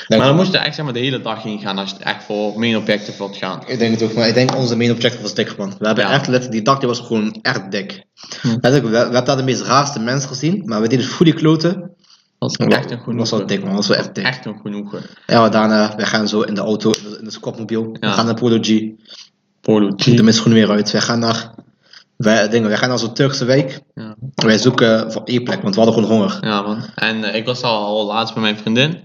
maar 0.08 0.18
dan 0.18 0.36
moest 0.36 0.52
je 0.52 0.58
echt 0.58 0.74
zeg 0.74 0.84
maar 0.84 0.94
de 0.94 1.00
hele 1.00 1.20
dag 1.22 1.42
heen 1.42 1.58
gaan 1.60 1.78
als 1.78 1.90
je 1.90 2.04
echt 2.04 2.24
voor 2.24 2.58
main 2.58 2.76
objective 2.76 3.18
wilt 3.18 3.36
gaan. 3.36 3.62
Ik 3.66 3.78
denk 3.78 3.92
het 4.00 4.02
ook, 4.02 4.14
maar 4.14 4.28
ik 4.28 4.34
denk 4.34 4.56
onze 4.56 4.76
main 4.76 4.90
objective 4.90 5.22
was 5.22 5.34
dik, 5.34 5.56
man. 5.56 5.74
We 5.78 5.86
hebben 5.86 6.04
Ja. 6.04 6.10
echt 6.10 6.26
letterlijk, 6.26 6.52
die 6.52 6.62
dag 6.62 6.78
die 6.78 6.88
was 6.88 7.00
gewoon 7.00 7.38
echt 7.42 7.70
dik. 7.70 8.04
Hm. 8.40 8.48
We 8.60 8.68
hebben 8.68 9.24
daar 9.24 9.36
de 9.36 9.42
meest 9.42 9.62
raarste 9.62 10.00
mensen 10.00 10.28
gezien, 10.28 10.62
maar 10.64 10.80
we 10.80 10.88
deden 10.88 11.06
goede 11.06 11.32
kloten. 11.32 11.94
Dat 12.40 12.56
was 12.56 12.66
echt 12.68 12.90
een 12.90 12.98
Dat 12.98 13.14
was 13.16 13.30
wel 13.30 13.38
genoegen. 13.40 13.46
dik, 13.46 13.58
man. 13.58 13.68
Dat 13.68 13.76
was 13.76 13.88
wel 13.88 13.96
echt 13.96 14.14
dik. 14.14 14.24
Echt 14.24 14.44
een 14.46 14.58
genoegen. 14.62 15.02
Ja, 15.26 15.40
maar 15.40 15.50
daarna, 15.50 15.96
we 15.96 16.06
gaan 16.06 16.28
zo 16.28 16.40
in 16.40 16.54
de 16.54 16.60
auto, 16.60 16.90
in 16.90 17.10
de- 17.10 17.16
in 17.18 17.24
de 17.24 17.30
squadmobiel. 17.30 17.92
We 18.00 18.06
gaan 18.06 18.24
naar 18.26 18.34
Polo 18.34 18.58
G. 18.60 18.80
Polo 19.60 19.94
De 19.94 20.02
G. 20.18 20.22
mis 20.22 20.36
schoenen 20.36 20.58
weer 20.62 20.70
uit. 20.70 20.90
Wij 20.90 21.00
gaan 21.00 21.18
naar, 21.18 21.54
wij, 22.16 22.48
dingen, 22.48 22.68
wij 22.68 22.78
gaan 22.78 22.88
naar 22.88 22.98
zo'n 22.98 23.14
Turkse 23.14 23.44
wijk. 23.44 23.80
Ja. 23.94 24.16
Wij 24.34 24.58
zoeken 24.58 25.12
voor 25.12 25.22
één 25.24 25.44
plek, 25.44 25.62
want 25.62 25.74
we 25.74 25.80
hadden 25.80 26.02
gewoon 26.02 26.18
honger. 26.18 26.38
Ja, 26.40 26.62
man. 26.62 26.84
En 26.94 27.24
eh, 27.24 27.34
ik 27.34 27.44
was 27.44 27.62
al, 27.62 27.84
al 27.84 28.06
laatst 28.06 28.34
bij 28.34 28.42
mijn 28.42 28.58
vriendin. 28.58 28.98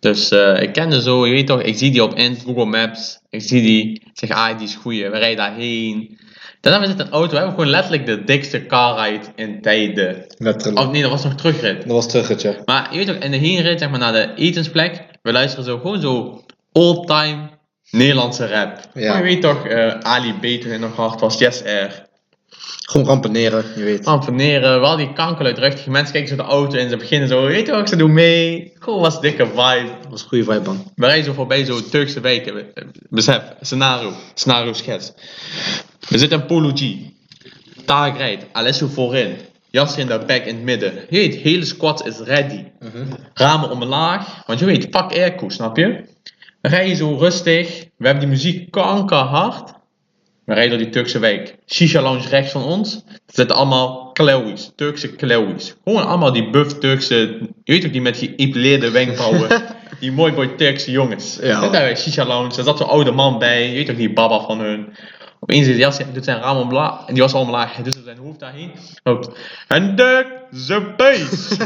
Dus 0.00 0.28
eh, 0.30 0.62
ik 0.62 0.72
kende 0.72 1.02
zo, 1.02 1.26
je 1.26 1.32
weet 1.32 1.46
toch, 1.46 1.62
ik 1.62 1.76
zie 1.78 1.90
die 1.90 2.02
op 2.04 2.12
Google 2.44 2.64
Maps. 2.64 3.18
Ik 3.30 3.42
zie 3.42 3.62
die, 3.62 3.92
ik 3.94 4.10
zeg, 4.12 4.30
ah, 4.30 4.58
die 4.58 4.66
is 4.66 4.74
goeie, 4.74 5.10
we 5.10 5.18
rijden 5.18 5.36
daarheen. 5.36 6.18
Daarna 6.60 6.86
zitten 6.86 7.04
in 7.04 7.12
een 7.12 7.18
auto, 7.18 7.30
we 7.30 7.36
hebben 7.36 7.54
gewoon 7.54 7.70
letterlijk 7.70 8.06
de 8.06 8.24
dikste 8.24 8.66
car 8.66 9.08
ride 9.08 9.26
in 9.34 9.62
tijden. 9.62 10.24
Letterlijk. 10.36 10.86
Oh 10.86 10.92
nee, 10.92 11.02
dat 11.02 11.10
was 11.10 11.24
nog 11.24 11.34
terugrit. 11.34 11.76
Dat 11.76 11.92
was 11.92 12.08
terug 12.08 12.28
het, 12.28 12.42
ja. 12.42 12.54
Maar 12.64 12.88
je 12.90 12.96
weet 12.96 13.06
toch, 13.06 13.16
in 13.16 13.30
de 13.30 13.36
heenrit, 13.36 13.78
zeg 13.78 13.90
maar, 13.90 13.98
naar 13.98 14.12
de 14.12 14.32
etensplek, 14.34 15.04
we 15.22 15.32
luisteren 15.32 15.64
zo 15.64 15.78
gewoon 15.78 16.00
zo 16.00 16.44
old-time 16.72 17.48
Nederlandse 17.90 18.46
rap. 18.46 18.78
Ja. 18.94 19.16
Je 19.16 19.22
weet 19.22 19.42
toch, 19.42 19.66
eh, 19.66 19.98
Ali 19.98 20.32
B 20.32 20.60
toen 20.60 20.70
hij 20.70 20.78
nog 20.78 20.96
hard 20.96 21.20
was, 21.20 21.38
Yes 21.38 21.64
Air. 21.64 22.08
Gewoon 22.90 23.06
rampeneren, 23.06 23.64
je 23.76 23.82
weet. 23.82 24.06
Amponeren, 24.06 24.80
wel 24.80 24.96
die 24.96 25.12
kankerluidruchtige 25.12 25.90
mensen 25.90 26.12
kijken 26.12 26.30
zo 26.30 26.36
de 26.36 26.48
auto 26.48 26.78
en 26.78 26.88
ze 26.88 26.96
beginnen 26.96 27.28
zo, 27.28 27.46
weet 27.46 27.66
je 27.66 27.72
wat, 27.72 27.88
ze 27.88 27.96
doen 27.96 28.12
mee. 28.12 28.72
Gewoon 28.78 29.00
was 29.00 29.20
dikke 29.20 29.46
vibe. 29.46 29.90
Dat 30.02 30.10
was 30.10 30.22
een 30.22 30.28
goede 30.28 30.44
vibe, 30.44 30.60
man. 30.64 30.92
We 30.94 31.06
rijden 31.06 31.24
zo 31.24 31.32
voorbij 31.32 31.64
zo'n 31.64 31.88
Turkse 31.90 32.20
wijken. 32.20 32.66
Besef, 33.08 33.42
scenario, 33.60 34.12
scenario 34.34 34.72
schets. 34.72 35.12
We 36.08 36.18
zitten 36.18 36.40
in 36.40 36.46
Polo 36.46 36.70
G. 36.74 36.94
Tarek 37.84 38.16
rijdt, 38.16 38.44
Alessio 38.52 38.86
voorin. 38.86 39.36
Jasser 39.70 40.00
in 40.00 40.06
de 40.06 40.18
back 40.26 40.44
in 40.44 40.54
het 40.54 40.64
midden. 40.64 40.92
Je 41.10 41.18
hele 41.18 41.64
squad 41.64 42.06
is 42.06 42.18
ready. 42.18 42.64
Ramen 43.34 43.70
omlaag, 43.70 44.42
want 44.46 44.58
je 44.58 44.64
weet, 44.64 44.82
fuck 44.90 45.12
airco, 45.12 45.48
snap 45.48 45.76
je? 45.76 46.04
Rijden 46.62 46.96
zo 46.96 47.16
rustig, 47.16 47.84
we 47.96 48.04
hebben 48.04 48.20
die 48.20 48.32
muziek 48.32 48.70
kankerhard. 48.70 49.72
We 50.44 50.54
rijden 50.54 50.70
door 50.70 50.86
die 50.86 50.94
Turkse 50.94 51.18
wijk. 51.18 51.56
Shisha 51.66 52.02
lounge 52.02 52.28
rechts 52.28 52.52
van 52.52 52.64
ons. 52.64 52.94
Er 52.94 53.34
zitten 53.34 53.56
allemaal 53.56 54.10
Klewis, 54.12 54.72
Turkse 54.76 55.08
Klewis. 55.08 55.74
Gewoon 55.84 56.06
allemaal 56.06 56.32
die 56.32 56.50
buff 56.50 56.78
Turkse, 56.78 57.14
je 57.64 57.72
weet 57.72 57.86
ook 57.86 57.92
die 57.92 58.00
met 58.00 58.18
die 58.18 58.28
geëpileerde 58.36 58.90
wenkbrauwen. 58.90 59.62
die 60.00 60.12
mooi 60.12 60.32
boy 60.32 60.46
Turkse 60.46 60.90
jongens. 60.90 61.38
Ja. 61.42 61.60
Daar 61.60 61.70
bij 61.70 61.96
Shisha 61.96 62.24
lounge, 62.24 62.54
daar 62.54 62.64
zat 62.64 62.78
zo'n 62.78 62.88
oude 62.88 63.12
man 63.12 63.38
bij, 63.38 63.68
je 63.68 63.74
weet 63.74 63.90
ook 63.90 63.96
die 63.96 64.12
baba 64.12 64.40
van 64.40 64.60
hun. 64.60 64.88
Opeens 65.40 65.66
is 65.66 65.76
Jassi, 65.76 66.02
hij 66.02 66.12
doet 66.12 66.24
zijn 66.24 66.40
raam 66.40 66.56
omlaag, 66.56 67.06
en 67.06 67.14
die 67.14 67.22
was 67.22 67.32
al 67.32 67.40
omlaag, 67.40 67.74
hij 67.74 67.84
doet 67.84 68.00
zijn 68.04 68.18
hoofd 68.18 68.40
daarheen. 68.40 68.70
Hoopt, 69.02 69.30
en 69.68 69.96
de 69.96 70.26
ze 70.54 70.92
beest. 70.96 71.56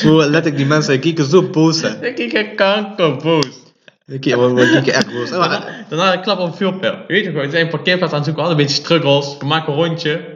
Bro, 0.00 0.16
letterlijk, 0.16 0.56
die 0.56 0.66
mensen 0.66 1.00
kijken 1.00 1.24
zo 1.24 1.42
boos, 1.42 1.82
hè. 1.82 2.06
Ik 2.06 2.28
kijk 2.28 2.56
kankerboos. 2.56 3.68
Die 4.06 4.18
kijken, 4.18 4.54
we 4.54 4.70
kijken 4.70 4.92
echt 4.92 5.12
boos. 5.12 5.30
Daarna, 5.30 5.64
daarna 5.88 6.16
klap 6.16 6.38
op 6.38 6.56
vuurpijl. 6.56 6.92
Je 6.92 7.04
weet 7.06 7.24
toch 7.24 7.32
wel, 7.32 7.42
we 7.42 7.50
zijn 7.50 7.64
een 7.64 7.70
parkeerplaats 7.70 8.12
aan 8.12 8.18
het 8.18 8.26
zoeken, 8.26 8.42
we 8.42 8.48
hadden 8.48 8.66
een 8.66 8.72
beetje 8.72 8.84
struggles. 8.84 9.36
We 9.38 9.46
maken 9.46 9.72
een 9.72 9.78
rondje. 9.78 10.34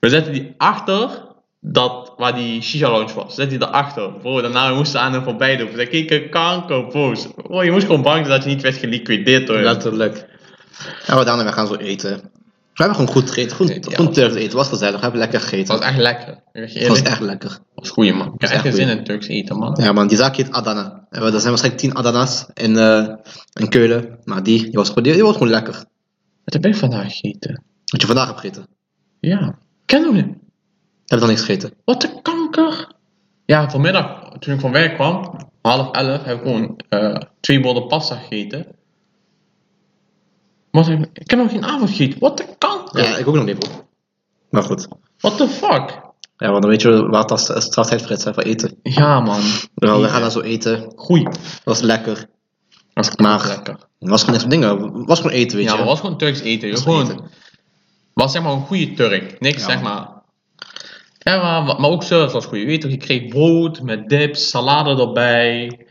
We 0.00 0.08
zetten 0.08 0.32
die 0.32 0.54
achter 0.56 1.24
dat, 1.60 2.12
waar 2.16 2.34
die 2.34 2.62
shisha 2.62 2.90
lounge 2.90 3.14
was. 3.14 3.34
Zet 3.34 3.50
die 3.50 3.58
daarachter. 3.58 4.12
Bro, 4.12 4.40
daarna 4.40 4.74
moesten 4.74 5.00
we 5.00 5.06
aan 5.06 5.12
hem 5.12 5.22
voorbij 5.22 5.56
doen. 5.56 5.68
Ze 5.76 5.86
keken 5.86 6.28
kankerboos. 6.28 7.26
Bro, 7.36 7.62
je 7.62 7.70
moest 7.70 7.86
gewoon 7.86 8.02
bang 8.02 8.26
zijn 8.26 8.38
dat 8.38 8.42
je 8.42 8.54
niet 8.54 8.62
werd 8.62 8.76
geliquideerd 8.76 9.48
hoor. 9.48 9.58
Letterlijk. 9.58 10.26
Ja, 11.06 11.14
maar 11.14 11.24
daarna 11.24 11.44
we 11.44 11.52
gaan 11.52 11.66
zo 11.66 11.74
eten. 11.74 12.10
We 12.10 12.82
hebben 12.82 12.96
gewoon 12.96 13.12
goed 13.22 13.28
gegeten. 13.30 13.56
Goed, 13.56 13.68
Ja. 13.90 13.96
goed 13.96 14.14
Turks 14.14 14.34
eten. 14.34 14.56
Was 14.56 14.68
gezellig. 14.68 14.94
We 14.96 15.00
hebben 15.00 15.20
lekker 15.20 15.38
Het 15.40 15.48
gegeten. 15.48 15.76
was 15.78 15.86
echt 15.86 15.98
lekker. 15.98 16.40
Je 16.52 16.60
Het 16.60 16.86
was 16.88 17.02
echt 17.02 17.20
lekker. 17.20 17.50
Het 17.50 17.60
was 17.74 17.90
goeie 17.90 18.12
man. 18.14 18.34
Ik 18.38 18.40
heb 18.48 18.64
echt 18.64 18.74
zin 18.76 18.88
in 18.88 19.04
Turks 19.04 19.26
eten 19.26 19.56
man. 19.58 19.78
Ja 19.82 19.92
man, 19.92 20.06
die 20.06 20.16
zaak 20.16 20.36
heet 20.36 20.50
Adana. 20.52 21.06
En 21.10 21.20
we- 21.20 21.26
Er 21.26 21.40
zijn 21.40 21.48
waarschijnlijk 21.48 21.82
10 21.82 21.94
Adana's 21.94 22.46
in, 22.54 22.76
eh, 22.78 23.14
in 23.52 23.68
Keulen. 23.68 24.18
Maar 24.24 24.42
die, 24.42 24.62
die, 24.62 24.72
was 24.72 24.88
gewoon, 24.88 25.02
die, 25.02 25.12
die 25.12 25.22
was 25.22 25.32
gewoon 25.32 25.48
lekker. 25.48 25.74
Wat 26.44 26.54
heb 26.54 26.66
ik 26.66 26.76
vandaag 26.76 27.02
gegeten? 27.02 27.62
Wat 27.84 28.00
je 28.00 28.06
vandaag 28.06 28.26
hebt 28.26 28.40
gegeten. 28.40 28.66
Ja. 29.20 29.58
Ken 29.84 30.02
hem 30.02 30.12
niet. 30.14 30.24
Heb 30.26 30.34
je 31.06 31.16
dan 31.18 31.28
niks 31.28 31.40
gegeten? 31.40 31.72
Wat 31.84 32.04
een 32.04 32.22
kanker. 32.22 32.94
Ja, 33.44 33.70
vanmiddag, 33.70 34.32
toen 34.38 34.54
ik 34.54 34.60
van 34.60 34.72
werk 34.72 34.94
kwam, 34.94 35.36
half 35.62 35.90
elf, 35.90 36.24
heb 36.24 36.36
ik 36.36 36.42
gewoon 36.42 36.80
eh, 36.88 37.20
twee 37.40 37.60
borden 37.60 37.86
pasta 37.86 38.14
gegeten. 38.16 38.66
Wat 40.76 40.88
ik, 40.88 41.30
heb 41.30 41.38
nog 41.38 41.50
geen 41.50 41.64
avond 41.64 41.90
gegeten. 41.90 42.18
Wat 42.20 42.40
een 42.40 42.46
kanker. 42.58 43.02
Ja, 43.02 43.16
ik 43.16 43.26
ook 43.28 43.34
nog 43.34 43.44
niet 43.44 43.58
bro. 43.58 43.70
Maar 44.50 44.62
goed. 44.62 44.88
What 45.18 45.36
the 45.36 45.48
fuck? 45.48 46.00
Ja, 46.36 46.50
want 46.50 46.62
dan 46.62 46.70
weet 46.70 46.82
je 46.82 47.08
het 47.10 47.30
als 47.30 47.52
straftijd 47.64 48.02
voor 48.02 48.10
is, 48.10 48.24
hè, 48.24 48.34
voor 48.34 48.42
eten. 48.42 48.78
Ja 48.82 49.20
man. 49.20 49.40
Nou, 49.74 50.02
we 50.02 50.08
gaan 50.08 50.20
dan 50.20 50.30
zo 50.30 50.40
eten. 50.40 50.92
Goeie. 50.96 51.24
Dat 51.24 51.38
was 51.64 51.80
lekker. 51.80 52.26
Dat 52.94 53.06
is 53.06 53.16
Maar- 53.16 53.46
lekker. 53.46 53.76
Het 53.98 54.08
was 54.08 54.20
gewoon 54.20 54.34
niks 54.40 54.46
met 54.46 54.60
dingen. 54.60 54.98
Het 54.98 55.06
was 55.06 55.20
gewoon 55.20 55.36
eten, 55.36 55.56
weet 55.56 55.66
Ja, 55.66 55.72
je. 55.72 55.78
maar 55.78 55.86
het 55.86 55.88
was 55.88 56.00
gewoon 56.00 56.18
Turks 56.18 56.40
eten. 56.40 56.70
Was 56.70 56.82
gewoon, 56.82 57.02
eten. 57.10 57.30
was 58.14 58.32
zeg 58.32 58.42
maar 58.42 58.52
een 58.52 58.66
goede 58.66 58.92
Turk. 58.92 59.40
Niks 59.40 59.60
Ja. 59.62 59.68
zeg 59.70 59.82
maar. 59.82 60.08
Ja, 61.18 61.62
maar, 61.62 61.80
maar 61.80 61.90
ook 61.90 62.02
service 62.02 62.32
was 62.34 62.46
goed. 62.46 62.58
Je 62.58 62.66
weet 62.66 62.80
toch, 62.80 62.90
je 62.90 62.96
kreeg 62.96 63.28
brood 63.28 63.82
met 63.82 64.08
dips, 64.08 64.48
salade 64.48 65.02
erbij. 65.02 65.86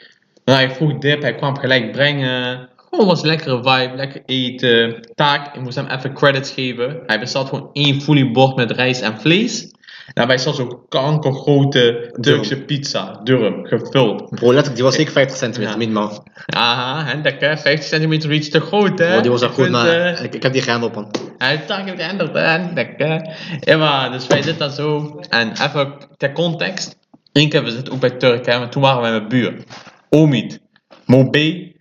Nou, 0.45 0.61
ik 0.61 0.71
vroeg 0.71 0.97
dip, 0.97 1.21
hij 1.21 1.35
kwam 1.35 1.57
gelijk 1.57 1.91
brengen. 1.91 2.69
Gewoon 2.95 3.09
was 3.09 3.21
lekkere 3.21 3.55
vibe, 3.55 3.95
lekker 3.95 4.21
eten. 4.25 4.99
Taak, 5.15 5.55
ik 5.55 5.61
moest 5.61 5.75
hem 5.75 5.87
even 5.87 6.13
credits 6.13 6.51
geven. 6.51 6.99
Hij 7.05 7.19
bestelt 7.19 7.49
gewoon 7.49 7.69
één 7.73 8.01
fully 8.01 8.31
bord 8.31 8.55
met 8.55 8.71
rijst 8.71 9.01
en 9.01 9.19
vlees. 9.19 9.73
Daarbij 10.13 10.37
zat 10.37 10.55
zo'n 10.55 10.79
kankergrote 10.89 12.15
Turkse 12.21 12.61
pizza, 12.61 13.19
durm, 13.23 13.65
gevuld. 13.65 14.29
Bro, 14.29 14.45
letterlijk, 14.47 14.75
die 14.75 14.83
was 14.83 14.95
zeker 14.95 15.11
50 15.11 15.37
centimeter, 15.37 15.71
Ja. 15.73 15.77
minimaal. 15.79 16.23
Aha, 16.45 17.11
en 17.11 17.21
lekker, 17.21 17.57
50 17.57 17.87
centimeter 17.87 18.31
iets 18.31 18.49
te 18.49 18.59
groot 18.59 18.99
hè. 18.99 19.21
Die 19.21 19.31
was 19.31 19.41
Ik 19.41 19.49
goed, 19.49 19.69
maar 19.69 19.87
eh, 19.87 20.23
ik, 20.23 20.35
ik 20.35 20.43
heb 20.43 20.53
die 20.53 20.61
gehandeld, 20.61 20.95
man. 20.95 21.11
hij 21.37 21.49
heeft 21.49 21.67
het 21.67 21.99
geänderd, 21.99 22.31
hè? 22.33 22.73
Lekker. 22.73 23.37
Ja, 23.59 23.77
maar, 23.77 24.11
dus 24.11 24.27
wij 24.27 24.41
zitten 24.41 24.67
daar 24.67 24.75
zo. 24.75 25.19
En 25.29 25.51
even 25.51 25.93
ter 26.17 26.31
context. 26.31 26.97
Eén 27.31 27.49
keer, 27.49 27.63
we 27.63 27.71
zitten 27.71 27.93
ook 27.93 27.99
bij 27.99 28.09
Turk, 28.09 28.45
hè? 28.45 28.57
Maar 28.59 28.69
toen 28.69 28.81
waren 28.81 29.03
we 29.13 29.19
met 29.19 29.27
buur. 29.27 29.63
Omid, 30.09 30.59
Tarek, 31.05 31.74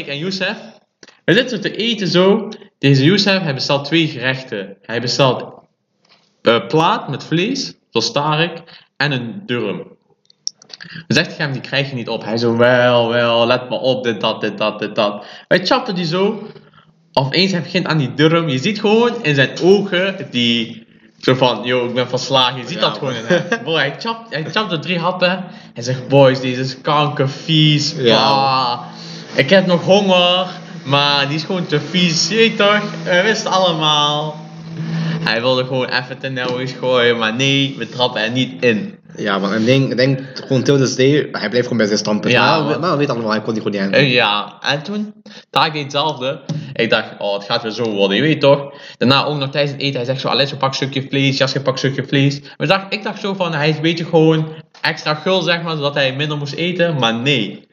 ik 0.00 0.06
en 0.06 0.18
Youssef. 0.18 0.56
We 1.24 1.32
zitten 1.32 1.60
te 1.60 1.76
eten 1.76 2.08
zo. 2.08 2.48
Deze 2.78 3.04
Youssef, 3.04 3.42
hij 3.42 3.54
bestelt 3.54 3.84
twee 3.84 4.06
gerechten. 4.06 4.76
Hij 4.82 5.00
bestelt 5.00 5.54
eh, 6.42 6.66
plaat 6.66 7.08
met 7.08 7.24
vlees, 7.24 7.74
zoals 7.90 8.12
Tarek, 8.12 8.62
en 8.96 9.12
een 9.12 9.42
durm. 9.46 9.96
Dan 10.78 11.16
zegt 11.16 11.36
hij 11.36 11.36
hem, 11.36 11.52
die 11.52 11.60
krijg 11.60 11.88
je 11.88 11.94
niet 11.94 12.08
op. 12.08 12.24
Hij 12.24 12.36
zo, 12.36 12.56
wel, 12.56 13.08
wel, 13.08 13.46
let 13.46 13.68
me 13.68 13.76
op, 13.76 14.04
dit, 14.04 14.20
dat, 14.20 14.40
dit, 14.40 14.58
dat, 14.58 14.78
dit, 14.78 14.94
dat. 14.94 15.24
Wij 15.48 15.66
chapten 15.66 15.94
die 15.94 16.04
zo. 16.04 16.48
Of 17.12 17.32
eens 17.32 17.52
hij 17.52 17.62
begint 17.62 17.86
aan 17.86 17.98
die 17.98 18.14
drum. 18.14 18.48
Je 18.48 18.58
ziet 18.58 18.80
gewoon 18.80 19.24
in 19.24 19.34
zijn 19.34 19.58
ogen, 19.62 20.28
die... 20.30 20.86
Zo 21.20 21.34
van, 21.34 21.64
yo, 21.64 21.86
ik 21.86 21.94
ben 21.94 22.08
verslagen. 22.08 22.60
Je 22.60 22.66
ziet 22.66 22.74
Ja, 22.74 22.80
dat 22.80 22.98
gewoon 22.98 23.14
in 23.14 23.24
hem. 23.24 23.64
Boy, 23.64 23.78
hij 23.78 23.94
chapt, 23.98 24.34
hij 24.34 24.50
chapt 24.50 24.70
de 24.70 24.78
drie 24.78 24.98
happen. 24.98 25.44
Hij 25.74 25.82
zegt, 25.82 26.08
boys, 26.08 26.40
deze 26.40 26.60
is 26.60 26.80
kankervies. 26.80 27.94
Ja. 27.96 28.16
bah. 28.16 28.80
Ik 29.38 29.50
heb 29.50 29.66
nog 29.66 29.84
honger. 29.84 30.46
Maar 30.84 31.26
die 31.26 31.36
is 31.36 31.44
gewoon 31.44 31.66
te 31.66 31.80
vies. 31.80 32.28
Je 32.28 32.54
toch? 32.54 32.82
We 33.04 33.22
wisten 33.22 33.50
allemaal. 33.50 34.36
Hij 35.24 35.40
wilde 35.40 35.64
gewoon 35.64 35.88
even 35.88 36.18
ten 36.18 36.32
nauwelijks 36.32 36.72
gooien. 36.72 37.18
Maar 37.18 37.34
nee, 37.34 37.74
we 37.78 37.88
trappen 37.88 38.22
er 38.22 38.30
niet 38.30 38.62
in. 38.62 38.98
Ja. 39.16 39.40
En 39.42 39.60
ik 39.60 39.64
denk, 39.64 39.90
ik 39.90 39.96
denk 39.96 40.20
gewoon 40.34 40.62
this 40.62 40.96
day, 40.96 41.28
hij 41.32 41.48
bleef 41.48 41.62
gewoon 41.62 41.78
bij 41.78 41.86
zijn 41.86 41.98
standpunt. 41.98 42.32
Ja, 42.32 42.60
maar, 42.60 42.80
maar 42.80 42.90
we 42.90 42.96
weten 42.96 43.14
allemaal, 43.14 43.30
hij 43.30 43.42
kon 43.42 43.54
die 43.54 43.62
gewoon 43.62 43.80
niet 43.80 43.94
aan. 43.94 44.04
Ja, 44.04 44.58
en 44.60 44.82
toen, 44.82 45.14
daar 45.50 45.72
deed 45.72 45.82
hetzelfde. 45.82 46.40
Ik 46.72 46.90
dacht, 46.90 47.08
oh, 47.18 47.34
het 47.34 47.44
gaat 47.44 47.62
weer 47.62 47.72
zo 47.72 47.90
worden, 47.90 48.16
je 48.16 48.22
weet 48.22 48.40
toch? 48.40 48.72
Daarna 48.96 49.24
ook 49.24 49.38
nog 49.38 49.50
tijdens 49.50 49.72
het 49.72 49.80
eten, 49.80 49.96
hij 49.96 50.04
zegt 50.04 50.20
zo, 50.20 50.28
Alex, 50.28 50.52
pak 50.52 50.68
een 50.68 50.74
stukje 50.74 51.06
vlees, 51.08 51.38
Jasje, 51.38 51.60
pak 51.60 51.72
een 51.72 51.78
stukje 51.78 52.04
vlees. 52.06 52.40
Maar 52.40 52.52
ik 52.58 52.68
dacht, 52.68 52.92
ik 52.92 53.02
dacht 53.02 53.20
zo 53.20 53.34
van, 53.34 53.54
hij 53.54 53.68
is 53.68 53.76
een 53.76 53.82
beetje 53.82 54.04
gewoon 54.04 54.48
extra 54.80 55.14
gul, 55.14 55.42
zeg 55.42 55.62
maar, 55.62 55.76
zodat 55.76 55.94
hij 55.94 56.16
minder 56.16 56.36
moest 56.36 56.54
eten. 56.54 56.98
Maar 56.98 57.14
nee. 57.14 57.67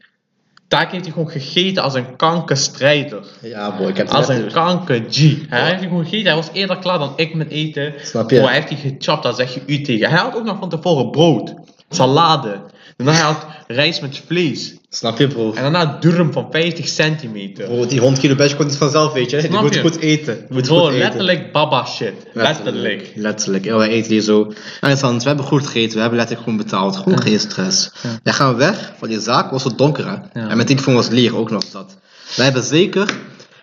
Daar 0.68 0.90
heeft 0.92 1.04
hij 1.04 1.14
gewoon 1.14 1.30
gegeten 1.30 1.84
als 1.84 1.94
een 1.94 2.16
kankerstrijder. 2.16 3.26
Ja, 3.42 3.78
boy, 3.78 3.88
ik 3.88 3.98
heb 3.98 4.08
het 4.08 4.16
Als 4.16 4.28
een 4.28 4.36
gezien. 4.36 4.52
kanker 4.52 5.04
G. 5.10 5.36
Hij 5.50 5.70
heeft 5.70 5.84
gewoon 5.84 6.04
gegeten. 6.04 6.26
Hij 6.26 6.36
was 6.36 6.50
eerder 6.54 6.78
klaar 6.78 7.00
dan 7.00 7.14
ik 7.16 7.34
met 7.34 7.50
eten. 7.50 7.94
Snap 8.02 8.30
je? 8.30 8.40
Hij 8.40 8.54
heeft 8.54 8.68
die 8.68 8.78
gechapt, 8.78 9.24
daar 9.24 9.34
zeg 9.34 9.54
je 9.54 9.62
u 9.66 9.82
tegen. 9.82 10.10
Hij 10.10 10.20
had 10.20 10.36
ook 10.36 10.44
nog 10.44 10.58
van 10.60 10.70
tevoren 10.70 11.12
brood, 11.12 11.54
salade. 11.90 12.60
Daarna 12.98 13.14
hij 13.14 13.22
had 13.22 13.46
rijst 13.68 14.02
met 14.02 14.22
vlees. 14.28 14.74
Snap 14.90 15.18
je, 15.18 15.28
bro? 15.28 15.54
En 15.54 15.62
daarna 15.62 15.98
durm 16.00 16.32
van 16.34 16.48
50 16.52 16.88
centimeter. 16.88 17.66
Bro, 17.66 17.86
die 17.86 18.00
100 18.00 18.22
kilo 18.22 18.36
badge 18.36 18.56
komt 18.56 18.70
niet 18.70 18.78
vanzelf, 18.78 19.14
weet 19.14 19.30
je. 19.30 19.38
Die 19.38 19.48
Snap 19.50 19.62
moet 19.62 19.74
je? 19.74 19.80
goed 19.82 20.00
eten. 20.00 20.36
Die 20.36 20.46
moet 20.50 20.64
Bro, 20.64 20.78
goed 20.78 20.88
eten. 20.88 21.00
letterlijk 21.00 21.52
baba 21.52 21.86
shit. 21.86 22.14
Letterlijk. 22.34 23.12
Letterlijk. 23.16 23.64
Ja, 23.66 23.78
wij 23.78 23.90
eten 23.90 24.12
hier 24.12 24.22
zo. 24.22 24.52
Interessant, 24.74 25.22
we 25.22 25.28
hebben 25.28 25.46
goed 25.46 25.66
gegeten, 25.66 25.94
we 25.94 26.00
hebben 26.00 26.18
letterlijk 26.18 26.48
gewoon 26.50 26.66
betaald. 26.66 26.96
Gewoon 26.96 27.22
geen 27.22 27.40
stress. 27.40 27.92
Dan 28.24 28.34
gaan 28.34 28.52
we 28.52 28.58
weg 28.58 28.94
van 28.98 29.08
die 29.08 29.20
zaak, 29.20 29.52
was 29.52 29.64
het 29.64 29.78
donker 29.78 30.06
hè. 30.06 30.12
Ja. 30.12 30.48
En 30.50 30.56
mijn 30.56 30.66
telefoon 30.68 30.94
was 30.94 31.08
leeg, 31.10 31.34
ook 31.34 31.50
nog 31.52 31.66
dat. 31.66 31.98
Wij 32.36 32.46
hebben 32.46 32.64
zeker 32.64 33.14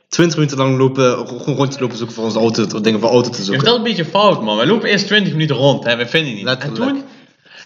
20 0.09 0.37
minuten 0.38 0.59
lang 0.59 0.79
lopen, 0.79 1.27
gewoon 1.27 1.57
rond 1.57 1.71
te 1.71 1.81
lopen 1.81 1.97
zoeken 1.97 2.14
voor 2.14 2.25
onze 2.25 2.38
auto, 2.38 2.62
of 2.62 2.81
dingen 2.81 3.01
voor 3.01 3.11
auto 3.11 3.31
te 3.31 3.37
Je 3.38 3.45
zoeken. 3.45 3.55
vertelt 3.62 3.77
een 3.79 3.95
beetje 3.95 4.11
fout, 4.11 4.42
man. 4.42 4.57
We 4.59 4.66
lopen 4.66 4.88
eerst 4.88 5.07
20 5.07 5.33
minuten 5.33 5.57
rond, 5.57 5.85
hè. 5.85 5.97
we 5.97 6.07
vinden 6.07 6.35
die 6.35 6.45
niet. 6.45 6.59
En 6.59 6.73
toen, 6.73 7.03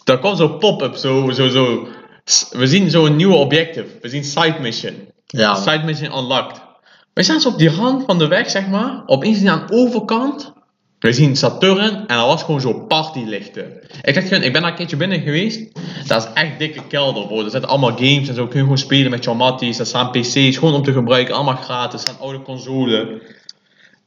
daar 0.06 0.18
kwam 0.18 0.36
zo'n 0.36 0.58
pop-up, 0.58 0.94
zo, 0.94 1.30
zo, 1.30 1.48
zo. 1.48 1.88
We 2.50 2.66
zien 2.66 2.90
zo'n 2.90 3.16
nieuwe 3.16 3.34
objective. 3.34 3.86
We 4.00 4.08
zien 4.08 4.24
side 4.24 4.56
mission. 4.60 4.94
Ja. 5.26 5.54
Side 5.54 5.84
mission 5.84 6.18
unlocked. 6.18 6.60
We 7.14 7.22
staan 7.22 7.40
zo 7.40 7.48
op 7.48 7.58
die 7.58 7.70
rand 7.70 8.04
van 8.04 8.18
de 8.18 8.26
weg, 8.26 8.50
zeg 8.50 8.68
maar. 8.68 9.02
Opeens 9.06 9.44
aan 9.44 9.66
de 9.66 9.72
overkant. 9.72 10.52
We 10.98 11.12
zien 11.12 11.36
Saturn 11.36 12.06
en 12.06 12.16
dat 12.16 12.26
was 12.26 12.42
gewoon 12.42 12.60
zo 12.60 12.72
partylichten. 12.72 13.72
Ik, 14.02 14.14
dacht, 14.14 14.28
gewoon, 14.28 14.42
ik 14.42 14.52
ben 14.52 14.62
daar 14.62 14.70
een 14.70 14.76
keertje 14.76 14.96
binnen 14.96 15.20
geweest. 15.20 15.72
Dat 16.06 16.22
is 16.22 16.32
echt 16.42 16.58
dikke 16.58 16.86
kelder, 16.86 17.26
bro. 17.26 17.44
Er 17.44 17.50
zitten 17.50 17.70
allemaal 17.70 17.96
games 17.96 18.28
en 18.28 18.34
zo. 18.34 18.46
Kun 18.46 18.56
je 18.56 18.62
gewoon 18.62 18.78
spelen 18.78 19.10
met 19.10 19.24
jouw 19.24 19.34
matties. 19.34 19.78
Er 19.78 19.86
staan 19.86 20.10
PC's 20.10 20.56
gewoon 20.56 20.74
om 20.74 20.82
te 20.82 20.92
gebruiken. 20.92 21.34
Allemaal 21.34 21.56
gratis. 21.56 22.02
Er 22.02 22.08
staan 22.08 22.20
oude 22.20 22.42
consoles. 22.42 23.06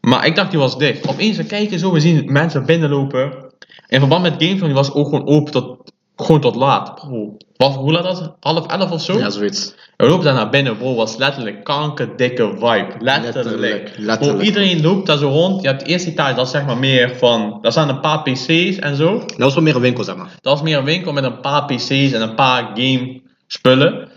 Maar 0.01 0.25
ik 0.25 0.35
dacht 0.35 0.49
die 0.49 0.59
was 0.59 0.77
dicht. 0.77 1.07
Opeens 1.07 1.37
we 1.37 1.45
kijken 1.45 1.79
zo, 1.79 1.91
we 1.91 1.99
zien 1.99 2.31
mensen 2.31 2.65
binnenlopen. 2.65 3.48
In 3.89 3.99
verband 3.99 4.21
met 4.21 4.35
Gamescom, 4.37 4.65
die 4.67 4.75
was 4.75 4.93
ook 4.93 5.05
gewoon 5.05 5.27
open 5.27 5.51
tot, 5.51 5.91
gewoon 6.15 6.41
tot 6.41 6.55
laat. 6.55 6.95
Bro, 6.95 7.37
wat, 7.57 7.75
hoe 7.75 7.91
laat 7.91 8.03
was 8.03 8.19
het? 8.19 8.31
Half 8.39 8.67
elf 8.67 8.91
of 8.91 9.01
zo? 9.01 9.17
Ja, 9.17 9.29
zoiets. 9.29 9.75
We 9.97 10.07
lopen 10.07 10.25
daar 10.25 10.33
naar 10.33 10.49
binnen, 10.49 10.77
bro, 10.77 10.95
was 10.95 11.17
letterlijk 11.17 11.63
kankerdikke 11.63 12.49
vibe. 12.53 12.93
Letterlijk. 12.99 13.35
Letterlijk, 13.35 13.91
Bro, 13.93 14.03
letterlijk. 14.05 14.41
iedereen 14.41 14.81
loopt 14.81 15.05
daar 15.07 15.17
zo 15.17 15.29
rond. 15.29 15.61
Je 15.61 15.67
hebt 15.67 15.79
de 15.79 15.85
eerste 15.85 16.09
etage, 16.09 16.35
dat 16.35 16.45
is 16.45 16.51
zeg 16.51 16.65
maar 16.65 16.77
meer 16.77 17.15
van... 17.17 17.57
Daar 17.61 17.71
staan 17.71 17.89
een 17.89 17.99
paar 17.99 18.21
pc's 18.21 18.75
en 18.79 18.95
zo. 18.95 19.19
Dat 19.19 19.37
was 19.37 19.53
wel 19.53 19.63
meer 19.63 19.75
een 19.75 19.81
winkel, 19.81 20.03
zeg 20.03 20.15
maar. 20.15 20.29
Dat 20.41 20.53
was 20.53 20.61
meer 20.61 20.77
een 20.77 20.83
winkel 20.83 21.13
met 21.13 21.23
een 21.23 21.39
paar 21.39 21.65
pc's 21.65 22.11
en 22.11 22.21
een 22.21 22.35
paar 22.35 22.71
game 22.73 23.21
spullen. 23.47 24.08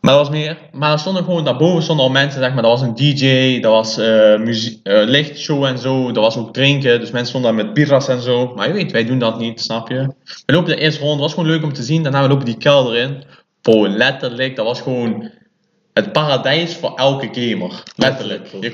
Maar 0.00 0.14
was 0.14 0.30
meer... 0.30 0.58
Maar 0.72 0.92
er 0.92 0.98
stonden 0.98 1.24
gewoon... 1.24 1.44
Daarboven 1.44 1.82
stonden 1.82 2.04
al 2.04 2.10
mensen, 2.10 2.40
zeg 2.40 2.52
maar. 2.52 2.62
Dat 2.62 2.78
was 2.78 2.88
een 2.88 2.94
DJ, 2.94 3.60
dat 3.60 3.72
was 3.72 3.98
eh 3.98 4.38
muziek, 4.38 4.86
eh, 4.86 5.02
lichtshow 5.04 5.64
en 5.64 5.78
zo. 5.78 6.12
Dat 6.12 6.24
was 6.24 6.36
ook 6.36 6.52
drinken. 6.52 7.00
Dus 7.00 7.10
mensen 7.10 7.28
stonden 7.28 7.54
daar 7.54 7.64
met 7.64 7.74
birras 7.74 8.08
en 8.08 8.20
zo. 8.20 8.52
Maar 8.54 8.66
je 8.66 8.72
weet, 8.72 8.92
wij 8.92 9.04
doen 9.04 9.18
dat 9.18 9.38
niet, 9.38 9.60
snap 9.60 9.88
je? 9.88 10.14
We 10.46 10.52
lopen 10.52 10.72
er 10.72 10.78
eerst 10.78 10.98
rond. 10.98 11.12
Het 11.12 11.20
was 11.20 11.34
gewoon 11.34 11.48
leuk 11.48 11.62
om 11.62 11.72
te 11.72 11.82
zien. 11.82 12.02
Daarna 12.02 12.22
we 12.22 12.28
lopen 12.28 12.44
die 12.44 12.56
kelder 12.56 12.96
in. 12.96 13.24
Bro, 13.60 13.88
letterlijk. 13.88 14.56
Dat 14.56 14.66
was 14.66 14.80
gewoon... 14.80 15.30
Het 15.92 16.12
paradijs 16.12 16.74
voor 16.74 16.94
elke 16.94 17.28
gamer. 17.32 17.82
Letterlijk. 17.96 18.48
Je 18.60 18.70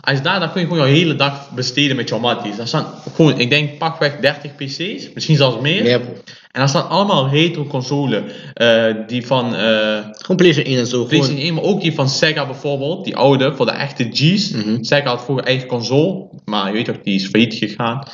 als 0.00 0.16
je 0.16 0.22
daar, 0.22 0.40
dan 0.40 0.52
kun 0.52 0.60
je 0.60 0.66
gewoon 0.66 0.86
je 0.86 0.94
hele 0.94 1.16
dag 1.16 1.50
besteden 1.50 1.96
met 1.96 2.08
jouw 2.08 2.18
matties. 2.18 2.56
Daar 2.56 2.66
staan 2.66 2.86
gewoon, 3.14 3.38
ik 3.38 3.50
denk 3.50 3.78
pakweg 3.78 4.16
30 4.20 4.54
PC's, 4.54 5.12
misschien 5.14 5.36
zelfs 5.36 5.60
meer. 5.60 6.00
Bro. 6.00 6.12
En 6.52 6.60
daar 6.60 6.68
staan 6.68 6.88
allemaal 6.88 7.28
retro 7.28 7.64
consoles. 7.64 8.22
eh, 8.54 8.94
die 9.06 9.26
van 9.26 9.54
eh 9.54 9.98
Gewoon 10.18 10.36
PlayStation 10.36 10.74
1 10.74 10.78
en 10.78 10.86
zo. 10.86 10.92
Gewoon, 10.92 11.08
PlayStation 11.08 11.44
1, 11.44 11.54
maar 11.54 11.62
ook 11.62 11.80
die 11.80 11.94
van 11.94 12.08
Sega 12.08 12.46
bijvoorbeeld. 12.46 13.04
Die 13.04 13.16
oude, 13.16 13.54
voor 13.56 13.66
de 13.66 13.72
echte 13.72 14.08
G's. 14.12 14.50
Mhm. 14.50 14.82
Sega 14.82 15.08
had 15.08 15.24
vroeger 15.24 15.44
eigen 15.44 15.68
console. 15.68 16.28
Maar 16.44 16.66
je 16.66 16.72
weet 16.72 16.84
toch, 16.84 16.98
die 17.02 17.14
is 17.14 17.26
failliet 17.26 17.54
gegaan. 17.54 18.08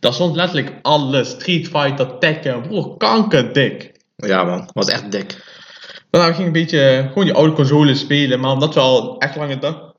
Daar 0.00 0.12
stond 0.12 0.36
letterlijk 0.36 0.72
alles. 0.82 1.28
Street 1.28 1.68
Fighter, 1.68 2.18
Tekken. 2.18 2.60
Broer, 2.62 2.96
kankerdik. 2.96 3.92
ja 4.16 4.44
man, 4.44 4.68
was 4.72 4.86
echt 4.88 5.12
dik. 5.12 5.36
Daarna 6.10 6.28
we 6.28 6.34
gingen 6.34 6.46
een 6.46 6.60
beetje 6.60 7.04
gewoon 7.08 7.24
die 7.24 7.34
oude 7.34 7.52
consoles 7.52 8.00
spelen. 8.00 8.40
Maar 8.40 8.52
omdat 8.52 8.74
we 8.74 8.80
al 8.80 9.18
echt 9.18 9.36
lange 9.36 9.58
dag, 9.58 9.89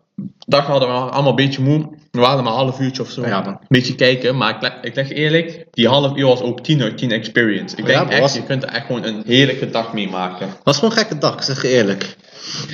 dag 0.48 0.66
hadden, 0.66 0.88
we 0.88 0.94
allemaal 0.94 1.30
een 1.30 1.36
beetje 1.36 1.62
moe. 1.62 1.90
We 2.12 2.20
waren 2.20 2.44
maar 2.44 2.54
een 2.54 2.60
half 2.60 2.80
uurtje 2.80 3.02
of 3.02 3.10
zo. 3.10 3.26
Ja. 3.26 3.46
Een 3.48 3.58
beetje 3.68 3.96
kijken. 3.96 4.38
Maar 4.38 4.56
ik, 4.56 4.62
leg- 4.62 4.78
ik 4.82 4.96
leg 4.96 5.08
je 5.08 5.14
eerlijk, 5.14 5.66
die 5.72 5.88
half 5.88 6.18
uur 6.18 6.26
was 6.26 6.42
ook 6.42 6.64
10 6.64 6.82
uit 6.82 6.98
10 6.98 7.12
experience. 7.12 7.76
Ik 7.78 7.86
denk 7.86 8.10
echt, 8.10 8.22
was- 8.22 8.34
je 8.34 8.44
kunt 8.44 8.64
er 8.64 8.70
echt 8.70 8.86
gewoon 8.86 9.04
een 9.04 9.24
heerlijke 9.26 9.70
dag 9.70 9.94
mee 9.94 10.10
maken. 10.10 10.48
was 10.64 10.76
gewoon 10.76 10.92
een 10.92 10.98
gekke 10.98 11.18
dag, 11.18 11.34
ik 11.34 11.42
zeg 11.42 11.62
je 11.62 11.68
eerlijk. 11.68 12.16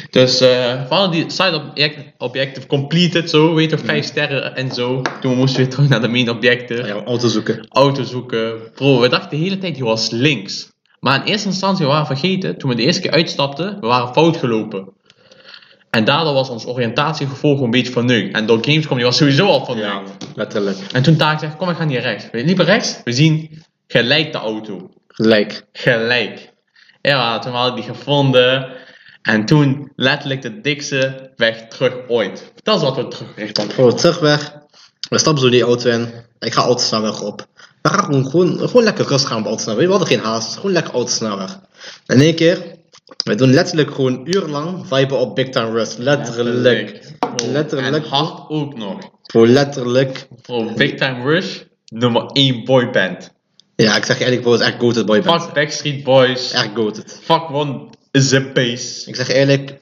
Dus 0.10 0.42
eh 0.42 0.82
vooral 0.88 1.10
die 1.12 1.24
side 1.28 1.56
object, 1.70 1.98
objective 2.18 2.68
completed, 2.68 3.30
zo, 3.30 3.54
weet 3.54 3.70
je, 3.70 3.78
vijf 3.78 4.06
sterren 4.06 4.56
en 4.56 4.72
zo. 4.72 5.02
Toen 5.22 5.36
moesten 5.36 5.58
we 5.60 5.64
weer 5.66 5.74
terug 5.74 5.90
naar 5.90 6.02
de 6.02 6.08
main 6.08 6.30
objective. 6.30 6.88
Ja, 6.88 7.04
auto 7.04 7.28
zoeken. 7.28 7.66
Auto 7.70 8.04
zoeken. 8.04 8.54
Bro, 8.76 9.00
we 9.00 9.10
dachten 9.10 9.30
de 9.30 9.44
hele 9.44 9.58
tijd, 9.58 9.76
die 9.76 9.84
was 9.84 10.10
links. 10.10 10.70
Maar 11.00 11.20
in 11.26 11.32
eerste 11.32 11.48
instantie, 11.48 11.86
we 11.86 11.92
waren 11.92 12.06
vergeten, 12.06 12.58
toen 12.58 12.70
we 12.70 12.76
de 12.76 12.82
eerste 12.84 13.02
keer 13.02 13.12
uitstapten, 13.12 13.78
we 13.80 13.88
waren 13.88 14.14
fout 14.14 14.38
gelopen. 14.38 14.90
En 15.90 16.04
daardoor 16.06 16.34
was 16.34 16.50
ons 16.50 16.66
oriëntatiegevoel 16.66 17.52
gewoon 17.52 17.66
een 17.66 17.72
beetje 17.72 17.92
verneukt. 17.92 18.36
En 18.36 18.46
door 18.46 18.58
Gamescom, 18.62 18.96
die 18.96 19.06
was 19.06 19.18
sowieso 19.18 19.48
al 19.48 19.66
verneukt. 19.66 20.10
Ja, 20.20 20.28
letterlijk. 20.36 20.78
En 20.92 21.04
toen 21.04 21.16
Taak 21.16 21.40
zegt, 21.40 21.56
kom, 21.56 21.68
we 21.68 21.76
gaan 21.76 21.90
hier 21.90 22.02
rechts. 22.02 22.28
We 22.32 22.44
liepen 22.44 22.66
rechts, 22.66 23.02
we 23.04 23.12
zien 23.12 23.64
gelijk 23.88 24.32
de 24.32 24.38
auto. 24.38 24.90
Gelijk. 25.08 25.66
Gelijk. 25.72 26.54
Ja, 27.02 27.40
toen 27.40 27.52
hadden 27.52 27.76
we 27.76 27.82
die 27.82 27.96
gevonden. 27.96 28.68
En 29.22 29.46
toen 29.46 29.92
letterlijk 29.96 30.42
de 30.42 30.62
dikste 30.62 31.32
weg 31.36 31.68
terug 31.68 31.94
ooit. 32.08 32.52
Dat 32.64 32.76
is 32.76 32.82
wat 32.82 32.96
we 32.96 33.08
terug 33.08 33.36
richting. 33.36 33.74
Bro, 33.74 33.92
terugweg. 33.92 34.54
We 35.10 35.18
stappen 35.18 35.44
zo 35.44 35.50
die 35.50 35.64
auto 35.64 35.90
in. 35.90 36.12
Ik 36.40 36.54
ga 36.54 36.62
autosnelweg 36.62 37.22
op. 37.22 37.48
We 37.82 37.90
gaan 37.90 38.04
gewoon, 38.04 38.30
gewoon, 38.30 38.58
gewoon 38.60 38.84
lekker 38.84 39.08
rustig 39.08 39.30
gaan 39.30 39.40
op 39.40 39.46
autosnelweg. 39.46 39.86
We 39.86 39.92
hadden 39.92 40.08
geen 40.08 40.20
haast. 40.20 40.56
Gewoon 40.56 40.72
lekker 40.72 40.94
autosnelweg. 40.94 41.60
En 42.06 42.16
in 42.16 42.22
één 42.22 42.36
keer. 42.36 42.77
We 43.16 43.36
doen 43.36 43.50
letterlijk 43.50 43.92
gewoon 43.92 44.22
urenlang 44.24 44.88
viben 44.88 45.20
op 45.20 45.36
Big 45.36 45.50
Time 45.50 45.72
Rust. 45.72 45.98
Letterlijk. 45.98 47.16
Bro, 47.20 47.48
Letterlijk. 47.48 47.96
En 47.96 48.10
hard 48.10 48.50
ook 48.50 48.78
nog. 48.78 48.98
Bro, 49.24 49.48
letterlijk. 49.48 50.28
Bro, 50.42 50.74
Big 50.74 50.94
Time 50.94 51.24
Rush, 51.24 51.62
nummer 51.86 52.26
1 52.26 52.64
boyband. 52.66 53.34
Ja, 53.76 53.96
ik 53.96 54.06
zeg 54.06 54.18
je 54.18 54.24
eerlijk, 54.24 54.42
bro, 54.42 54.54
is 54.54 54.60
echt 54.60 54.80
goated 54.80 55.06
boyband. 55.06 55.44
Fuck 55.44 55.54
Backstreet 55.54 56.04
Boys. 56.04 56.52
Echt 56.52 56.70
goated. 56.74 57.20
Fuck 57.24 57.50
One 57.52 57.88
The 58.12 58.52
Pace. 58.54 59.10
Ik 59.10 59.16
zeg 59.16 59.28
eerlijk, 59.28 59.82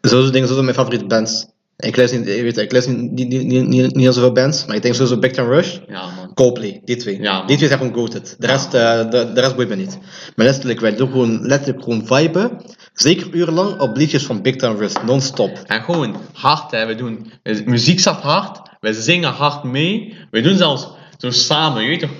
zo'n 0.00 0.30
dingen 0.30 0.48
zijn 0.48 0.64
mijn 0.64 0.76
favoriete 0.76 1.06
bands. 1.06 1.46
Ik 1.82 1.96
luister 1.96 2.18
niet, 2.18 2.28
je 2.28 2.42
weet, 2.42 2.56
ik 2.56 2.72
luister 2.72 2.94
niet, 2.94 3.28
niet, 3.28 3.46
niet, 3.46 3.94
niet, 3.94 4.06
aan 4.06 4.12
zoveel 4.12 4.32
bands, 4.32 4.66
maar 4.66 4.76
ik 4.76 4.82
denk 4.82 4.94
sowieso 4.94 5.18
Big 5.18 5.32
Time 5.32 5.48
Rush, 5.48 5.78
Ja, 5.88 6.06
man. 6.16 6.34
Coldplay, 6.34 6.80
die 6.84 6.96
twee. 6.96 7.20
Ja, 7.20 7.46
die 7.46 7.56
twee 7.56 7.68
zijn 7.68 7.80
gewoon 7.80 7.94
goated. 7.94 8.36
De 8.38 8.46
Ja, 8.46 8.52
rest, 8.52 8.74
eh, 8.74 9.10
de, 9.10 9.32
de 9.34 9.40
rest 9.40 9.56
boeit 9.56 9.68
me 9.68 9.74
niet. 9.74 9.98
Maar 10.36 10.46
letterlijk, 10.46 10.80
wij 10.80 10.96
doen 10.96 11.10
gewoon 11.10 11.46
letterlijk 11.46 11.84
gewoon 11.84 12.06
viben. 12.06 12.60
Zeker 12.94 13.26
urenlang 13.32 13.80
op 13.80 13.96
liedjes 13.96 14.24
van 14.24 14.42
Big 14.42 14.56
Time 14.56 14.78
Rush, 14.78 14.94
non-stop. 15.06 15.62
En 15.66 15.82
gewoon 15.82 16.16
hard, 16.32 16.70
hè. 16.70 16.86
We 16.86 16.94
doen, 16.94 17.32
de 17.42 17.62
muziek 17.64 18.00
zat 18.00 18.20
hard. 18.20 18.60
We 18.80 18.92
zingen 18.94 19.30
hard 19.30 19.62
mee. 19.64 20.16
We 20.30 20.40
doen 20.40 20.56
zelfs 20.56 20.88
zo 21.18 21.30
samen, 21.30 21.82
je 21.82 21.88
weet 21.88 22.00
toch, 22.00 22.10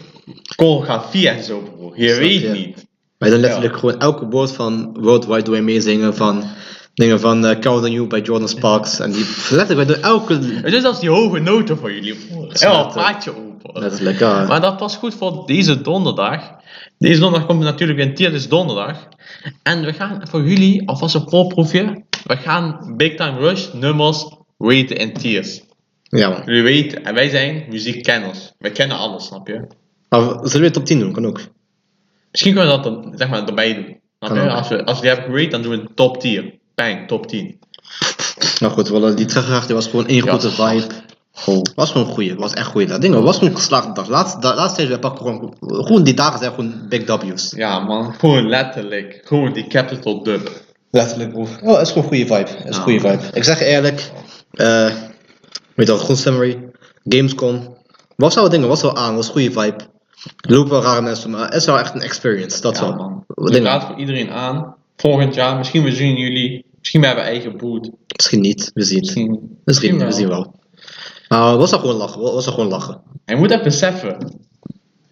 choreografie 0.56 1.28
en 1.28 1.44
zo, 1.44 1.58
bro. 1.58 1.92
Je 1.94 2.08
Snap 2.08 2.18
weet 2.18 2.52
niet. 2.52 2.86
Wij 3.18 3.30
doen 3.30 3.40
letterlijk 3.40 3.76
gewoon 3.76 3.98
elke 3.98 4.26
woord 4.26 4.52
van 4.52 4.96
Worldwide 5.00 5.50
wij 5.50 5.62
meezingen, 5.62 6.16
van 6.16 6.44
Dingen 6.94 7.20
van 7.20 7.44
uh, 7.44 7.58
Count 7.58 7.84
on 7.84 7.90
You 7.90 8.06
bij 8.06 8.20
Jordan 8.20 8.48
Sparks. 8.48 8.98
En 8.98 9.12
die 9.12 9.24
letterlijk 9.50 9.88
bij 9.88 10.00
elke... 10.00 10.34
Het 10.34 10.72
is 10.72 10.84
als 10.84 11.00
die 11.00 11.10
hoge 11.10 11.38
noten 11.38 11.78
voor 11.78 11.92
jullie. 11.92 12.16
Ja, 12.48 12.82
praat 12.84 13.24
je 13.24 13.36
open. 13.36 13.80
Dat 13.80 13.92
is 13.92 13.98
lekker. 13.98 14.46
Maar 14.46 14.60
dat 14.60 14.76
past 14.76 14.96
goed 14.96 15.14
voor 15.14 15.42
deze 15.46 15.80
donderdag. 15.80 16.50
Deze 16.98 17.20
donderdag 17.20 17.48
komt 17.48 17.62
natuurlijk 17.62 17.98
weer 17.98 18.08
een 18.08 18.14
tier, 18.14 18.30
dus 18.30 18.48
donderdag. 18.48 19.08
En 19.62 19.84
we 19.84 19.92
gaan 19.92 20.28
voor 20.28 20.42
jullie, 20.42 20.88
alvast 20.88 21.14
een 21.14 21.28
voorproefje. 21.28 22.04
We 22.24 22.36
gaan 22.36 22.94
Big 22.96 23.14
Time 23.14 23.38
Rush 23.38 23.72
nummers 23.72 24.26
weten 24.56 24.96
in 24.96 25.12
tiers. 25.12 25.62
Ja 26.02 26.28
man. 26.28 26.42
Jullie 26.44 26.62
weten, 26.62 27.04
en 27.04 27.14
wij 27.14 27.28
zijn 27.28 27.64
muziekkenners. 27.68 28.52
Wij 28.58 28.70
kennen 28.70 28.96
alles, 28.96 29.26
snap 29.26 29.48
je? 29.48 29.66
Maar 30.08 30.20
zullen 30.20 30.50
we 30.50 30.58
weer 30.58 30.72
top 30.72 30.84
10 30.84 30.98
doen? 30.98 31.12
Kan 31.12 31.26
ook. 31.26 31.40
Misschien 32.30 32.54
kunnen 32.54 32.76
we 32.76 32.82
dat 32.82 33.04
er, 33.04 33.18
zeg 33.18 33.28
maar, 33.28 33.46
erbij 33.46 33.74
doen. 33.74 34.00
Snap 34.20 34.36
je? 34.36 34.50
Als 34.50 34.68
we, 34.68 34.84
als 34.84 34.96
we 34.96 35.06
die 35.06 35.14
hebben 35.14 35.34
gerate, 35.34 35.50
dan 35.50 35.62
doen 35.62 35.72
we 35.72 35.78
een 35.78 35.94
top 35.94 36.20
tier. 36.20 36.60
Bang, 36.74 37.08
top 37.08 37.26
10. 37.26 37.58
Nou 38.60 38.72
goed, 38.72 38.88
wel, 38.88 39.14
die 39.14 39.26
teruggebracht 39.26 39.70
was 39.70 39.86
gewoon 39.86 40.06
één 40.06 40.22
grote 40.22 40.50
vibe. 40.50 40.86
Oh. 41.46 41.62
Was 41.74 41.90
gewoon 41.90 42.06
een 42.06 42.12
goeie, 42.12 42.34
was 42.34 42.52
echt 42.52 42.66
goeie. 42.66 42.86
Dat 42.86 43.00
ding 43.00 43.14
was 43.14 43.38
gewoon 43.38 43.56
geslaagd 43.56 43.94
dag. 43.94 44.08
Laatste, 44.08 44.54
laatste 44.54 44.76
tijd, 44.76 44.88
we 44.88 44.98
pakken 44.98 45.26
gewoon, 45.26 45.54
gewoon 45.60 46.02
die 46.02 46.14
dagen 46.14 46.38
zijn 46.38 46.50
gewoon 46.50 46.88
big 46.88 47.06
W's. 47.06 47.52
Ja 47.56 47.78
man, 47.78 48.14
gewoon 48.14 48.48
letterlijk. 48.48 49.20
Gewoon 49.24 49.52
die 49.52 49.66
capital 49.66 50.22
dub. 50.22 50.50
Letterlijk 50.90 51.32
bro. 51.32 51.46
Oh, 51.62 51.80
is 51.80 51.88
gewoon 51.88 52.08
goede 52.08 52.26
vibe. 52.26 52.48
Is 52.64 52.76
een 52.76 52.82
goede 52.82 53.00
vibe. 53.00 53.22
Ik 53.32 53.44
zeg 53.44 53.60
eerlijk, 53.60 54.10
uh, 54.52 54.90
weet 55.74 55.86
je 55.86 55.98
gewoon 55.98 56.16
summary, 56.16 56.70
Gamescom. 57.04 57.76
Was 58.16 58.34
wel 58.34 58.48
dingen, 58.48 58.68
was 58.68 58.82
wel 58.82 58.96
aan, 58.96 59.14
was 59.14 59.26
een 59.26 59.32
goede 59.32 59.52
vibe. 59.60 59.84
Lopen 60.48 60.70
wel 60.70 60.82
rare 60.82 61.02
mensen, 61.02 61.30
maar 61.30 61.44
het 61.44 61.54
is 61.54 61.64
wel 61.64 61.78
echt 61.78 61.94
een 61.94 62.00
experience, 62.00 62.60
dat 62.60 62.78
ja, 62.78 62.82
wel. 62.82 62.96
man. 62.96 63.24
Het 63.26 63.56
gaat 63.56 63.84
voor 63.84 63.98
iedereen 63.98 64.30
aan. 64.30 64.74
Volgend 65.02 65.34
jaar, 65.34 65.56
misschien 65.56 65.82
we 65.82 65.92
zien 65.92 66.16
jullie, 66.16 66.64
misschien 66.78 67.00
we 67.00 67.06
hebben 67.06 67.24
eigen 67.24 67.56
boot. 67.56 67.90
Misschien 68.16 68.40
niet, 68.40 68.70
we 68.74 68.82
zien 68.82 68.98
Misschien, 68.98 69.30
misschien, 69.64 69.96
misschien 69.96 69.98
we 69.98 70.12
zien 70.12 70.28
wel. 70.28 70.54
Nou, 71.28 71.58
was 71.58 71.70
dat 71.70 71.80
gewoon 71.80 71.96
lachen, 71.96 72.20
was 72.20 72.44
dat 72.44 72.54
gewoon 72.54 72.68
lachen. 72.68 73.00
En 73.24 73.34
je 73.34 73.40
moet 73.40 73.50
even 73.50 73.64
beseffen, 73.64 74.40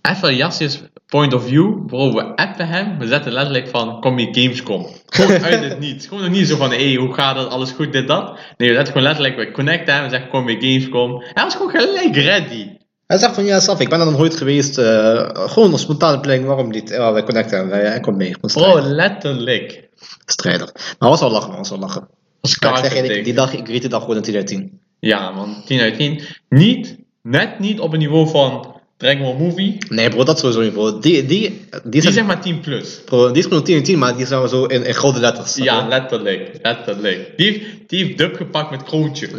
even 0.03 0.37
Jassi's 0.37 0.83
point 1.07 1.35
of 1.35 1.45
view, 1.47 1.87
bro, 1.87 2.13
we 2.13 2.37
appen 2.37 2.69
hem, 2.69 2.99
we 2.99 3.07
zetten 3.07 3.33
letterlijk 3.33 3.69
van, 3.69 4.01
kom 4.01 4.19
je 4.19 4.29
Gamescom. 4.31 4.87
Gewoon 5.07 5.43
uit 5.51 5.65
het 5.65 5.79
niets. 5.79 6.07
Gewoon 6.07 6.23
nog 6.23 6.33
niet 6.33 6.49
zo 6.49 6.57
van, 6.57 6.71
hé, 6.71 6.89
hey, 6.89 6.95
hoe 6.95 7.15
gaat 7.15 7.37
het, 7.37 7.49
alles 7.49 7.71
goed, 7.71 7.93
dit, 7.93 8.09
dat. 8.09 8.39
Nee, 8.57 8.69
we 8.69 8.75
zetten 8.75 8.93
gewoon 8.93 9.09
letterlijk, 9.09 9.37
we 9.37 9.51
connecten 9.51 9.95
hem, 9.95 10.03
we 10.03 10.11
zeggen, 10.11 10.31
kom 10.31 10.49
je 10.49 10.61
Gamescom. 10.61 11.23
Hij 11.23 11.45
was 11.45 11.55
gewoon 11.55 11.71
gelijk 11.71 12.17
ready. 12.17 12.79
Hij 13.11 13.19
zegt 13.19 13.35
van, 13.35 13.45
ja, 13.45 13.61
Saf, 13.61 13.81
ik 13.81 13.89
ben 13.89 14.01
er 14.01 14.07
nog 14.07 14.19
nooit 14.19 14.37
geweest, 14.37 14.79
uh, 14.79 15.29
gewoon 15.35 15.73
een 15.73 15.79
spontane 15.79 16.21
planning, 16.21 16.47
waarom 16.47 16.71
niet? 16.71 16.89
Ja, 16.89 17.13
we 17.13 17.23
connecten 17.23 17.59
hem, 17.59 17.71
hij 17.71 18.01
komt 18.01 18.17
mee. 18.17 18.37
Bro, 18.41 18.81
letterlijk. 18.81 19.89
Strijder. 20.25 20.71
Maar 20.99 21.09
was 21.09 21.21
wel 21.21 21.31
lachen, 21.31 21.57
was 21.57 21.71
wel 21.71 21.79
lachen. 21.79 22.09
Was 22.41 22.57
ik 22.57 22.77
zeg, 22.77 23.03
die, 23.03 23.23
die 23.23 23.35
dag, 23.35 23.53
ik 23.53 23.67
weet 23.67 23.81
die 23.81 23.91
dag 23.91 24.01
gewoon 24.01 24.17
in 24.17 24.23
10 24.23 24.35
uit 24.35 24.47
10. 24.47 24.81
Ja, 25.01 25.31
man, 25.31 25.63
10 25.65 25.81
uit 25.81 25.97
10. 25.97 26.23
Niet, 26.49 26.97
net 27.23 27.59
niet 27.59 27.81
op 27.81 27.93
een 27.93 27.99
niveau 27.99 28.29
van 28.29 28.80
Dragon 29.01 29.37
Movie. 29.37 29.77
Nee, 29.89 30.09
bro, 30.09 30.25
dat 30.25 30.39
sowieso 30.39 30.61
niet, 30.61 30.73
bro. 30.73 30.99
Die, 30.99 31.27
die, 31.27 31.67
die, 31.85 32.03
die 32.03 32.13
zeg 32.13 32.25
maar 32.25 32.41
10 32.41 32.61
plus. 32.61 33.01
Bro, 33.05 33.27
die 33.27 33.39
is 33.39 33.45
gewoon 33.45 33.63
10 33.63 33.75
uit 33.75 33.85
10, 33.85 33.99
maar 33.99 34.17
die 34.17 34.27
zijn 34.27 34.49
zo 34.49 34.65
in, 34.65 34.85
in 34.85 34.95
grote 34.95 35.21
letters. 35.21 35.57
Ja, 35.57 35.89
letterlijk. 35.89 36.59
Letterlijk. 36.63 37.33
Die 37.37 37.63
die 37.91 38.05
heeft 38.05 38.19
dub 38.19 38.37
gepakt 38.37 38.71
met 38.71 38.83
kroontje. 38.83 39.29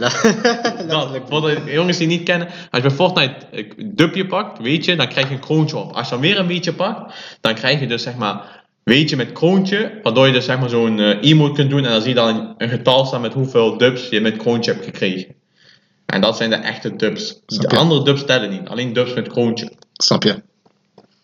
dat, 0.88 1.10
voor 1.30 1.42
de 1.42 1.62
jongens 1.66 1.98
die 1.98 2.08
niet 2.08 2.24
kennen, 2.24 2.48
als 2.48 2.82
je 2.82 2.88
bij 2.88 2.92
Fortnite 2.92 3.36
een 3.52 3.92
dubje 3.96 4.26
pakt, 4.26 4.62
weet 4.62 4.86
je, 4.86 4.96
dan 4.96 5.08
krijg 5.08 5.28
je 5.28 5.34
een 5.34 5.40
kroontje 5.40 5.78
op. 5.78 5.92
Als 5.92 6.06
je 6.06 6.14
dan 6.14 6.22
weer 6.22 6.40
een 6.40 6.48
beetje 6.48 6.74
pakt, 6.74 7.14
dan 7.42 7.54
krijg 7.54 7.80
je 7.80 7.88
dus 7.88 8.04
zeg 8.04 8.16
maar 8.16 8.64
weet 8.84 9.10
je 9.10 9.16
met 9.16 9.32
kroontje, 9.32 10.00
waardoor 10.04 10.28
je 10.28 10.34
dus 10.34 10.46
zeg 10.46 10.60
maar 10.60 10.70
zo'n 10.70 10.98
uh, 10.98 11.18
emote 11.22 11.54
kunt 11.54 11.70
doen 11.70 11.86
en 11.86 11.92
dan 11.92 12.02
zie 12.02 12.10
je 12.10 12.16
dan 12.16 12.54
een 12.58 12.70
getal 12.70 13.06
staan 13.06 13.22
met 13.22 13.34
hoeveel 13.34 13.78
dubs 13.78 14.10
je 14.10 14.22
met 14.22 14.38
kroontje 14.38 14.72
hebt 14.72 14.86
gekregen. 14.86 15.41
En 16.12 16.22
dat 16.22 16.38
zijn 16.38 16.50
de 16.50 16.56
echte 16.56 16.96
dubs. 16.96 17.42
De 17.46 17.68
andere 17.68 18.04
dubs 18.04 18.26
tellen 18.26 18.50
niet, 18.50 18.68
alleen 18.68 18.94
dubs 18.94 19.14
met 19.14 19.28
kroontje. 19.28 19.72
Snap 19.94 20.24
je? 20.24 20.42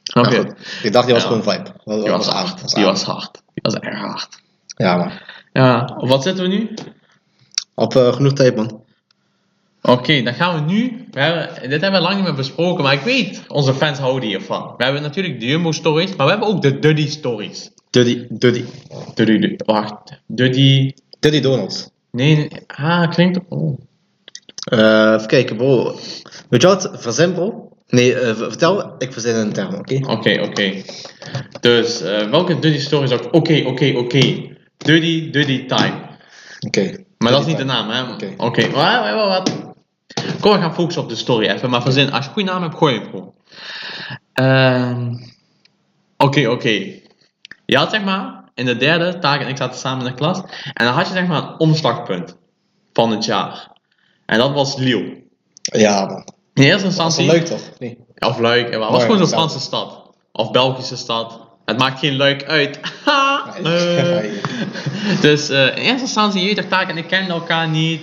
Snap 0.04 0.26
je? 0.26 0.54
ik 0.84 0.94
dacht 0.94 1.06
die 1.06 1.16
was 1.16 1.24
gewoon 1.24 1.44
vibe. 1.44 1.70
Dat 1.84 2.02
die 2.02 2.12
was, 2.12 2.28
hard. 2.28 2.62
Was 2.62 2.74
die 2.74 2.86
was 2.86 3.04
hard. 3.04 3.42
Die 3.54 3.62
was 3.62 3.74
erg 3.74 4.00
hard. 4.00 4.40
Ja 4.76 4.98
man. 4.98 5.12
Ja, 5.54 5.96
op 5.98 6.10
wat 6.10 6.24
zitten 6.24 6.44
we 6.44 6.50
nu? 6.50 6.74
Op 7.74 7.96
uh, 7.96 8.14
genoeg 8.14 8.34
tijd 8.34 8.56
man. 8.56 8.82
Oké, 9.82 10.22
dan 10.22 10.34
gaan 10.34 10.56
we 10.56 10.74
nu. 10.74 11.06
We 11.12 11.20
hebben, 11.20 11.70
dit 11.70 11.82
hebben 11.82 12.00
we 12.00 12.06
lang 12.06 12.16
niet 12.16 12.24
meer 12.24 12.36
besproken, 12.36 12.84
maar 12.84 12.94
ik 12.94 13.02
weet, 13.02 13.44
onze 13.48 13.74
fans 13.74 14.00
houden 14.00 14.30
hiervan. 14.30 14.74
We 14.78 14.84
hebben 14.84 15.02
natuurlijk 15.02 15.40
de 15.40 15.46
Jumbo 15.46 15.72
stories, 15.72 16.16
maar 16.16 16.26
we 16.26 16.32
hebben 16.32 16.50
ook 16.50 16.62
de 16.62 16.80
Duddy 16.80 17.08
stories. 17.08 17.72
Duddy, 17.90 18.26
Duddy. 18.30 18.64
Duddy, 19.14 19.56
wacht. 19.66 20.22
Duddy. 20.26 20.94
Duddy 21.20 21.40
Donalds. 21.40 21.90
Nee, 22.12 22.36
nee. 22.36 22.50
ah, 22.68 23.10
klinkt. 23.10 23.40
Oh. 23.50 23.80
Uh, 24.74 25.14
even 25.14 25.28
kijken, 25.28 25.58
bro. 25.58 26.00
Weet 26.50 26.62
je 26.62 26.68
wat? 26.68 26.92
Verzin, 26.94 27.34
bro. 27.34 27.72
Nee, 27.88 28.14
uh, 28.14 28.36
vertel, 28.36 28.96
ik 28.98 29.14
verzin 29.14 29.36
een 29.36 29.54
term, 29.54 29.76
oké? 29.76 29.96
Oké, 29.96 30.12
okay, 30.12 30.40
oké. 30.40 30.48
Okay. 30.48 30.86
Dus, 31.60 32.02
uh, 32.02 32.30
welke 32.30 32.60
Duddy 32.60 32.80
stories 32.80 33.12
ook? 33.12 33.34
Oké, 33.34 33.64
oké, 33.66 33.94
oké. 33.96 34.56
Duddy, 34.78 35.30
Duddy 35.30 35.66
time. 35.66 35.94
Oké. 36.60 37.06
Maar 37.18 37.32
dat 37.32 37.42
is 37.42 37.48
niet 37.48 37.58
de 37.58 37.64
naam, 37.64 37.90
hè? 37.90 38.12
Oké. 38.12 38.34
Oké, 38.38 38.70
wat, 38.70 39.14
wat, 39.14 39.28
wat? 39.28 39.76
Kom, 40.40 40.52
we 40.52 40.58
gaan 40.58 40.74
focussen 40.74 41.04
op 41.04 41.10
de 41.10 41.16
story 41.16 41.48
even. 41.48 41.70
Maar 41.70 41.82
verzin, 41.82 42.12
als 42.12 42.20
je 42.20 42.28
een 42.28 42.34
goede 42.34 42.52
naam 42.52 42.62
hebt, 42.62 42.78
gooi 42.78 42.96
hem 42.96 43.10
gewoon. 43.10 43.34
Ehm, 44.34 45.14
oké, 46.18 46.48
oké. 46.48 47.00
Je 47.66 47.78
had 47.78 47.90
zeg 47.90 48.04
maar, 48.04 48.44
in 48.54 48.66
de 48.66 48.78
derde, 48.78 49.20
Taak 49.20 49.42
en 49.42 49.48
ik 49.48 49.58
zaten 49.58 49.80
samen 49.80 50.06
in 50.06 50.12
de 50.12 50.18
klas. 50.18 50.42
En 50.74 50.86
dan 50.86 50.94
had 50.94 51.08
je 51.08 51.14
zeg 51.14 51.28
maar 51.28 51.44
een 51.44 51.60
omslagpunt 51.60 52.38
van 52.94 53.12
het 53.12 53.26
jaar. 53.26 53.77
En 54.28 54.38
dat 54.38 54.54
was 54.54 54.76
Lille. 54.76 55.24
Ja, 55.62 56.06
man. 56.06 56.24
In 56.54 56.64
eerste 56.64 56.86
instantie. 56.86 57.26
Dat 57.26 57.40
was 57.40 57.50
leuk 57.50 57.60
toch? 57.60 57.80
Nee. 57.80 57.98
Of 58.20 58.40
leuk. 58.40 58.70
Het 58.70 58.80
was 58.80 59.02
gewoon 59.02 59.18
zo'n 59.18 59.28
Franse 59.28 59.60
stad. 59.60 60.12
Of 60.32 60.52
Belgische 60.52 60.96
stad. 60.96 61.40
Het 61.66 61.78
maakt 61.78 62.00
geen 62.00 62.16
leuk 62.16 62.44
uit. 62.44 62.80
dus 65.22 65.50
uh, 65.50 65.66
in 65.66 65.74
eerste 65.74 66.02
instantie, 66.02 66.42
je 66.42 66.56
weet 66.56 66.70
Taak 66.70 66.90
en 66.90 66.98
ik 66.98 67.08
kenden 67.08 67.36
elkaar 67.36 67.70
niet. 67.70 68.02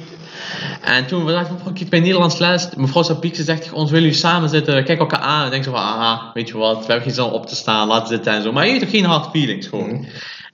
En 0.80 1.06
toen 1.06 1.24
we 1.24 1.32
dachten 1.32 1.58
ik 1.74 1.88
ben 1.88 2.02
Nederlands 2.02 2.38
les. 2.38 2.68
Mevrouw 2.76 3.02
Sapiekse 3.02 3.42
zegt 3.42 3.72
ons, 3.72 3.90
willen 3.90 4.04
jullie 4.04 4.20
samen 4.20 4.48
zitten? 4.48 4.84
Kijk 4.84 4.98
elkaar 4.98 5.20
aan. 5.20 5.44
En 5.44 5.50
denk 5.50 5.64
zo 5.64 5.70
van, 5.70 5.80
ah, 5.80 6.34
weet 6.34 6.48
je 6.48 6.56
wat, 6.56 6.78
we 6.78 6.92
hebben 6.92 7.02
geen 7.02 7.14
zin 7.14 7.24
om 7.24 7.32
op 7.32 7.46
te 7.46 7.54
staan, 7.54 7.88
laten 7.88 8.08
zitten 8.08 8.32
en 8.32 8.42
zo. 8.42 8.52
Maar 8.52 8.64
je 8.66 8.70
weet 8.70 8.80
toch 8.80 8.90
geen 8.90 9.04
hard 9.04 9.30
feelings 9.30 9.66
gewoon. 9.66 9.88
Mhm. 9.88 10.04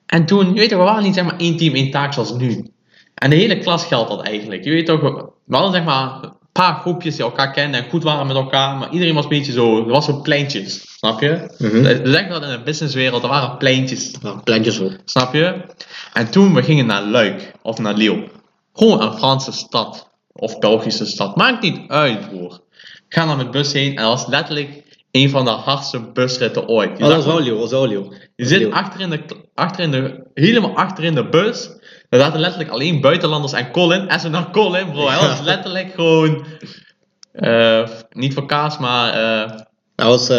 En 0.07 0.27
toen, 0.27 0.47
je 0.47 0.61
weet 0.61 0.69
toch, 0.69 0.79
we 0.79 0.85
waren 0.85 1.03
niet 1.03 1.15
zeg 1.15 1.25
maar 1.25 1.39
één 1.39 1.57
team, 1.57 1.75
één 1.75 1.91
taak 1.91 2.13
zoals 2.13 2.33
nu. 2.33 2.71
En 3.15 3.31
de 3.31 3.37
hele 3.37 3.59
klas 3.59 3.85
geldt 3.85 4.11
dat 4.11 4.23
eigenlijk. 4.23 4.65
Je 4.65 4.71
weet 4.71 4.87
toch, 4.87 5.30
we 5.51 5.57
hadden 5.57 5.73
zeg 5.73 5.85
maar 5.85 6.23
een 6.23 6.33
paar 6.53 6.75
groepjes 6.75 7.17
die 7.17 7.25
elkaar 7.25 7.53
kenden 7.53 7.85
en 7.85 7.91
goed 7.91 8.03
waren 8.03 8.27
met 8.27 8.37
elkaar. 8.37 8.77
Maar 8.77 8.91
iedereen 8.91 9.15
was 9.15 9.23
een 9.23 9.31
beetje 9.31 9.53
zo, 9.53 9.79
er 9.79 9.89
was 9.89 10.05
zo 10.05 10.21
pleintjes, 10.21 10.97
snap 10.97 11.21
je? 11.21 11.55
Mm 11.59 11.71
-hmm. 11.71 11.85
Zeggen 11.85 12.29
dat 12.29 12.43
in 12.43 12.51
de 12.51 12.63
businesswereld, 12.65 13.23
er 13.23 13.29
waren 13.29 13.57
pleintjes. 13.57 14.15
Ja, 14.23 14.33
pleintjes 14.45 14.79
wel. 14.79 14.91
Snap 15.05 15.35
je? 15.35 15.61
En 16.13 16.31
toen 16.31 16.55
we 16.55 16.63
gingen 16.63 16.87
naar 16.87 17.03
Luik 17.03 17.53
of 17.63 17.79
naar 17.79 17.95
Lille. 17.95 18.29
Gewoon 18.73 19.03
een 19.03 19.19
Franse 19.19 19.53
stad 19.53 20.09
of 20.33 20.59
Belgische 20.59 21.07
stad. 21.07 21.37
Maakt 21.37 21.63
niet 21.63 21.81
uit, 21.89 22.29
broer. 22.29 22.61
Ik 23.09 23.17
ga 23.17 23.25
naar 23.25 23.37
met 23.37 23.51
bus 23.51 23.73
heen 23.73 23.97
en 23.97 24.03
dat 24.03 24.19
was 24.19 24.27
letterlijk 24.27 24.83
een 25.11 25.31
van 25.31 25.45
de 25.45 25.51
hardste 25.51 26.01
busritten 26.13 26.69
ooit. 26.69 26.99
Je 26.99 27.05
oh, 27.05 27.11
dat 27.11 27.19
is. 27.19 27.25
Je 28.37 28.47
zit 28.47 28.71
achter 28.71 29.01
in, 29.01 29.11
de, 29.11 29.21
achter 29.55 29.85
in 29.85 29.91
de, 29.91 30.27
helemaal 30.35 30.77
achter 30.77 31.05
in 31.05 31.15
de 31.15 31.29
bus. 31.29 31.71
Er 32.11 32.19
zaten 32.19 32.41
letterlijk 32.41 32.71
alleen 32.71 33.01
buitenlanders 33.01 33.53
en 33.53 33.71
Colin. 33.71 34.09
En 34.09 34.21
ze 34.21 34.29
naar 34.29 34.51
Colin, 34.51 34.91
bro. 34.91 35.09
Hij 35.09 35.29
was 35.29 35.41
letterlijk 35.41 35.95
gewoon... 35.95 36.45
Uh, 37.35 37.89
niet 38.11 38.35
voor 38.35 38.47
kaas, 38.47 38.79
maar... 38.79 39.15
Uh, 39.15 39.51
hij 39.97 40.07
was... 40.07 40.31
Uh... 40.31 40.39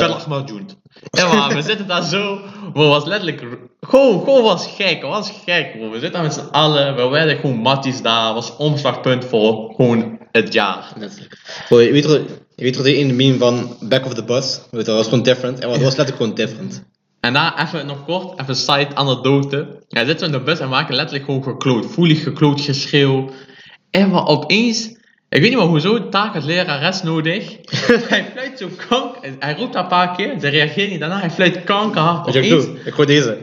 Ja, 1.11 1.33
maar 1.33 1.55
we 1.55 1.61
zitten 1.61 1.87
daar 1.87 2.03
zo. 2.03 2.39
We 2.73 2.83
was 2.83 3.05
letterlijk. 3.05 3.57
Gewoon, 3.81 4.19
gewoon 4.19 4.43
was 4.43 4.67
gek. 4.67 5.01
was 5.01 5.31
gek, 5.45 5.71
bro. 5.71 5.89
We 5.89 5.99
zitten 5.99 6.11
daar 6.11 6.23
met 6.23 6.33
z'n 6.33 6.47
allen. 6.51 6.95
We 6.95 7.07
werden 7.07 7.37
gewoon 7.37 7.55
matties 7.55 8.01
daar. 8.01 8.33
was 8.33 8.55
omslagpunt 8.55 9.25
voor 9.25 9.73
gewoon 9.75 10.19
het 10.31 10.53
jaar. 10.53 10.93
Bro, 11.67 11.79
je 11.79 11.91
weet 11.91 12.03
toch, 12.03 12.19
je 12.55 12.63
weet 12.63 12.73
toch 12.73 12.83
de 12.83 13.05
meme 13.05 13.37
van 13.37 13.75
Back 13.79 14.05
of 14.05 14.13
the 14.13 14.23
Bus? 14.23 14.61
Weet 14.71 14.85
je, 14.85 14.87
dat 14.87 14.97
was 14.97 15.07
gewoon 15.07 15.23
different. 15.23 15.59
En 15.59 15.69
het 15.69 15.81
was 15.81 15.95
letterlijk 15.95 16.17
gewoon 16.17 16.33
different. 16.33 16.83
En 17.19 17.33
daar 17.33 17.67
even 17.67 17.85
nog 17.85 18.05
kort, 18.05 18.39
even 18.39 18.55
side 18.55 18.95
anekdote. 18.95 19.80
Ja, 19.91 20.05
zitten 20.05 20.29
we 20.29 20.33
in 20.33 20.39
de 20.39 20.45
bus 20.45 20.59
en 20.59 20.69
maken 20.69 20.95
letterlijk 20.95 21.25
gewoon 21.25 21.43
gekloot. 21.43 21.85
Voelig 21.85 22.23
gekloot 22.23 22.61
geschreeuw. 22.61 23.29
En 23.89 24.11
we 24.11 24.25
opeens 24.25 24.99
ik 25.31 25.41
weet 25.41 25.49
niet 25.49 25.59
meer 25.59 25.67
hoezo, 25.67 26.09
taak 26.09 26.35
als 26.35 26.45
lerares 26.45 27.03
nodig. 27.03 27.57
hij 28.09 28.25
fluit 28.31 28.57
zo 28.57 28.69
kank, 28.87 29.15
hij 29.39 29.53
roept 29.53 29.75
een 29.75 29.87
paar 29.87 30.15
keer, 30.15 30.39
ze 30.39 30.47
reageert 30.47 30.89
niet 30.89 30.99
daarna, 30.99 31.19
hij 31.19 31.31
fluit 31.31 31.63
kankerhard. 31.63 32.25
Wat 32.25 32.35
ik 32.35 32.49
doe? 32.49 32.79
Ik 32.85 32.93
gooi 32.93 33.07
deze. 33.07 33.37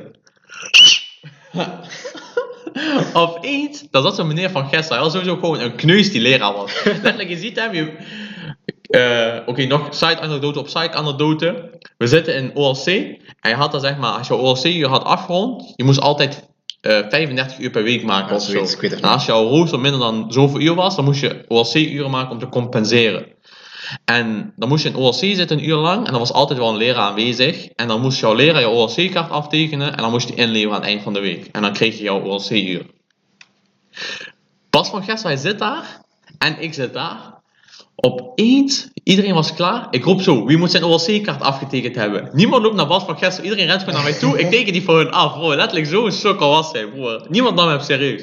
Opeens, 3.12 3.84
dat 3.90 4.02
was 4.02 4.16
zo'n 4.16 4.26
meneer 4.26 4.50
van 4.50 4.68
Gessa, 4.68 4.94
hij 4.94 5.02
was 5.02 5.12
sowieso 5.12 5.34
gewoon 5.34 5.60
een 5.60 5.74
kneus 5.74 6.10
die 6.10 6.20
leraar 6.20 6.52
was. 6.52 6.84
Letterlijk, 6.84 7.28
je 7.28 7.36
ziet 7.36 7.56
hem, 7.56 7.74
je... 7.74 7.92
Uh, 8.88 9.36
Oké, 9.40 9.50
okay, 9.50 9.64
nog 9.64 9.94
side 9.94 10.20
anekdote 10.20 10.58
op 10.58 10.68
side 10.68 10.92
anekdote. 10.92 11.70
We 11.96 12.06
zitten 12.06 12.34
in 12.34 12.50
OLC 12.54 12.86
en 12.86 13.50
je 13.50 13.54
had 13.54 13.72
dan 13.72 13.80
zeg 13.80 13.98
maar, 13.98 14.10
als 14.10 14.26
je 14.26 14.34
OLC 14.34 14.62
je 14.62 14.86
had 14.86 15.04
afgerond, 15.04 15.72
je 15.76 15.84
moest 15.84 16.00
altijd 16.00 16.48
eh 16.80 17.08
35 17.08 17.58
uur 17.58 17.70
per 17.70 17.82
week 17.82 18.02
maken 18.02 18.36
of 18.36 18.42
zo. 18.42 18.50
zoiets, 18.50 18.74
ik 18.74 18.80
weet 18.80 18.90
het 18.90 19.00
En 19.00 19.08
als 19.08 19.26
jouw 19.26 19.48
rooster 19.48 19.80
minder 19.80 20.00
dan 20.00 20.32
zoveel 20.32 20.60
uur 20.60 20.74
was, 20.74 20.96
dan 20.96 21.04
moest 21.04 21.20
je 21.20 21.44
OLC-uren 21.48 22.10
maken 22.10 22.30
om 22.30 22.38
te 22.38 22.48
compenseren. 22.48 23.26
En 24.04 24.52
dan 24.56 24.68
moest 24.68 24.82
je 24.82 24.88
in 24.88 24.96
OLC 24.96 25.14
zitten 25.14 25.58
een 25.58 25.68
uur 25.68 25.76
lang 25.76 26.06
en 26.06 26.10
dan 26.10 26.20
was 26.20 26.32
altijd 26.32 26.58
wel 26.58 26.68
een 26.68 26.76
leraar 26.76 27.08
aanwezig. 27.08 27.66
En 27.66 27.88
dan 27.88 28.00
moest 28.00 28.20
jouw 28.20 28.34
leraar 28.34 28.60
je 28.60 28.68
OLC-kaart 28.68 29.30
aftekenen 29.30 29.96
en 29.96 30.02
dan 30.02 30.10
moest 30.10 30.28
je 30.28 30.34
die 30.34 30.44
inleveren 30.44 30.74
aan 30.74 30.80
het 30.80 30.90
eind 30.90 31.02
van 31.02 31.12
de 31.12 31.20
week. 31.20 31.48
En 31.52 31.62
dan 31.62 31.72
kreeg 31.72 31.96
je 31.96 32.02
jouw 32.02 32.22
OLC-uur. 32.22 32.86
Bas 34.70 34.88
van 34.88 35.02
Gestel, 35.02 35.30
hij 35.30 35.38
zit 35.38 35.58
daar 35.58 36.00
en 36.38 36.62
ik 36.62 36.74
zit 36.74 36.92
daar. 36.92 37.37
Opeens, 38.00 38.88
iedereen 39.02 39.34
was 39.34 39.54
klaar. 39.54 39.86
Ik 39.90 40.04
roep 40.04 40.20
zo, 40.20 40.44
wie 40.46 40.56
moet 40.56 40.70
zijn 40.70 40.84
OLC-kaart 40.84 41.40
afgetekend 41.42 41.94
hebben? 41.94 42.30
Niemand 42.32 42.62
loopt 42.62 42.76
naar 42.76 42.86
Bas 42.86 43.04
van 43.04 43.18
Gestel, 43.18 43.44
iedereen 43.44 43.66
rent 43.66 43.78
gewoon 43.78 43.94
naar 43.94 44.10
mij 44.10 44.18
toe. 44.18 44.38
Ik 44.38 44.50
teken 44.50 44.72
die 44.72 44.82
voor 44.82 44.96
hun 44.96 45.10
af, 45.10 45.32
bro. 45.32 45.54
Letterlijk 45.54 45.86
zo'n 45.86 46.12
sukkel 46.12 46.48
was 46.48 46.72
hij, 46.72 46.86
broer. 46.88 47.26
Niemand 47.28 47.56
nam 47.56 47.68
hem 47.68 47.80
serieus. 47.80 48.22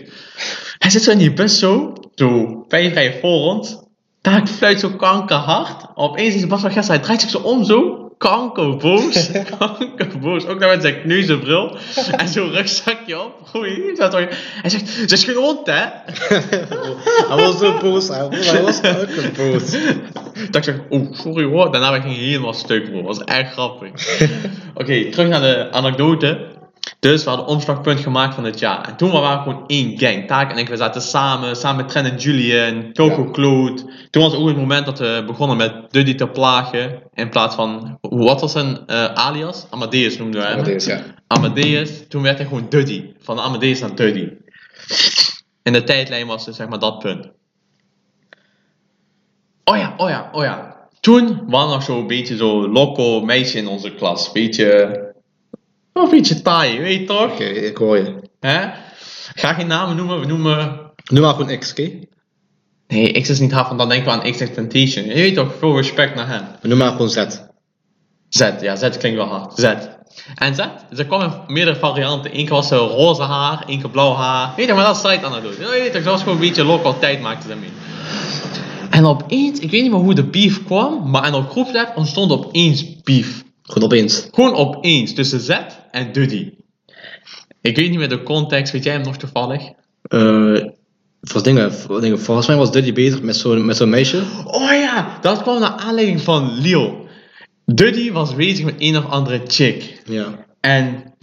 Hij 0.78 0.90
zit 0.90 1.04
zo 1.04 1.12
in 1.12 1.18
die 1.18 1.34
bus 1.34 1.60
zo, 1.60 1.94
zo 2.16 2.64
vijf 2.68 2.94
rijen 2.94 3.20
voor 3.22 3.40
ons. 3.40 3.78
Daar 4.22 4.48
fluit 4.48 4.80
zo 4.80 4.90
kankerhard. 4.90 5.86
Opeens 5.96 6.36
is 6.36 6.48
Bas 6.48 6.62
van 6.62 6.72
Gestel, 6.72 6.96
hij 6.96 7.04
draait 7.04 7.22
zich 7.22 7.30
zo 7.30 7.38
om 7.38 7.64
zo. 7.64 8.05
Kankerboos. 8.18 9.30
kankerboos. 9.60 10.46
Ook 10.46 10.60
nog 10.60 10.70
met 10.70 10.82
zijn 10.82 11.02
kneuzenbril. 11.02 11.78
En 12.18 12.28
zo'n 12.28 12.52
rugzakje 12.52 13.20
op. 13.22 13.34
Goeie. 13.46 13.94
Hij 13.98 14.70
zegt, 14.70 14.88
ze 14.90 15.16
is 15.16 15.24
geen 15.24 15.36
hond 15.36 15.68
hè. 15.68 15.74
Hij 17.30 17.38
was 17.46 17.58
zo 17.60 17.78
boos, 17.82 18.08
hij 18.08 18.30
was- 18.30 18.52
hij 18.52 18.62
was 18.62 18.78
ook 18.84 19.36
boos. 19.38 19.72
Dat 20.50 20.56
ik 20.56 20.64
zeg, 20.64 20.76
oh, 20.90 21.14
sorry 21.14 21.46
hoor. 21.46 21.72
Daarna 21.72 21.92
ging 22.02 22.16
hij 22.16 22.24
helemaal 22.26 22.54
stuk, 22.54 22.84
bro. 22.84 22.96
Dat 22.96 23.06
was 23.18 23.24
echt 23.24 23.52
grappig. 23.52 24.20
Oké, 24.74 25.10
terug 25.12 25.28
naar 25.30 25.42
de 25.42 25.72
anekdote. 25.72 26.54
Dus 27.06 27.24
we 27.24 27.30
hadden 27.30 27.48
omslagpunt 27.48 28.00
gemaakt 28.00 28.36
van 28.36 28.44
het 28.44 28.60
jaar. 28.60 28.88
En 28.88 28.96
toen 28.96 29.12
waren 29.12 29.38
we 29.38 29.44
gewoon 29.44 29.68
één 29.68 30.00
gang. 30.00 30.28
Taak 30.28 30.52
en 30.52 30.58
ik, 30.58 30.68
we 30.68 30.78
zaten 30.78 31.02
samen, 31.02 31.56
samen 31.56 31.78
met 31.78 31.90
Trent 31.90 32.08
en 32.08 32.18
Julian, 32.18 32.94
Coco 32.94 33.42
Ja. 33.42 33.84
Toen 34.10 34.22
was 34.22 34.36
ook 34.36 34.48
het 34.48 34.58
moment 34.58 34.86
dat 34.86 35.00
we 35.00 35.24
begonnen 35.28 35.58
met 35.58 35.92
Duddy 35.92 36.16
te 36.16 36.28
plagen. 36.28 37.02
In 37.14 37.30
plaats 37.30 37.56
van, 37.56 37.98
wat 38.02 38.42
was 38.42 38.52
zijn 38.52 38.88
eh, 38.88 39.06
alias? 39.06 39.68
Amadeus 39.70 40.18
noemden 40.18 40.42
we 40.42 40.48
hem. 40.48 40.58
Amadeus, 40.58 40.86
ja. 40.86 41.02
Amadeus. 41.28 42.08
Toen 42.08 42.22
werd 42.22 42.38
hij 42.38 42.48
gewoon 42.48 42.70
Duddy. 42.70 43.14
Van 43.20 43.40
Amadeus 43.40 43.80
naar 43.80 43.96
Duddy. 43.96 44.30
In 45.64 45.74
de 45.74 45.84
tijdlijn 45.84 46.28
was 46.28 46.46
het 46.46 46.56
zeg 46.56 46.68
maar 46.68 46.80
dat 46.80 47.00
punt. 47.00 47.30
Oh 49.64 49.78
ja, 49.78 49.94
oh 49.98 50.10
ja, 50.10 50.30
oh 50.32 50.44
ja. 50.44 50.88
Toen 51.00 51.44
was 51.48 51.72
nog 51.72 51.84
zo'n 51.84 52.08
beetje 52.08 52.38
zo 52.38 52.70
loco 52.70 53.22
meisje 53.22 53.58
in 53.58 53.68
onze 53.68 53.94
klas. 53.94 54.32
Beetje... 54.32 55.14
Een 56.04 56.10
beetje 56.10 56.42
taai, 56.42 56.80
weet 56.80 57.00
je 57.00 57.06
toch? 57.06 57.32
Oké, 57.32 57.44
ik 57.44 57.78
hoor 57.78 57.98
je. 57.98 58.16
Hè? 58.40 58.66
Ik 59.34 59.42
ga 59.42 59.54
geen 59.54 59.68
namen 59.68 59.96
noemen, 59.96 60.20
we 60.20 60.26
noemen... 60.26 60.80
Nu 61.12 61.20
maar 61.20 61.34
gewoon 61.34 61.60
X, 61.60 61.72
oké? 61.72 61.92
Nee, 62.88 63.22
X 63.22 63.30
is 63.30 63.40
niet 63.40 63.52
hard, 63.52 63.68
want 63.68 63.80
dan 63.80 63.90
denken 63.90 64.12
we 64.12 64.22
aan 64.22 64.32
X 64.32 64.38
Temptation. 64.38 65.06
Je 65.06 65.14
weet 65.14 65.36
toch, 65.36 65.54
veel 65.60 65.76
respect 65.76 66.16
naar 66.16 66.28
hem. 66.28 66.44
We 66.62 66.68
noemen 66.68 66.86
maar 66.86 66.96
gewoon 66.96 67.10
Z. 67.10 67.26
Z, 68.30 68.52
ja, 68.62 68.76
Z 68.76 68.98
klinkt 68.98 69.18
wel 69.18 69.28
hard. 69.28 69.54
Z. 69.56 69.64
En 70.36 70.56
Z, 70.56 70.60
ze 70.92 71.06
kwam 71.06 71.22
in 71.22 71.32
meerdere 71.48 71.78
varianten. 71.78 72.38
Eén 72.38 72.46
keer 72.46 72.54
was 72.56 72.68
ze 72.68 72.76
roze 72.76 73.22
haar, 73.24 73.64
één 73.68 73.80
keer 73.80 73.90
blauw 73.90 74.14
haar. 74.14 74.54
Weet 74.56 74.68
je, 74.68 74.74
maar 74.74 74.86
dat 74.86 74.96
is 74.96 75.02
tijd 75.02 75.24
aan 75.24 75.34
het 75.34 75.44
doen. 75.44 75.52
Je 75.52 75.68
weet 75.70 75.94
toch, 75.94 76.04
dat 76.04 76.12
was 76.12 76.20
gewoon 76.22 76.38
een 76.38 76.48
beetje 76.48 76.64
local 76.64 77.00
tijd 77.00 77.22
maakte 77.22 77.48
ze 77.48 77.56
mee. 77.56 77.72
En 78.90 79.06
opeens, 79.06 79.60
ik 79.60 79.72
weet 79.72 79.82
niet 79.82 79.92
meer 79.92 80.00
hoe 80.00 80.14
de 80.14 80.24
beef 80.24 80.64
kwam, 80.64 81.10
maar 81.10 81.28
in 81.28 81.34
op 81.34 81.50
groepsapp 81.50 81.98
ontstond 81.98 82.32
opeens 82.32 83.02
beef. 83.02 83.44
Gewoon 83.64 83.84
opeens. 83.84 84.28
Gewoon 84.32 84.56
opeens, 84.56 85.14
tussen 85.14 85.40
Z 85.40 85.58
en 85.96 86.12
Duddy. 86.12 86.54
Ik 87.62 87.76
weet 87.76 87.90
niet 87.90 88.00
meer 88.00 88.10
de 88.10 88.24
context, 88.24 88.74
weet 88.74 88.84
jij 88.84 88.94
hem 88.94 89.04
nog 89.04 89.18
toevallig? 89.18 89.62
Eh, 90.02 90.64
volgens, 91.22 91.44
dingen, 91.44 91.74
voor 91.74 92.02
dingen, 92.02 92.20
volgens 92.20 92.48
mij 92.48 92.56
was 92.56 92.72
Duddy 92.72 92.94
bezig 92.94 93.22
met 93.22 93.36
zo'n 93.36 93.66
met 93.66 93.78
zo'n 93.78 93.90
meisje. 93.90 94.24
Oh 94.46 94.72
ja, 94.72 95.18
dat 95.22 95.42
kwam 95.42 95.60
naar 95.60 95.70
aanleiding 95.70 96.22
van 96.22 96.60
Leo. 96.60 97.08
Duddy 97.66 98.12
was 98.12 98.36
bezig 98.36 98.66
met 98.66 98.76
een 98.78 98.98
of 98.98 99.06
andere 99.06 99.42
chick. 99.48 100.02
Ja. 100.06 100.46
En 100.60 101.14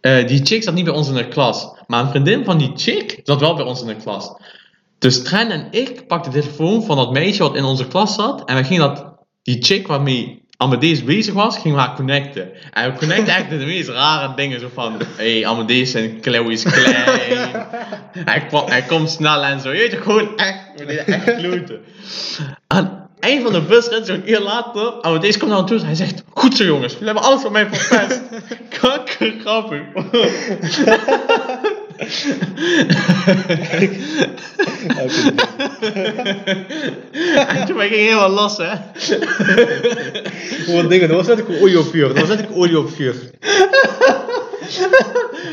eh, 0.00 0.26
die 0.26 0.44
chick 0.44 0.62
zat 0.62 0.74
niet 0.74 0.84
bij 0.84 0.94
ons 0.94 1.08
in 1.08 1.14
de 1.14 1.28
klas. 1.28 1.68
Maar 1.86 2.02
een 2.04 2.10
vriendin 2.10 2.44
van 2.44 2.58
die 2.58 2.72
chick 2.74 3.20
zat 3.22 3.40
wel 3.40 3.54
bij 3.54 3.64
ons 3.64 3.80
in 3.80 3.86
de 3.86 3.96
klas. 3.96 4.32
Dus 4.98 5.22
Tren 5.22 5.50
en 5.50 5.68
ik 5.70 6.06
pakten 6.06 6.32
de 6.32 6.40
telefoon 6.40 6.82
van 6.82 6.96
dat 6.96 7.12
meisje 7.12 7.42
wat 7.42 7.56
in 7.56 7.64
onze 7.64 7.88
klas 7.88 8.14
zat. 8.14 8.44
En 8.44 8.56
we 8.56 8.64
gingen 8.64 8.88
dat, 8.88 9.14
die 9.42 9.62
chick 9.62 9.86
waarmee 9.86 10.41
Amadeus 10.62 11.04
bezig 11.04 11.34
was, 11.34 11.58
gingen 11.58 11.76
we 11.76 11.84
haar 11.84 11.94
connecten. 11.94 12.48
En 12.72 12.92
we 12.92 12.98
connecten 12.98 13.34
echt 13.34 13.50
de 13.50 13.56
meest 13.56 13.88
rare 13.88 14.34
dingen. 14.34 14.60
Zo 14.60 14.70
van, 14.74 14.96
hé, 15.16 15.32
hey, 15.32 15.46
Amadeus 15.46 15.94
en 15.94 16.18
Chloe 16.20 16.52
is 16.52 16.62
klein. 16.62 17.66
hij, 18.30 18.46
kwam, 18.48 18.68
hij 18.68 18.82
komt 18.82 19.10
snel 19.10 19.42
en 19.42 19.60
zo. 19.60 19.72
Je 19.72 19.78
weet 19.78 19.90
je, 19.90 19.96
gewoon 19.96 20.36
echt, 20.36 20.58
we 20.76 20.84
deden 20.84 21.06
echt 21.06 21.36
kloten. 21.36 21.80
Aan 22.66 22.84
het 22.84 22.92
eind 23.20 23.42
van 23.42 23.52
de 23.52 23.60
bus 23.60 23.88
rent 23.88 24.06
zo'n 24.06 24.30
uur 24.30 24.40
later. 24.40 25.00
Amadeus 25.00 25.38
komt 25.38 25.50
naar 25.50 25.58
hem 25.58 25.68
toe 25.68 25.78
en 25.78 25.84
hij 25.84 25.94
zegt, 25.94 26.22
goed 26.34 26.56
zo 26.56 26.64
jongens, 26.64 26.92
jullie 26.92 27.06
hebben 27.06 27.24
alles 27.24 27.42
van 27.42 27.52
mij 27.52 27.66
verpest. 27.70 28.20
Kanker 28.80 29.34
grappig. 29.40 29.82
toen 37.66 37.80
ging 37.80 37.90
helemaal 37.90 38.30
los, 38.30 38.56
hè. 38.56 38.70
Gewoon 40.64 40.88
dingen, 40.88 41.08
dat 41.08 41.16
was 41.16 41.26
net 41.26 41.40
ook 41.40 41.60
olie 41.60 41.78
op 41.78 41.90
vuur. 41.90 42.08
Dat 42.08 42.18
was 42.18 42.28
net 42.28 42.46
ook 42.48 42.56
olie 42.56 42.78
op 42.78 42.90
vuur. 42.90 43.14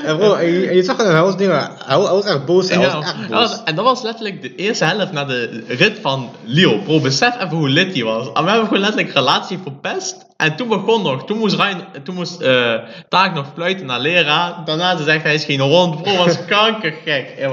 En 0.06 0.18
bro, 0.18 0.34
en 0.34 0.52
je, 0.52 0.68
en 0.68 0.76
je 0.76 0.84
zag 0.84 0.98
het, 0.98 1.08
hij 1.08 1.22
was 1.22 1.38
dingen, 1.38 1.72
hij 1.86 1.98
was, 1.98 2.06
hij 2.06 2.16
was 2.16 2.26
echt 2.26 2.46
boos, 2.46 2.70
hij 2.70 2.80
Ja, 2.80 2.96
was 2.96 3.04
echt 3.04 3.16
dat 3.20 3.28
boos. 3.30 3.40
was- 3.50 3.64
en 3.64 3.76
dat 3.76 3.86
was 3.86 4.02
letterlijk 4.02 4.42
de 4.42 4.56
eerste 4.56 4.86
helft 4.86 5.12
na 5.12 5.26
de 5.26 5.64
rit 5.68 5.98
van 6.02 6.30
Leo. 6.44 6.78
Bro, 6.78 7.00
besef 7.00 7.36
even 7.36 7.58
hoe 7.58 7.70
lit 7.70 7.94
die 7.94 8.06
was. 8.06 8.28
En 8.34 8.44
we 8.44 8.50
hebben 8.50 8.68
gewoon 8.68 8.84
letterlijk 8.84 9.14
relatie 9.14 9.60
verpest. 9.64 10.28
En 10.38 10.56
toen 10.56 10.68
begon 10.68 11.02
nog, 11.04 11.26
toen 11.26 11.38
moest, 11.38 11.56
Ryan, 11.56 11.84
toen 12.04 12.16
moest 12.16 12.42
eh, 12.42 12.74
Taak 13.10 13.34
nog 13.34 13.46
fluiten 13.54 13.86
naar 13.86 14.00
leraar. 14.00 14.62
Daarna 14.66 14.98
ze 14.98 15.04
zegt 15.04 15.24
hij 15.24 15.34
is 15.34 15.44
geen 15.46 15.60
hond. 15.60 16.02
Bro, 16.02 16.16
was 16.16 16.46
kankergek. 16.48 17.34
Ja. 17.38 17.50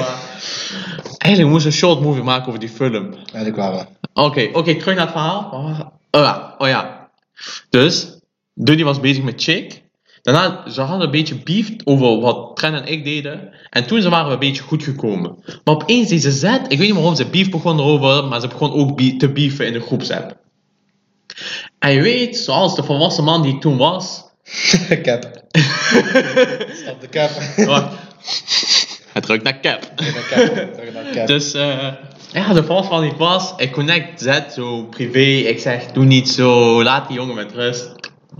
Eigenlijk 1.18 1.52
moest 1.54 1.66
een 1.66 1.72
short 1.72 2.00
movie 2.00 2.22
maken 2.22 2.46
over 2.48 2.60
die 2.60 2.68
film. 2.68 3.14
Eigenlijk 3.14 3.56
waren. 3.56 3.86
Oké, 4.14 4.48
oké, 4.52 4.74
terug 4.76 4.94
naar 4.94 5.04
het 5.04 5.10
verhaal. 5.14 5.48
Oh 6.10 6.22
ja, 6.22 6.54
oh 6.58 6.68
ja. 6.68 7.08
Dus, 7.70 8.18
Duddy 8.54 8.82
was 8.84 9.00
bezig 9.00 9.22
met 9.22 9.42
Chick. 9.42 9.82
Daarna, 10.26 10.70
ze 10.70 10.80
hadden 10.80 11.04
een 11.06 11.10
beetje 11.10 11.34
beef 11.34 11.70
over 11.84 12.20
wat 12.20 12.56
Tren 12.56 12.74
en 12.74 12.86
ik 12.86 13.04
deden. 13.04 13.50
En 13.70 13.86
toen 13.86 14.02
ze 14.02 14.08
waren 14.08 14.26
we 14.26 14.32
een 14.32 14.38
beetje 14.38 14.62
goed 14.62 14.82
gekomen. 14.82 15.36
Maar 15.64 15.74
opeens 15.74 16.08
deze 16.08 16.30
Z, 16.30 16.42
ik 16.44 16.68
weet 16.68 16.78
niet 16.78 16.92
waarom 16.92 17.14
ze 17.14 17.26
beef 17.26 17.50
begon 17.50 17.78
erover, 17.78 18.24
maar 18.24 18.40
ze 18.40 18.48
begon 18.48 18.72
ook 18.72 18.96
be- 18.96 19.16
te 19.16 19.28
beefen 19.28 19.66
in 19.66 19.72
de 19.72 19.80
groepsapp. 19.80 20.36
En 21.78 21.92
je 21.92 22.00
weet, 22.02 22.36
zoals 22.36 22.76
de 22.76 22.82
volwassen 22.82 23.24
man 23.24 23.42
die 23.42 23.54
ik 23.54 23.60
toen 23.60 23.76
was. 23.76 24.24
cap. 25.02 25.42
Stop 26.82 27.00
de 27.00 27.08
cap. 27.10 27.30
Wacht. 27.66 27.94
Het 29.12 29.26
ruikt 29.26 29.44
naar 29.44 29.60
cap. 29.60 29.82
Terug 29.96 30.14
naar 30.14 30.46
cap. 30.46 30.74
Terug 30.74 30.92
naar 30.94 31.12
cap. 31.12 31.26
Dus 31.26 31.54
eh, 31.54 31.88
ja, 32.32 32.52
de 32.52 32.64
volwassen 32.64 32.92
man 32.94 33.02
die 33.02 33.10
ik 33.10 33.16
was, 33.18 33.52
ik 33.56 33.72
connect 33.72 34.20
Z 34.20 34.40
zo 34.54 34.84
privé. 34.84 35.48
Ik 35.48 35.58
zeg, 35.58 35.86
doe 35.92 36.04
niet 36.04 36.28
zo, 36.28 36.82
laat 36.82 37.08
die 37.08 37.16
jongen 37.16 37.34
met 37.34 37.52
rust. 37.52 37.90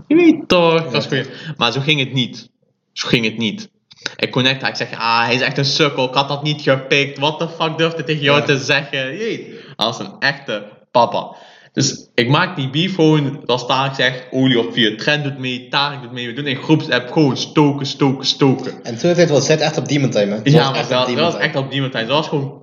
Je 0.06 0.14
weet 0.14 0.48
toch, 0.48 0.90
dat 0.90 1.10
is 1.10 1.18
goed. 1.18 1.30
Maar 1.56 1.72
zo 1.72 1.80
ging 1.80 2.00
het 2.00 2.12
niet. 2.12 2.50
Zo 2.92 3.08
ging 3.08 3.24
het 3.24 3.38
niet. 3.38 3.68
Ik 4.16 4.30
connect 4.30 4.60
haar, 4.60 4.70
ik 4.70 4.76
zeg, 4.76 4.92
ah, 4.92 5.24
hij 5.24 5.34
is 5.34 5.40
echt 5.40 5.58
een 5.58 5.64
sukkel, 5.64 6.08
ik 6.08 6.14
had 6.14 6.28
dat 6.28 6.42
niet 6.42 6.60
gepikt. 6.60 7.18
What 7.18 7.38
the 7.38 7.48
fuck 7.48 7.78
durfde 7.78 8.04
tegen 8.04 8.22
jou 8.22 8.44
te 8.44 8.58
zeggen? 8.58 9.12
Je 9.12 9.18
weet, 9.18 9.46
als 9.76 9.98
een 9.98 10.12
echte 10.18 10.64
papa. 10.90 11.36
Dus 11.72 12.08
ik 12.14 12.28
maak 12.28 12.56
die 12.56 12.70
beef 12.70 12.94
gewoon, 12.94 13.42
dat 13.44 13.68
Tarek 13.68 13.94
zegt, 13.94 14.24
olie 14.30 14.58
op 14.58 14.72
vier. 14.72 14.96
Trend 14.96 15.24
doet 15.24 15.38
mee, 15.38 15.68
Tarek 15.68 16.02
doet 16.02 16.12
mee. 16.12 16.26
We 16.26 16.32
doen 16.32 16.46
in 16.46 16.56
groepsapp 16.56 17.12
gewoon 17.12 17.36
stoken, 17.36 17.86
stoken, 17.86 18.26
stoken. 18.26 18.84
En 18.84 18.98
toen 18.98 19.14
tijd 19.14 19.30
was 19.30 19.46
Zet 19.46 19.60
echt 19.60 19.76
op 19.76 19.88
Demon 19.88 20.10
Time, 20.10 20.30
hè? 20.30 20.36
Het 20.36 20.50
Ja, 20.50 20.70
maar 20.70 20.88
dat, 20.88 21.12
was 21.12 21.36
echt 21.36 21.56
op 21.56 21.70
Demon 21.70 21.90
Time. 21.90 22.06
Dat 22.06 22.16
was 22.16 22.28
gewoon 22.28 22.62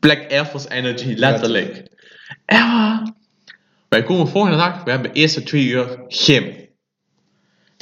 Black 0.00 0.30
Air 0.30 0.44
Force 0.44 0.70
Energy, 0.70 1.14
letterlijk. 1.16 1.82
Ja. 2.46 3.14
Wij 3.88 4.02
komen 4.02 4.28
volgende 4.28 4.56
dag, 4.56 4.84
we 4.84 4.90
hebben 4.90 5.12
de 5.12 5.20
eerste 5.20 5.42
twee 5.42 5.64
uur 5.64 6.04
gym. 6.08 6.67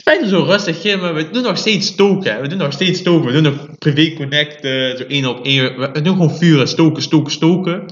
We 0.07 0.28
zo 0.28 0.42
rustig 0.42 0.80
gymmen, 0.80 1.14
we 1.14 1.30
doen 1.30 1.42
nog 1.42 1.59
steeds 1.59 1.86
stoken. 1.86 2.34
hè. 2.34 2.40
We 2.40 2.48
doen 2.48 2.59
nog 2.59 2.72
steeds 2.72 2.98
stoken. 2.98 3.26
We 3.26 3.32
doen 3.32 3.42
nog 3.42 3.78
privé 3.78 4.12
connecten, 4.16 4.96
zo 4.98 5.04
één 5.04 5.26
op 5.26 5.44
één. 5.44 5.78
We, 5.92 6.00
doen 6.02 6.12
gewoon 6.16 6.36
vuren, 6.36 6.68
stoken, 6.68 7.02
stoken, 7.02 7.32
stoken. 7.32 7.84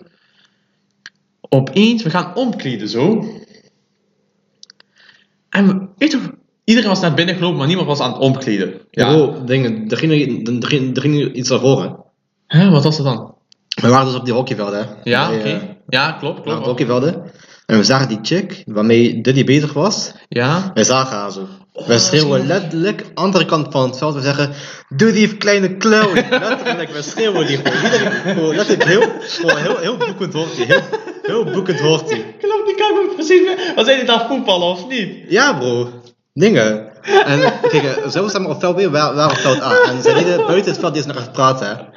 Opeens, 1.41 2.03
we 2.03 2.11
gaan 2.11 2.35
omkleden 2.37 2.89
zo. 2.89 3.25
En 5.51 5.67
we, 5.67 5.87
weet 5.99 6.12
je, 6.12 6.21
iedereen 6.65 6.89
was 6.91 7.01
naar 7.01 7.15
binnen 7.15 7.35
gelopen, 7.35 7.59
maar 7.59 7.67
niemand 7.67 7.87
was 7.89 8.01
aan 8.01 8.12
het 8.12 8.21
omkleden. 8.21 8.81
Ja, 8.91 9.09
bro, 9.12 9.45
dingen, 9.45 9.89
er 9.91 9.97
ging, 9.97 10.12
er, 10.12 10.57
er 10.62 10.67
ging, 10.69 10.97
er 10.97 11.03
ging 11.03 11.35
iets 11.35 11.49
naar 11.49 11.61
voren. 11.61 11.97
Hè, 12.47 12.71
wat 12.71 12.85
was 12.85 12.97
het 12.97 13.07
dan? 13.07 13.35
We 13.83 13.89
waren 13.89 14.07
dus 14.07 14.15
op 14.15 14.25
die 14.25 14.35
hockeyvelden, 14.35 14.79
hè? 14.79 15.11
Ja, 15.11 15.33
oké. 15.35 15.43
eh, 15.49 15.62
Ja, 15.89 16.12
klopt, 16.12 16.39
op 16.39 16.45
klopt. 16.45 16.59
de 16.62 16.69
hockeyvelden. 16.69 17.23
En 17.67 17.77
we 17.79 17.85
zagen 17.85 18.09
die 18.09 18.19
chick 18.23 18.62
waarmee 18.67 19.21
Diddy 19.21 19.45
bezig 19.45 19.73
was. 19.73 20.12
Ja, 20.29 20.71
Wij 20.75 20.85
zagen 20.85 21.17
haar 21.17 21.33
zo. 21.33 21.49
we 21.87 21.99
schreeuwen 21.99 22.47
letterlijk, 22.47 23.05
andere 23.15 23.45
kant 23.45 23.67
van 23.71 23.89
het 23.89 23.99
veld, 23.99 24.15
we 24.15 24.21
zeggen, 24.21 24.51
doe 24.89 25.12
die 25.12 25.37
kleine 25.37 25.77
clown. 25.77 26.15
letterlijk, 26.31 26.91
we 26.91 27.03
schreeuwen 27.03 27.47
die 27.47 27.57
gewoon. 27.57 27.85
Iedereen, 27.85 28.12
gewoon 28.12 28.55
letterlijk 28.55 28.89
heel, 28.89 29.03
gewoon 29.21 29.57
heel, 29.57 29.77
heel 29.79 29.97
boekend 29.97 30.33
hoort 30.33 30.57
hij. 30.57 30.67
Heel, 30.67 30.83
heel 31.23 31.45
boekend 31.45 31.81
hoort 31.81 32.11
hij. 32.11 32.19
Ik 32.19 32.35
geloof 32.41 32.67
niet, 32.67 32.77
kan 32.77 32.89
ik 32.91 32.95
me 33.09 33.12
precies 33.15 33.43
meer. 33.47 33.73
Was 33.75 33.87
hij 33.87 33.97
dit 34.01 34.09
aan 34.09 34.27
voetballen 34.29 34.67
of 34.69 34.89
niet? 34.89 35.09
Ja 35.29 35.53
bro, 35.59 35.89
dingen. 36.33 36.93
En 37.05 37.41
kijk, 37.69 37.83
eh, 37.85 38.09
zo 38.11 38.29
zijn 38.29 38.43
we 38.43 38.49
op 38.49 38.61
veld 38.61 38.77
B, 38.77 38.93
waren 38.93 39.31
op 39.31 39.37
veld 39.37 39.63
A. 39.63 39.73
En 39.89 40.03
zij 40.03 40.15
deden 40.15 40.47
buiten 40.47 40.71
het 40.71 40.81
veld 40.81 40.93
die 40.93 41.03
is 41.03 41.09
nog 41.09 41.17
even 41.19 41.31
praten. 41.31 41.89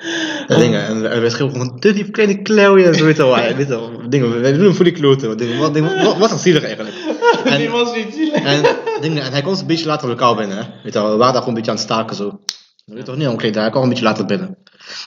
En 0.47 0.59
dingen. 0.59 0.85
En 0.85 1.01
we, 1.01 1.19
we 1.19 1.29
schreeuwen 1.29 1.53
gewoon, 1.55 1.77
doe 1.79 1.93
die 1.93 2.11
kleine 2.11 2.41
clown. 2.41 2.79
En 2.83 2.95
zo 2.95 3.05
weet 3.05 3.15
je 3.17 3.23
wel. 3.25 3.55
weet. 3.55 4.11
Dingen, 4.11 4.41
we 4.41 4.51
doen 4.51 4.63
hem 4.63 4.73
voor 4.75 4.83
die 4.85 4.93
kloten. 4.93 5.27
Wat, 5.27 5.73
dingen, 5.73 6.03
wat, 6.03 6.17
wat 6.17 6.31
een 6.31 6.37
zielig 6.39 6.63
eigenlijk. 6.63 6.95
En- 7.43 7.57
die 7.57 7.69
was 7.69 7.95
niet 7.95 8.13
zielig. 8.13 8.43
En, 8.43 8.63
dingen, 9.01 9.23
en 9.23 9.31
hij 9.31 9.41
komt 9.41 9.59
een 9.59 9.67
beetje 9.67 9.85
later 9.85 10.07
lokaal 10.07 10.35
binnen. 10.35 10.57
Weet 10.83 10.93
je 10.93 10.99
wel, 10.99 11.11
we 11.11 11.17
waren 11.17 11.33
daar 11.33 11.43
gewoon 11.43 11.47
een 11.47 11.53
beetje 11.53 11.71
aan 11.71 11.77
het 11.77 11.85
staken 11.85 12.15
zo. 12.15 12.39
Weet 12.85 12.97
je 12.97 13.03
toch 13.03 13.15
niet 13.15 13.27
omkleed, 13.27 13.55
hij 13.55 13.69
kwam 13.69 13.83
een 13.83 13.89
beetje 13.89 14.03
later 14.03 14.25
binnen. 14.25 14.57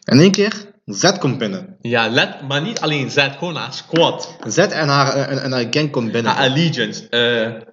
En 0.05 0.17
in 0.17 0.21
één 0.23 0.31
keer, 0.31 0.53
Z 0.85 1.11
komt 1.19 1.39
binnen. 1.39 1.77
Ja, 1.81 2.09
let, 2.09 2.29
maar 2.49 2.63
niet 2.63 2.81
alleen 2.81 3.11
Z, 3.11 3.27
gewoon 3.39 3.57
haar 3.57 3.73
squad. 3.73 4.37
Z 4.47 4.57
en 4.59 4.89
haar, 4.89 5.13
en, 5.17 5.43
en 5.43 5.53
haar 5.53 5.67
gang 5.71 5.91
komt 5.91 6.13
binnen. 6.13 6.33
Haar 6.33 6.49
allegiance. 6.51 7.09
eh 7.09 7.69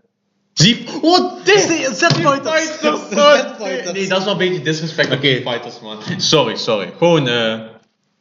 Zie. 0.57 0.85
Oh, 1.01 1.43
dit! 1.43 1.59
Z-fighters. 1.93 2.81
Nee, 3.93 4.07
dat 4.07 4.17
is 4.17 4.23
wel 4.23 4.31
een 4.31 4.37
beetje 4.37 4.61
disrespect 4.61 5.07
op 5.07 5.17
Oké. 5.17 5.27
die 5.27 5.41
fighters, 5.41 5.79
man. 5.79 5.97
Sorry, 6.17 6.55
sorry. 6.55 6.93
Gewoon, 6.97 7.27
eh. 7.27 7.59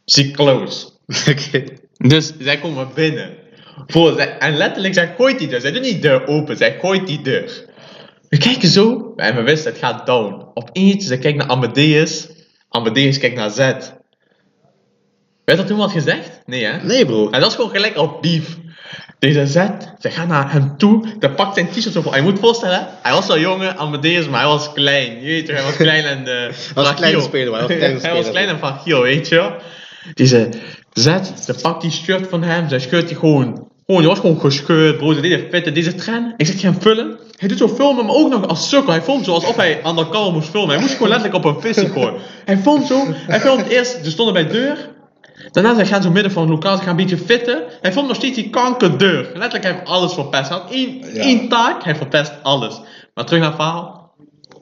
Zie 0.04 0.30
close. 0.30 0.86
Oké. 1.30 1.64
Dus 1.96 2.32
zij 2.38 2.58
komen 2.58 2.88
binnen. 2.94 3.36
Voor, 3.86 4.12
zij, 4.12 4.38
en 4.38 4.56
letterlijk, 4.56 4.94
zij 4.94 5.14
gooit 5.16 5.38
die 5.38 5.48
deur. 5.48 5.60
Zij 5.60 5.72
doet 5.72 5.82
niet 5.82 6.02
de 6.02 6.08
deur 6.08 6.26
open, 6.26 6.56
zij 6.56 6.78
gooit 6.80 7.06
die 7.06 7.22
deur. 7.22 7.64
We 8.28 8.38
kijken 8.38 8.68
zo, 8.68 9.12
en 9.16 9.34
we 9.34 9.42
wisten 9.42 9.70
het 9.72 9.80
gaat 9.80 10.06
down. 10.06 10.46
Opeens, 10.54 11.06
ze 11.06 11.18
kijkt 11.18 11.38
naar 11.38 11.48
Amadeus. 11.48 12.28
Amadeus 12.68 13.18
kijkt 13.18 13.36
naar 13.36 13.50
Z. 13.50 13.56
Werd 15.44 15.58
dat 15.58 15.66
toen 15.66 15.78
wat 15.78 15.90
gezegd? 15.90 16.42
Nee, 16.46 16.64
hè? 16.64 16.84
Nee 16.84 17.06
bro. 17.06 17.30
En 17.30 17.40
dat 17.40 17.50
is 17.50 17.54
gewoon 17.54 17.70
gelijk 17.70 17.96
op 17.96 18.22
Deze 19.18 19.46
Z, 19.46 19.54
ze 19.98 20.10
gaat 20.10 20.28
naar 20.28 20.52
hem 20.52 20.76
toe, 20.76 21.04
dan 21.18 21.34
pakt 21.34 21.54
zijn 21.54 21.68
t-shirt 21.68 21.96
op. 21.96 22.14
Je 22.14 22.22
moet 22.22 22.38
voorstellen, 22.38 22.88
hij 23.02 23.12
was 23.12 23.26
wel 23.26 23.38
jongen, 23.38 23.76
Amadeus, 23.76 24.28
maar 24.28 24.40
hij 24.40 24.48
was 24.48 24.72
klein. 24.72 25.20
Je 25.20 25.26
weet 25.26 25.46
toch, 25.46 25.56
hij 25.56 25.64
was 25.64 25.76
klein 25.76 26.04
en 26.04 26.22
uh, 26.48 26.54
was 26.74 26.88
een 26.88 26.94
kleine 26.94 27.20
speler, 27.20 27.50
maar 27.50 27.68
hij 27.68 27.92
was 27.92 28.02
hij 28.08 28.14
was 28.14 28.30
klein 28.30 28.48
en 28.48 28.58
fragiel, 28.58 29.02
weet 29.02 29.28
je 29.28 29.34
wel. 29.34 29.52
Deze 30.14 30.48
Z, 30.92 31.04
ze 31.44 31.54
pakt 31.62 31.82
die 31.82 31.90
shirt 31.90 32.28
van 32.28 32.42
hem, 32.42 32.68
ze 32.68 32.78
scheurt 32.78 33.08
die 33.08 33.16
gewoon. 33.16 33.68
Gewoon, 33.86 34.00
die 34.00 34.10
was 34.10 34.20
gewoon 34.20 34.40
gescheurd, 34.40 34.96
bro. 34.96 35.12
Ze 35.12 35.20
deed 35.20 35.44
vette, 35.50 35.72
deze 35.72 35.94
trend. 35.94 36.34
Ik 36.36 36.46
zeg, 36.46 36.62
hem 36.62 36.80
vullen. 36.80 37.18
Hij 37.36 37.48
doet 37.48 37.58
zo 37.58 37.68
filmen, 37.68 38.06
maar 38.06 38.14
ook 38.14 38.30
nog 38.30 38.46
als 38.46 38.68
sukkel. 38.68 38.92
Hij 38.92 39.02
filmt 39.02 39.24
zo 39.24 39.32
alsof 39.32 39.56
hij 39.56 39.80
aan 39.82 39.96
de 39.96 40.08
kant 40.08 40.32
moest 40.32 40.48
filmen. 40.48 40.70
Hij 40.70 40.80
moest 40.80 40.92
gewoon 40.92 41.08
letterlijk 41.08 41.44
op 41.44 41.54
een 41.54 41.60
visie 41.60 41.88
gooien. 41.88 42.14
Hij 42.44 42.58
filmt 42.58 42.86
zo, 42.86 43.02
hij 43.26 43.40
filmt 43.40 43.66
eerst, 43.66 43.98
ze 44.02 44.10
stonden 44.10 44.34
bij 44.34 44.46
de 44.46 44.52
deur. 44.52 44.94
Daarna 45.56 45.74
ze 45.74 45.86
gaan 45.86 46.02
ze 46.02 46.10
midden 46.10 46.32
van 46.32 46.42
het 46.42 46.50
lokaal, 46.50 46.76
ze 46.76 46.82
gaan 46.82 46.90
een 46.90 46.96
beetje 47.06 47.24
fitten. 47.24 47.62
Hij 47.80 47.92
vond 47.92 48.06
nog 48.06 48.16
steeds 48.16 48.34
die 48.34 48.50
kankerdeur. 48.50 49.22
Letterlijk, 49.22 49.62
hij 49.62 49.72
heeft 49.72 49.84
alles 49.86 50.12
verpest. 50.12 50.48
Hij 50.48 50.58
had 50.58 50.70
één, 50.70 50.98
Ja. 51.14 51.20
één 51.20 51.48
taak, 51.48 51.84
hij 51.84 51.96
verpest 51.96 52.32
alles. 52.42 52.80
Maar 53.14 53.24
terug 53.24 53.40
naar 53.40 53.50
het 53.50 53.60
verhaal. 53.60 54.14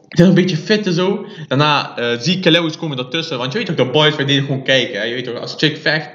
Ze 0.09 0.17
gaan 0.17 0.27
een 0.29 0.35
beetje 0.35 0.57
fitten 0.57 0.93
zo. 0.93 1.27
Daarna 1.49 1.97
eh 1.97 2.19
zie 2.19 2.39
ik 2.41 2.77
komen 2.79 2.99
ertussen. 2.99 3.39
Want 3.39 3.53
je 3.53 3.59
weet 3.59 3.67
toch, 3.67 3.77
de 3.77 3.91
boys, 3.91 4.17
wij 4.17 4.25
deden 4.25 4.45
gewoon 4.45 4.63
kijken. 4.63 4.99
Hè? 4.99 5.05
Je 5.05 5.15
weet 5.15 5.25
toch, 5.25 5.39
als 5.39 5.55
chick 5.57 5.77
vecht, 5.77 6.09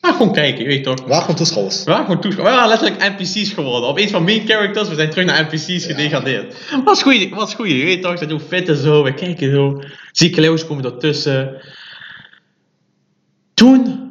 maar 0.00 0.12
gewoon 0.12 0.32
kijken, 0.32 0.62
je 0.62 0.68
weet 0.68 0.84
toch. 0.84 1.00
Waren 1.00 1.20
gewoon 1.20 1.36
toeschouwers. 1.36 1.84
We 1.84 1.90
waren 1.90 2.04
gewoon 2.06 2.20
toeschouwers. 2.20 2.54
We 2.56 2.60
waren 2.62 2.78
letterlijk 2.78 3.18
NPC's 3.18 3.52
geworden. 3.52 3.88
Opeens 3.88 4.10
van 4.10 4.24
main 4.24 4.46
characters, 4.46 4.88
we 4.88 4.94
zijn 4.94 5.10
terug 5.10 5.26
naar 5.26 5.42
NPC's 5.44 5.86
gedegradeerd. 5.86 6.54
Was 6.84 7.02
goed, 7.02 7.28
was 7.30 7.54
goed. 7.54 7.70
Je 7.70 7.84
weet 7.84 8.02
toch, 8.02 8.18
ze 8.18 8.26
doen 8.26 8.40
fitten 8.40 8.76
zo, 8.76 9.02
we 9.02 9.14
kijken 9.14 9.50
zo. 9.50 9.80
Zie 10.12 10.28
ik 10.30 10.66
komen 10.66 10.84
ertussen. 10.84 11.62
Toen 13.54 14.03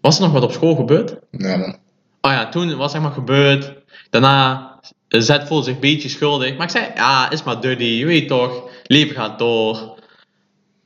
was 0.00 0.16
er 0.16 0.22
nog 0.22 0.32
wat 0.32 0.42
op 0.42 0.52
school 0.52 0.74
gebeurd. 0.74 1.16
Ja 1.30 1.56
man. 1.56 1.76
Oh 2.20 2.30
ja, 2.30 2.48
toen 2.48 2.76
was 2.76 2.92
zeg 2.92 3.00
maar 3.00 3.12
gebeurd. 3.12 3.72
Daarna 4.10 4.70
eh, 5.08 5.20
Zet 5.20 5.46
voelde 5.46 5.64
zich 5.64 5.74
een 5.74 5.80
beetje 5.80 6.08
schuldig. 6.08 6.56
Maar 6.56 6.66
ik 6.66 6.72
zei, 6.72 6.86
ja, 6.94 7.30
is 7.30 7.42
maar 7.42 7.60
dirty, 7.60 7.84
je 7.84 8.06
weet 8.06 8.28
toch. 8.28 8.68
Leven 8.86 9.16
gaat 9.16 9.38
door. 9.38 9.98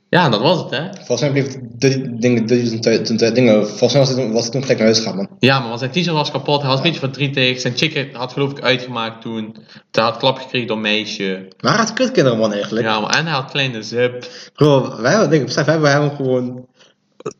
Ja, 0.08 0.28
dat 0.28 0.40
was 0.40 0.58
het, 0.58 0.70
hè. 0.70 0.84
Volgens 0.94 1.20
mij 1.20 1.30
bleef 1.30 1.56
de 1.76 2.18
dingen, 2.18 2.46
dingen, 2.46 3.68
volgens 3.68 3.92
mij 3.92 4.02
was 4.02 4.08
hij 4.08 4.24
toen, 4.24 4.32
was 4.32 4.42
hij 4.42 4.50
toen 4.50 4.62
gelijk 4.62 4.78
naar 4.78 4.88
huis 4.88 4.98
gegaan 4.98 5.16
man. 5.16 5.28
Ja, 5.38 5.58
maar 5.58 5.68
want 5.68 5.80
zijn 5.80 5.90
t-shirt 5.90 6.10
was 6.10 6.30
kapot. 6.30 6.60
Hij 6.60 6.68
was 6.68 6.76
een 6.76 6.82
beetje 6.82 6.98
verdrietig. 6.98 7.60
Zijn 7.60 7.76
chick 7.76 8.08
had 8.12 8.32
geloof 8.32 8.50
ik 8.50 8.60
uitgemaakt 8.60 9.20
toen. 9.20 9.56
Hij 9.90 10.04
had 10.04 10.16
klap 10.16 10.38
gekregen 10.38 10.66
door 10.66 10.76
een 10.76 10.82
meisje. 10.82 11.48
Waar 11.60 11.76
had 11.76 11.92
kutkinderen 11.92 12.38
man 12.38 12.52
eigenlijk? 12.52 12.86
Ja, 12.86 13.00
maar 13.00 13.16
en 13.16 13.24
hij 13.24 13.34
had 13.34 13.50
kleine 13.50 13.82
zip. 13.82 14.26
Bro, 14.54 15.00
wij 15.00 15.10
hebben, 15.10 15.30
dingen, 15.30 15.46
besef, 15.46 15.64
wij 15.64 15.74
hebben 15.74 15.92
hem 15.92 16.16
gewoon, 16.16 16.66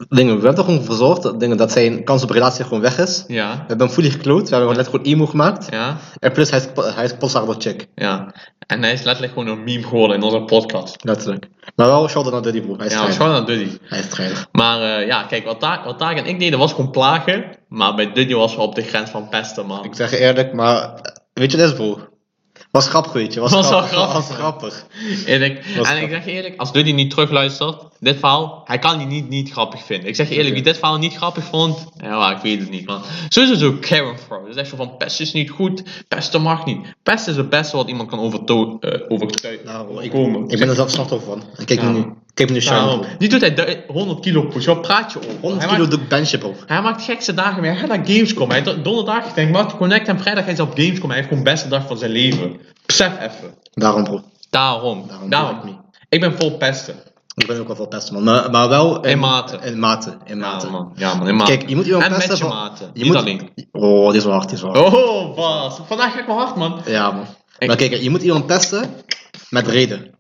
dingen, 0.09 0.41
we 0.41 0.47
hebben 0.47 0.65
er 0.67 0.71
gewoon 0.71 1.21
dat, 1.23 1.41
dingen, 1.41 1.57
dat 1.57 1.73
zijn 1.73 2.05
kans 2.05 2.23
op 2.23 2.31
relatie 2.31 2.65
gewoon 2.65 2.81
weg 2.81 2.99
is. 2.99 3.25
Ja, 3.27 3.51
We 3.53 3.57
hebben 3.67 3.87
hem 3.87 3.97
fully 3.97 4.11
gekloot, 4.11 4.49
we 4.49 4.55
hebben 4.57 4.69
hem 4.69 4.77
net 4.77 4.87
gewoon 4.89 5.07
emo 5.07 5.27
gemaakt. 5.27 5.67
ja, 5.71 5.97
En 6.19 6.33
plus 6.33 6.51
hij 6.51 6.59
is, 6.59 6.67
hij 6.95 7.05
is 7.05 7.13
chick, 7.59 7.89
ja. 7.95 8.35
En 8.67 8.83
hij 8.83 8.93
is 8.93 9.03
letterlijk 9.03 9.33
gewoon 9.33 9.49
een 9.49 9.65
meme 9.65 9.83
geworden 9.83 10.17
in 10.17 10.23
onze 10.23 10.41
podcast. 10.41 10.97
letterlijk. 11.05 11.49
Maar 11.77 11.87
wel 11.87 12.09
shout 12.09 12.31
naar 12.31 12.43
Diddy 12.43 12.61
bro, 12.61 12.77
hij 12.77 12.87
is 12.87 12.93
Ja, 12.93 13.11
gewoon 13.11 13.31
naar 13.33 13.47
Duddy. 13.47 13.79
Hij 13.83 13.99
is 13.99 14.05
strijder. 14.05 14.47
Maar 14.53 14.81
eh, 14.99 15.07
ja, 15.07 15.23
kijk, 15.23 15.45
wat 15.45 15.61
Taak, 15.61 15.85
wat 15.85 15.99
Taak 15.99 16.17
en 16.17 16.27
ik 16.27 16.39
deden 16.39 16.59
was 16.59 16.73
gewoon 16.73 16.91
plagen. 16.91 17.45
Maar 17.69 17.95
bij 17.95 18.13
Duddy 18.13 18.35
was 18.35 18.55
we 18.55 18.61
op 18.61 18.75
de 18.75 18.83
grens 18.83 19.11
van 19.11 19.29
pesten, 19.29 19.67
man. 19.67 19.85
Ik 19.85 19.95
zeg 19.95 20.11
je 20.11 20.19
eerlijk, 20.19 20.53
maar 20.53 20.77
eh, 20.83 20.91
weet 21.33 21.51
je 21.51 21.57
wat 21.57 21.67
het 21.67 21.71
is 21.71 21.73
bro? 21.77 21.99
Was 22.75 22.89
grappig 22.89 23.13
weet 23.13 23.35
je, 23.35 23.41
was, 23.41 23.53
Was 23.53 23.69
wel 23.71 23.81
grappig. 23.81 23.97
grappig. 23.99 24.15
Was 24.29 24.37
grappig. 24.37 24.87
Eerlijk. 25.27 25.65
Was 25.77 25.89
En 25.89 26.03
ik 26.03 26.11
zeg 26.11 26.27
eerlijk, 26.27 26.55
als 26.61 26.73
Duddy 26.73 26.93
niet 26.93 27.11
terugluistert, 27.11 27.83
dit 28.01 28.19
verhaal, 28.19 28.63
hij 28.65 28.79
kan 28.79 28.99
die 28.99 29.07
niet, 29.07 29.29
niet 29.29 29.51
grappig 29.53 29.85
vinden. 29.85 30.09
Ik 30.09 30.15
zeg 30.17 30.29
je 30.29 30.35
eerlijk, 30.35 30.55
wie 30.55 30.63
dit 30.63 30.79
verhaal 30.79 30.99
niet 30.99 31.15
grappig 31.17 31.45
vond, 31.45 31.85
ja, 32.03 32.37
ik 32.37 32.43
weet 32.43 32.61
het 32.61 32.71
niet, 32.71 32.87
man. 32.87 33.01
Sowieso 33.29 33.55
zo 33.59 33.73
Karen 33.81 34.17
Throw. 34.27 34.41
Dat 34.41 34.55
is 34.55 34.61
echt 34.61 34.69
zo 34.69 34.77
van, 34.77 34.97
pest 34.97 35.21
is 35.21 35.33
niet 35.33 35.51
goed, 35.51 35.83
pesten 36.09 36.43
mag 36.43 36.65
niet. 36.65 36.79
Pest 37.03 37.29
is 37.29 37.37
het 37.37 37.49
beste 37.51 37.77
wat 37.77 37.89
iemand 37.89 38.09
kan 38.09 38.19
overto- 38.21 38.79
eh, 38.81 39.01
overtuigen. 39.09 39.67
Nou, 39.67 40.03
ik, 40.03 40.13
ik 40.53 40.59
ben 40.59 40.69
er 40.69 40.75
zelf 40.75 40.91
slachtoffer 40.91 41.29
van. 41.29 41.43
En 41.57 41.65
kijk 41.65 41.81
Ja. 41.81 41.91
me 41.91 41.99
nu. 41.99 42.05
Me 42.35 42.45
nu. 42.45 42.61
Die 43.19 43.29
doet 43.29 43.41
hij 43.41 43.55
du- 43.55 43.83
100 43.87 44.21
kilo 44.21 44.43
push, 44.43 44.65
wat 44.67 44.83
praat 44.83 45.13
je 45.13 45.19
over? 45.19 45.31
100 45.41 45.61
Hij 45.63 45.71
kilo 45.71 45.79
maakt- 45.79 45.91
doe 45.91 46.01
ik 46.01 46.09
benchen 46.09 46.39
bro. 46.39 46.55
Hij 46.67 46.83
maakt 46.83 47.03
gekste 47.03 47.35
dagen 47.35 47.61
mee. 47.61 47.71
Hij 47.71 47.81
gaat 47.81 47.89
naar 47.89 48.07
Gamescom. 48.07 48.51
Hij 48.51 48.63
do- 48.63 48.83
donderdag, 48.83 49.27
ik 49.27 49.35
denk, 49.35 49.51
Martin 49.53 49.79
Connect 49.79 50.09
en 50.09 50.19
vrijdag 50.21 50.45
hij 50.45 50.53
is 50.53 50.61
op 50.61 50.73
Gamescom. 50.75 51.09
Hij 51.09 51.17
heeft 51.19 51.29
gewoon 51.29 51.45
de 51.45 51.51
beste 51.51 51.69
dag 51.69 51.87
van 51.87 51.99
zijn 51.99 52.11
leven. 52.11 52.61
Besef 52.87 53.13
even. 53.21 53.55
Daarom 53.73 54.05
bro. 54.05 54.21
Daarom. 54.51 55.05
Daarom 55.09 55.31
Daarom. 55.31 55.57
ik 55.57 55.65
niet. 55.65 55.77
Ik 56.09 56.21
ben 56.21 56.35
vol 56.39 56.57
pesten. 56.57 56.95
Ik 57.37 57.47
ben 57.47 57.61
ook 57.61 57.67
wel 57.67 57.77
veel 57.77 57.89
pesten 57.89 58.15
man. 58.15 58.23
Maar, 58.25 58.51
maar 58.51 58.69
wel 58.69 59.01
In 59.05 59.19
mate. 59.19 59.59
In 59.63 59.79
mate. 59.79 60.17
In 60.25 60.39
Ja 60.39 60.51
mate. 60.53 60.71
man. 60.71 60.93
Ja 60.97 61.15
man, 61.15 61.29
in 61.29 61.37
mate. 61.37 61.57
Kijk, 61.57 61.69
je 61.69 61.75
moet 61.77 61.85
iemand 61.87 62.05
En 62.05 62.11
pesten 62.11 62.29
met 62.29 62.39
je 62.39 62.45
van- 62.45 62.55
maten. 62.57 62.91
Je 62.93 63.03
Niet 63.03 63.13
moet, 63.13 63.17
alleen. 63.21 63.51
Oh, 63.73 64.07
dit 64.07 64.17
is 64.17 64.25
wel 64.25 64.33
hard, 64.33 64.49
dit 64.49 64.57
is 64.59 64.63
wel 64.63 64.73
hard. 64.73 64.95
Oh, 64.95 65.37
Bas. 65.37 65.81
Vandaag 65.87 66.13
ga 66.13 66.21
ik 66.21 66.27
wel 66.27 66.37
hard 66.37 66.57
man. 66.57 66.81
Ja, 66.87 67.11
man. 67.11 67.27
Ik- 67.59 67.69
Maar 67.69 67.77
kijk, 67.77 67.95
je 67.97 68.11
moet 68.11 68.23
iemand 68.23 68.47
pesten 68.47 68.91
met 69.51 69.67
reden. 69.69 70.13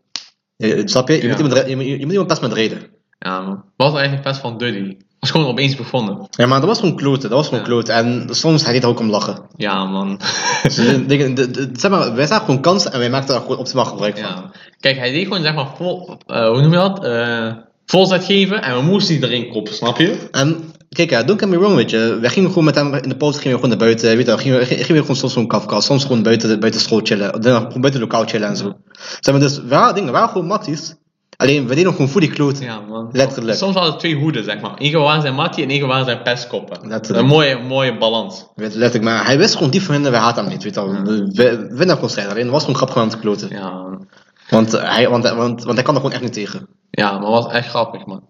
Je- 0.66 0.82
snap 0.84 1.08
je? 1.08 1.14
Je, 1.14 1.22
Ja. 1.22 1.28
moet 1.28 1.38
iemand, 1.38 1.86
je, 1.86 1.98
je 1.98 2.02
moet 2.04 2.10
iemand 2.10 2.26
pesten 2.26 2.48
met 2.48 2.56
reden. 2.58 2.78
Ja 3.18 3.40
man. 3.40 3.54
Wat 3.54 3.62
was 3.76 3.88
er 3.92 3.96
eigenlijk 3.96 4.26
pest 4.28 4.40
van 4.40 4.58
Duddy? 4.58 4.96
Was 5.20 5.30
gewoon 5.30 5.46
opeens 5.46 5.76
begonnen. 5.76 6.26
Ja, 6.30 6.46
maar 6.46 6.58
dat 6.60 6.68
was 6.68 6.78
gewoon 6.78 6.96
kloten. 6.96 7.28
Dat 7.28 7.38
was 7.38 7.46
gewoon 7.48 7.60
Ja. 7.60 7.66
kloten. 7.66 7.94
En 7.94 8.26
soms 8.30 8.64
hij 8.64 8.72
deed 8.72 8.82
er 8.82 8.88
ook 8.88 9.00
om 9.00 9.10
lachen. 9.10 9.42
Ja 9.56 9.84
man. 9.84 10.20
Dus 10.62 10.74
de- 10.74 11.68
zeg 11.72 11.90
maar, 11.90 12.14
wij 12.14 12.26
zagen 12.26 12.44
gewoon 12.44 12.60
kansen 12.60 12.92
en 12.92 12.98
wij 12.98 13.10
maakten 13.10 13.34
daar 13.34 13.42
gewoon 13.42 13.58
optimaal 13.58 13.84
gebruik 13.84 14.18
van. 14.18 14.28
ja. 14.28 14.50
Kijk, 14.80 14.96
hij 14.98 15.10
deed 15.12 15.26
gewoon 15.26 15.42
zeg 15.42 15.54
maar 15.54 15.68
vol, 15.76 16.16
eh, 16.26 16.48
hoe 16.48 16.60
noem 16.60 16.70
je 16.72 16.76
dat? 16.78 17.04
Eh 17.04 17.52
volzet 17.86 18.24
geven 18.24 18.62
en 18.62 18.74
we 18.76 18.82
moesten 18.82 19.20
die 19.20 19.28
erin 19.30 19.48
koppen, 19.52 19.74
snap 19.74 19.98
je? 19.98 20.28
En 20.30 20.72
kijk, 20.94 21.10
ja, 21.10 21.22
don't 21.22 21.40
get 21.40 21.48
me 21.48 21.58
wrong, 21.58 21.74
weet 21.74 21.90
je. 21.90 22.18
Wij 22.20 22.30
gingen 22.30 22.48
gewoon 22.48 22.64
met 22.64 22.74
hem 22.74 22.94
in 22.94 23.08
de 23.08 23.16
pauze 23.16 23.38
gingen 23.38 23.58
we 23.58 23.62
gewoon 23.62 23.78
naar 23.78 23.86
buiten. 23.86 24.16
Weet 24.16 24.26
je, 24.26 24.38
gingen 24.38 24.58
we, 24.58 24.64
gingen 24.64 24.92
we 24.92 25.00
gewoon 25.00 25.16
soms 25.16 25.32
gewoon 25.32 25.48
kafka, 25.48 25.80
soms 25.80 26.02
gewoon 26.02 26.22
buiten, 26.22 26.60
buiten 26.60 26.80
school 26.80 27.00
chillen. 27.02 27.40
Dan 27.40 27.62
Gewoon 27.62 27.80
buiten 27.80 28.00
lokaal 28.00 28.24
chillen 28.24 28.48
en 28.48 28.56
zo. 28.56 28.72
Zeg 29.20 29.34
maar, 29.34 29.42
dus 29.42 29.56
we 29.56 29.68
waren 29.68 29.94
dingen, 29.94 30.12
waren 30.12 30.28
gewoon 30.28 30.46
matties. 30.46 30.94
Alleen, 31.36 31.66
we 31.66 31.74
deden 31.74 31.92
gewoon 31.92 32.08
voor 32.08 32.20
die 32.20 32.30
kloten. 32.30 32.64
Ja, 32.64 32.80
man. 32.80 33.08
Letterlijk. 33.12 33.58
Soms 33.58 33.74
hadden 33.74 33.92
we 33.92 33.98
twee 33.98 34.16
hoeden, 34.16 34.44
zeg 34.44 34.60
maar. 34.60 34.72
Eén 34.76 34.92
waren 34.92 35.22
zijn 35.22 35.34
mattie 35.34 35.64
en 35.64 35.70
één 35.70 35.86
waren 35.86 36.04
zijn 36.04 36.22
pestkoppen. 36.22 36.88
Letterlijk. 36.88 37.22
Een 37.22 37.30
mooie, 37.30 37.58
mooie 37.58 37.98
balans. 37.98 38.46
Weet, 38.54 38.74
letterlijk, 38.74 39.04
maar 39.04 39.24
hij 39.24 39.38
wist 39.38 39.54
gewoon 39.54 39.70
diep 39.70 39.82
van 39.82 39.94
binnen, 39.94 40.10
wij 40.10 40.20
haten 40.20 40.42
hem 40.42 40.52
niet, 40.52 40.62
weet 40.62 40.74
je 40.74 40.80
wel. 40.80 41.02
We, 41.02 41.30
we 41.32 41.76
vinden 41.76 41.96
gewoon 41.96 42.30
alleen 42.30 42.42
het 42.42 42.50
was 42.50 42.60
gewoon 42.60 42.76
grappig 42.76 42.96
om 42.96 43.02
hem 43.02 43.10
te 43.10 43.18
kloten. 43.18 43.48
Ja, 43.50 43.70
man. 43.70 44.06
Want, 44.50 44.72
hij, 44.72 45.08
want, 45.08 45.24
want, 45.28 45.64
want 45.64 45.74
hij 45.74 45.82
kan 45.82 45.94
er 45.94 46.00
gewoon 46.00 46.12
echt 46.12 46.22
niet 46.22 46.32
tegen. 46.32 46.68
ja 46.90 47.18
maar 47.18 47.30
was 47.30 47.52
echt 47.52 47.68
grappig, 47.68 48.06
man. 48.06 48.22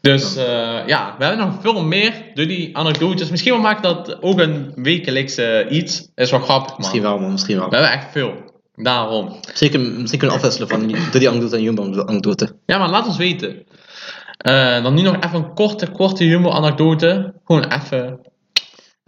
Dus 0.00 0.36
eh, 0.36 0.86
ja, 0.86 1.14
we 1.18 1.24
hebben 1.24 1.46
nog 1.46 1.60
veel 1.60 1.84
meer 1.84 2.12
door 2.34 2.46
die 2.46 2.76
anekdotes. 2.76 3.30
Misschien 3.30 3.52
wel 3.52 3.60
maken 3.60 3.82
dat 3.82 4.22
ook 4.22 4.40
een 4.40 4.72
wekelijkse 4.76 5.66
iets. 5.68 6.08
Is 6.14 6.30
wel 6.30 6.40
grappig, 6.40 6.68
man. 6.68 6.78
Misschien 6.78 7.02
wel 7.02 7.18
man, 7.18 7.32
misschien 7.32 7.58
wel. 7.58 7.68
We 7.68 7.76
hebben 7.76 7.92
echt 7.94 8.10
veel. 8.12 8.32
Daarom. 8.74 9.36
Zeker, 9.54 9.80
misschien 9.80 10.18
kunnen 10.18 10.28
we 10.38 10.42
afwisselen 10.46 10.68
van 10.68 10.86
die- 10.86 11.10
door 11.10 11.20
die 11.20 11.28
anekdote 11.28 11.56
en 11.56 11.62
Jumbo 11.62 12.04
anekdote. 12.04 12.56
Ja, 12.66 12.78
maar 12.78 12.88
laat 12.90 13.06
ons 13.06 13.16
weten. 13.16 13.64
Eh, 14.38 14.82
dan 14.82 14.94
nu 14.94 15.02
nog 15.02 15.16
even 15.16 15.34
een 15.34 15.54
korte, 15.54 15.90
korte 15.90 16.24
humor-anekdote. 16.24 17.34
Gewoon 17.44 17.64
even 17.64 18.18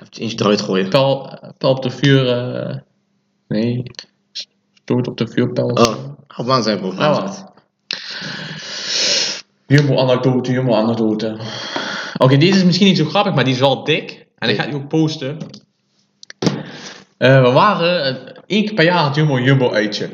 Even 0.03 0.23
eentje 0.23 0.39
eruit 0.41 0.61
gooien. 0.61 0.89
pijl 0.89 1.39
op 1.61 1.83
de 1.83 1.91
vuur. 1.91 2.29
eh, 2.29 2.77
nee. 3.49 3.83
dood 4.85 5.09
op 5.09 5.17
de 5.19 5.29
vuurpijl. 5.29 5.69
Oh, 5.69 5.95
op 6.37 6.63
zijn 6.63 6.79
bro. 6.79 6.93
Ja, 6.97 7.11
wat? 7.11 7.45
Jumbo-anekdote, 9.69 10.53
Jumbo-anekdote. 10.53 11.37
Oké, 12.19 12.37
deze 12.37 12.59
is 12.59 12.65
misschien 12.65 12.87
niet 12.87 12.97
zo 12.97 13.05
grappig, 13.05 13.35
maar 13.35 13.45
die 13.45 13.55
is 13.55 13.61
wel 13.61 13.85
dik. 13.85 14.27
En 14.39 14.49
ik 14.49 14.57
ga 14.57 14.67
die 14.67 14.75
ook 14.75 14.89
posten. 14.89 15.39
Eh, 17.19 17.43
we 17.43 17.51
waren 17.51 18.05
eh, 18.05 18.33
één 18.47 18.65
keer 18.65 18.75
per 18.75 18.85
jaar 18.85 19.05
het 19.05 19.15
Jumbo 19.15 19.39
Jumbo 19.41 19.73
uitje. 19.73 20.11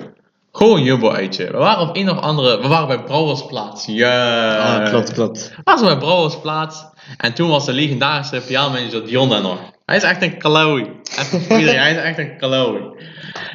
Gewoon 0.53 0.83
Jumbo 0.83 1.11
uitje. 1.11 1.47
We 1.47 1.57
waren 1.57 1.89
op 1.89 1.97
een 1.97 2.11
of 2.11 2.19
andere. 2.19 2.61
We 2.61 2.69
waren 2.69 2.87
bij 2.87 3.03
Brouwersplaats. 3.03 3.87
Ja. 3.87 4.57
Ah, 4.57 4.89
klopt, 4.89 5.13
klopt. 5.13 5.53
We 5.57 5.63
waren 5.65 5.85
bij 5.85 5.99
Brouwersplaats. 5.99 6.85
En 7.17 7.35
toen 7.35 7.49
was 7.49 7.65
de 7.65 7.73
legendarische 7.73 8.41
PR-manager 8.41 9.07
Dion 9.07 9.29
daar 9.29 9.43
nog. 9.43 9.73
Hij 9.87 9.97
is 9.97 10.03
echt 10.03 10.23
een 10.23 10.33
iedereen, 11.59 11.81
hij 11.81 11.91
is 11.93 12.03
echt 12.03 12.19
een 12.19 12.39
kaloui. 12.39 12.83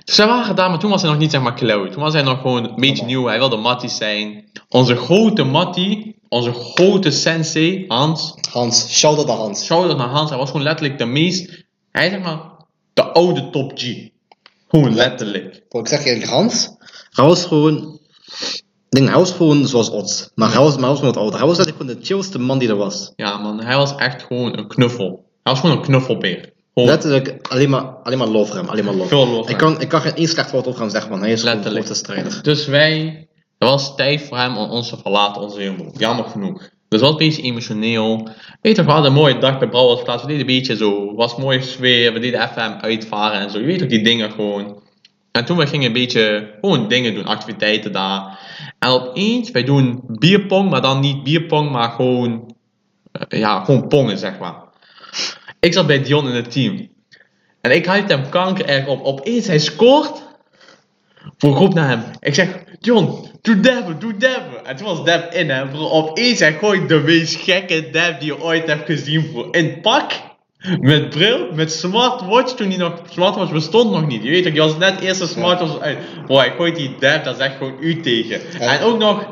Dus 0.03 0.17
we 0.17 0.25
waren 0.25 0.55
daar, 0.55 0.69
maar 0.69 0.79
toen 0.79 0.89
was 0.89 1.01
hij 1.01 1.09
nog 1.09 1.19
niet 1.19 1.31
zeg 1.31 1.41
maar 1.41 1.53
kaloui. 1.53 1.89
Toen 1.89 2.01
was 2.01 2.13
hij 2.13 2.21
nog 2.21 2.41
gewoon 2.41 2.69
een 2.69 2.75
beetje 2.75 3.05
nieuw. 3.05 3.25
Hij 3.25 3.37
wilde 3.37 3.57
Mattie 3.57 3.89
zijn. 3.89 4.49
Onze 4.69 4.95
grote 4.95 5.43
Mattie, 5.43 6.15
onze 6.27 6.53
grote 6.53 7.11
sensei, 7.11 7.85
Hans. 7.87 8.35
Hans, 8.51 8.97
shout-out 8.97 9.27
naar 9.27 9.35
Hans. 9.35 9.65
Shout-out 9.65 9.97
naar 9.97 10.07
Hans. 10.07 10.29
Hij 10.29 10.39
was 10.39 10.49
gewoon 10.49 10.65
letterlijk 10.65 10.97
de 10.97 11.05
meest. 11.05 11.65
Hij 11.91 12.05
is 12.05 12.11
zeg 12.11 12.21
maar 12.21 12.39
de 12.93 13.03
oude 13.03 13.49
top 13.49 13.71
G. 13.75 14.09
Gewoon 14.67 14.95
letterlijk. 14.95 15.63
Ik 15.69 15.87
zeg 15.87 16.03
je 16.03 16.09
eerlijk, 16.09 16.29
Hans, 16.29 16.69
hij 17.11 17.25
was 17.25 17.45
gewoon... 17.45 17.99
Ik 18.89 18.97
denk, 18.97 19.07
hij 19.09 19.17
was 19.17 19.31
gewoon 19.31 19.67
zoals 19.67 19.89
ons. 19.89 20.31
Maar 20.35 20.51
hij 20.51 20.59
was, 20.59 20.71
maar 20.71 20.79
hij 20.79 20.89
was 20.89 20.99
gewoon 20.99 21.13
wat 21.13 21.21
ouder. 21.21 21.39
Hij 21.39 21.47
was 21.47 21.57
eigenlijk 21.57 21.87
gewoon 21.89 22.01
de 22.01 22.07
chillste 22.07 22.39
man 22.39 22.59
die 22.59 22.69
er 22.69 22.75
was. 22.75 23.13
Ja 23.15 23.37
man, 23.37 23.61
hij 23.63 23.75
was 23.75 23.95
echt 23.95 24.23
gewoon 24.23 24.57
een 24.57 24.67
knuffel. 24.67 25.25
Hij 25.43 25.53
was 25.53 25.59
gewoon 25.61 25.75
een 25.75 25.81
knuffelbeer. 25.83 26.53
Gewoon 26.73 26.89
Letterlijk 26.89 27.47
alleen 27.49 27.69
maar, 27.69 27.83
alleen 28.03 28.17
maar 28.17 28.27
love 28.27 28.45
voor 28.45 28.55
hem. 28.55 28.69
Alleen 28.69 28.85
maar 28.85 28.93
love. 28.93 29.07
veel. 29.07 29.49
Ik 29.49 29.57
kan, 29.57 29.81
ik 29.81 29.87
kan 29.87 30.01
geen 30.01 30.15
één 30.15 30.27
slecht 30.27 30.51
woord 30.51 30.67
over 30.67 30.81
hem 30.81 30.89
zeggen, 30.89 31.11
man. 31.11 31.19
Hij 31.19 31.31
is 31.31 31.39
een 31.39 31.45
Letterlijk. 31.45 31.85
grote 31.85 31.99
strijder. 31.99 32.39
Dus 32.43 32.65
wij, 32.67 33.27
het 33.57 33.69
was 33.69 33.95
tijd 33.95 34.21
voor 34.21 34.37
hem 34.37 34.57
om 34.57 34.69
ons 34.69 34.89
te 34.89 34.97
verlaten, 34.97 35.41
onze 35.41 35.63
Jumbo. 35.63 35.91
Jammer 35.97 36.25
genoeg. 36.25 36.69
Dus 36.87 37.01
was 37.01 37.09
een 37.09 37.17
beetje 37.17 37.41
emotioneel. 37.41 38.27
Weet 38.61 38.75
je, 38.75 38.83
we 38.83 38.91
hadden 38.91 39.11
een 39.11 39.17
mooie 39.17 39.37
dag 39.37 39.59
bij 39.59 39.69
Brouwersplaats. 39.69 40.21
We 40.21 40.27
deden 40.27 40.47
een 40.47 40.55
beetje 40.55 40.75
zo, 40.75 41.07
het 41.07 41.15
was 41.15 41.35
een 41.35 41.41
mooie 41.41 41.61
sfeer. 41.61 42.13
We 42.13 42.19
deden 42.19 42.41
even 42.41 42.61
hem 42.61 42.79
uitvaren 42.81 43.39
en 43.39 43.49
zo. 43.49 43.59
Je 43.59 43.65
weet 43.65 43.83
ook 43.83 43.89
die 43.89 44.03
dingen 44.03 44.31
gewoon. 44.31 44.81
En 45.31 45.45
toen 45.45 45.57
we 45.57 45.67
gingen 45.67 45.87
een 45.87 45.93
beetje 45.93 46.53
gewoon 46.61 46.87
dingen 46.87 47.13
doen, 47.13 47.25
activiteiten 47.25 47.91
daar. 47.91 48.39
En 48.79 48.89
opeens, 48.89 49.51
wij 49.51 49.63
doen 49.63 50.03
bierpong, 50.07 50.69
maar 50.69 50.81
dan 50.81 50.99
niet 50.99 51.23
bierpong, 51.23 51.71
maar 51.71 51.89
gewoon, 51.89 52.55
eh, 53.11 53.39
ja, 53.39 53.63
gewoon 53.63 53.87
pongen 53.87 54.17
zeg 54.17 54.39
maar. 54.39 54.55
Ik 55.59 55.73
zat 55.73 55.87
bij 55.87 56.03
Dion 56.03 56.27
in 56.27 56.35
het 56.35 56.51
team. 56.51 56.89
En 57.61 57.71
ik 57.71 57.85
hypte 57.85 58.13
hem 58.13 58.29
kanker 58.29 58.65
erg 58.65 58.87
op. 58.87 59.03
Opeens, 59.03 59.47
hij 59.47 59.59
scoort. 59.59 60.27
Voor 61.37 61.55
roep 61.55 61.73
naar 61.73 61.87
hem. 61.87 62.03
Ik 62.19 62.33
zeg, 62.33 62.63
John, 62.79 63.29
doe 63.41 63.59
dabben, 63.59 63.99
doe 63.99 64.17
dabben. 64.17 64.65
En 64.65 64.75
toen 64.75 64.87
was 64.87 65.05
dab 65.05 65.33
in 65.33 65.49
hem. 65.49 65.73
Opeens, 65.73 66.39
hij 66.39 66.53
gooit 66.53 66.89
de 66.89 66.99
meest 66.99 67.35
gekke 67.35 67.89
dab 67.89 68.19
die 68.19 68.33
je 68.33 68.41
ooit 68.41 68.67
hebt 68.67 68.85
gezien, 68.85 69.31
bro. 69.31 69.49
In 69.49 69.81
pak. 69.81 70.28
Met 70.79 71.09
bril, 71.09 71.53
met 71.53 71.71
smartwatch, 71.71 72.53
toen 72.53 72.69
die 72.69 72.77
nog, 72.77 73.01
smartwatch 73.09 73.51
bestond 73.51 73.91
nog 73.91 74.07
niet. 74.07 74.23
Je 74.23 74.29
weet 74.29 74.43
toch, 74.43 74.53
je 74.53 74.59
was 74.59 74.77
net 74.77 74.99
eerste 74.99 75.27
smartwatch 75.27 75.79
uit. 75.79 75.97
Bro, 76.25 76.37
hij 76.37 76.53
gooit 76.57 76.75
die 76.75 76.95
dab, 76.99 77.23
dat 77.23 77.35
is 77.35 77.45
echt 77.45 77.57
gewoon 77.57 77.77
u 77.79 78.01
tegen. 78.01 78.59
En 78.59 78.81
ook 78.81 78.97
nog, 78.97 79.27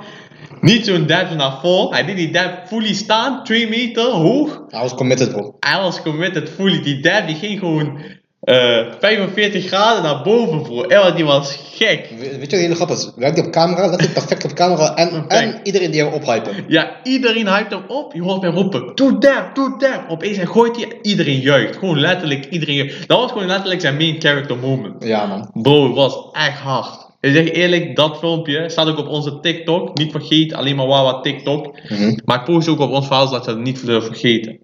niet 0.61 0.85
zo'n 0.85 1.05
dab 1.05 1.35
naar 1.35 1.59
vol. 1.61 1.93
Hij 1.93 2.05
deed 2.05 2.15
die 2.15 2.31
dab 2.31 2.67
fully 2.67 2.93
staan, 2.93 3.43
2 3.43 3.69
meter 3.69 4.03
hoog. 4.03 4.63
Hij 4.67 4.81
was 4.81 4.93
committed, 4.93 5.31
bro. 5.31 5.55
Hij 5.59 5.81
was 5.81 6.01
committed 6.01 6.49
fully. 6.49 6.81
Die 6.81 6.99
dab 6.99 7.27
die 7.27 7.35
ging 7.35 7.59
gewoon 7.59 8.01
eh 8.41 8.85
45 8.99 9.65
graden 9.67 10.03
naar 10.03 10.23
boven, 10.23 10.61
bro. 10.61 10.83
Ewa, 10.83 11.11
die 11.11 11.25
was 11.25 11.59
gek. 11.75 12.09
We- 12.09 12.15
Weet 12.17 12.31
je 12.33 12.39
wat 12.39 12.49
hele 12.51 12.75
grappig 12.75 12.97
is? 12.97 13.11
Werkt 13.15 13.37
hij 13.37 13.45
op 13.45 13.51
camera, 13.51 13.81
letterlijk 13.81 14.13
perfect 14.13 14.43
op 14.45 14.53
camera. 14.53 14.95
En, 14.95 15.25
en 15.27 15.59
iedereen 15.63 15.91
die 15.91 16.03
hem 16.03 16.13
ophypen. 16.13 16.65
Ja, 16.67 16.99
iedereen 17.03 17.47
hypt 17.47 17.71
hem 17.71 17.83
op. 17.87 18.13
Je 18.13 18.21
hoort 18.21 18.41
mij 18.41 18.49
roepen, 18.49 18.91
doe 18.95 19.17
dab, 19.17 19.55
doe 19.55 19.79
dab. 19.79 20.09
Opeens 20.09 20.37
hij 20.37 20.45
gooit 20.45 20.75
hij, 20.75 20.99
iedereen 21.01 21.39
juicht. 21.39 21.77
Gewoon 21.77 21.99
letterlijk, 21.99 22.45
iedereen 22.45 22.75
juicht. 22.75 23.07
Dat 23.07 23.19
was 23.19 23.31
gewoon 23.31 23.47
letterlijk 23.47 23.81
zijn 23.81 23.97
main 23.97 24.15
character 24.21 24.57
moment. 24.57 25.03
Ja, 25.03 25.25
man. 25.25 25.49
Bro, 25.53 25.83
het 25.85 25.95
was 25.95 26.17
echt 26.31 26.59
hard. 26.59 27.05
Ik 27.21 27.33
zeg 27.33 27.51
eerlijk, 27.51 27.95
dat 27.95 28.17
filmpje 28.17 28.69
staat 28.69 28.87
ook 28.87 28.97
op 28.97 29.07
onze 29.07 29.39
TikTok. 29.39 29.97
Niet 29.97 30.11
vergeet, 30.11 30.53
alleen 30.53 30.75
maar 30.75 30.87
Wawa 30.87 31.21
TikTok. 31.21 31.79
Mhm. 31.89 32.17
Maar 32.25 32.39
ik 32.39 32.43
post 32.45 32.67
ook 32.67 32.79
op 32.79 32.91
ons 32.91 33.05
verhaal 33.05 33.27
zodat 33.27 33.45
we 33.45 33.51
het 33.51 33.59
niet 33.61 33.79
vergeten. 33.79 34.57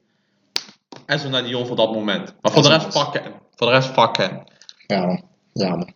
En 1.06 1.20
zo 1.20 1.30
naar 1.30 1.44
Dion 1.44 1.66
voor 1.66 1.76
dat 1.76 1.94
moment. 1.94 2.34
Maar 2.42 2.52
voor 2.52 2.62
de 2.62 2.68
rest 2.70 2.94
hem. 3.14 3.42
Voor 3.56 3.68
de 3.68 3.74
rest 3.74 3.90
fuck 3.90 4.18
hem. 4.18 4.44
Ja, 4.88 5.20
man. 5.54 5.94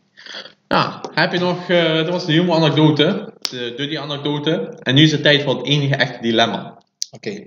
Ja, 0.67 1.01
heb 1.13 1.31
je 1.31 1.39
nog, 1.39 1.69
eh 1.69 1.93
dat 1.93 2.09
was 2.09 2.25
de 2.25 2.31
humor 2.31 2.55
anekdote. 2.55 3.33
De 3.49 3.73
Duddy 3.75 3.97
anekdote. 3.97 4.77
En 4.79 4.95
nu 4.95 5.03
is 5.03 5.11
het 5.11 5.23
tijd 5.23 5.43
voor 5.43 5.57
het 5.57 5.65
enige 5.65 5.95
echte 5.95 6.21
dilemma. 6.21 6.77
Oké. 7.11 7.43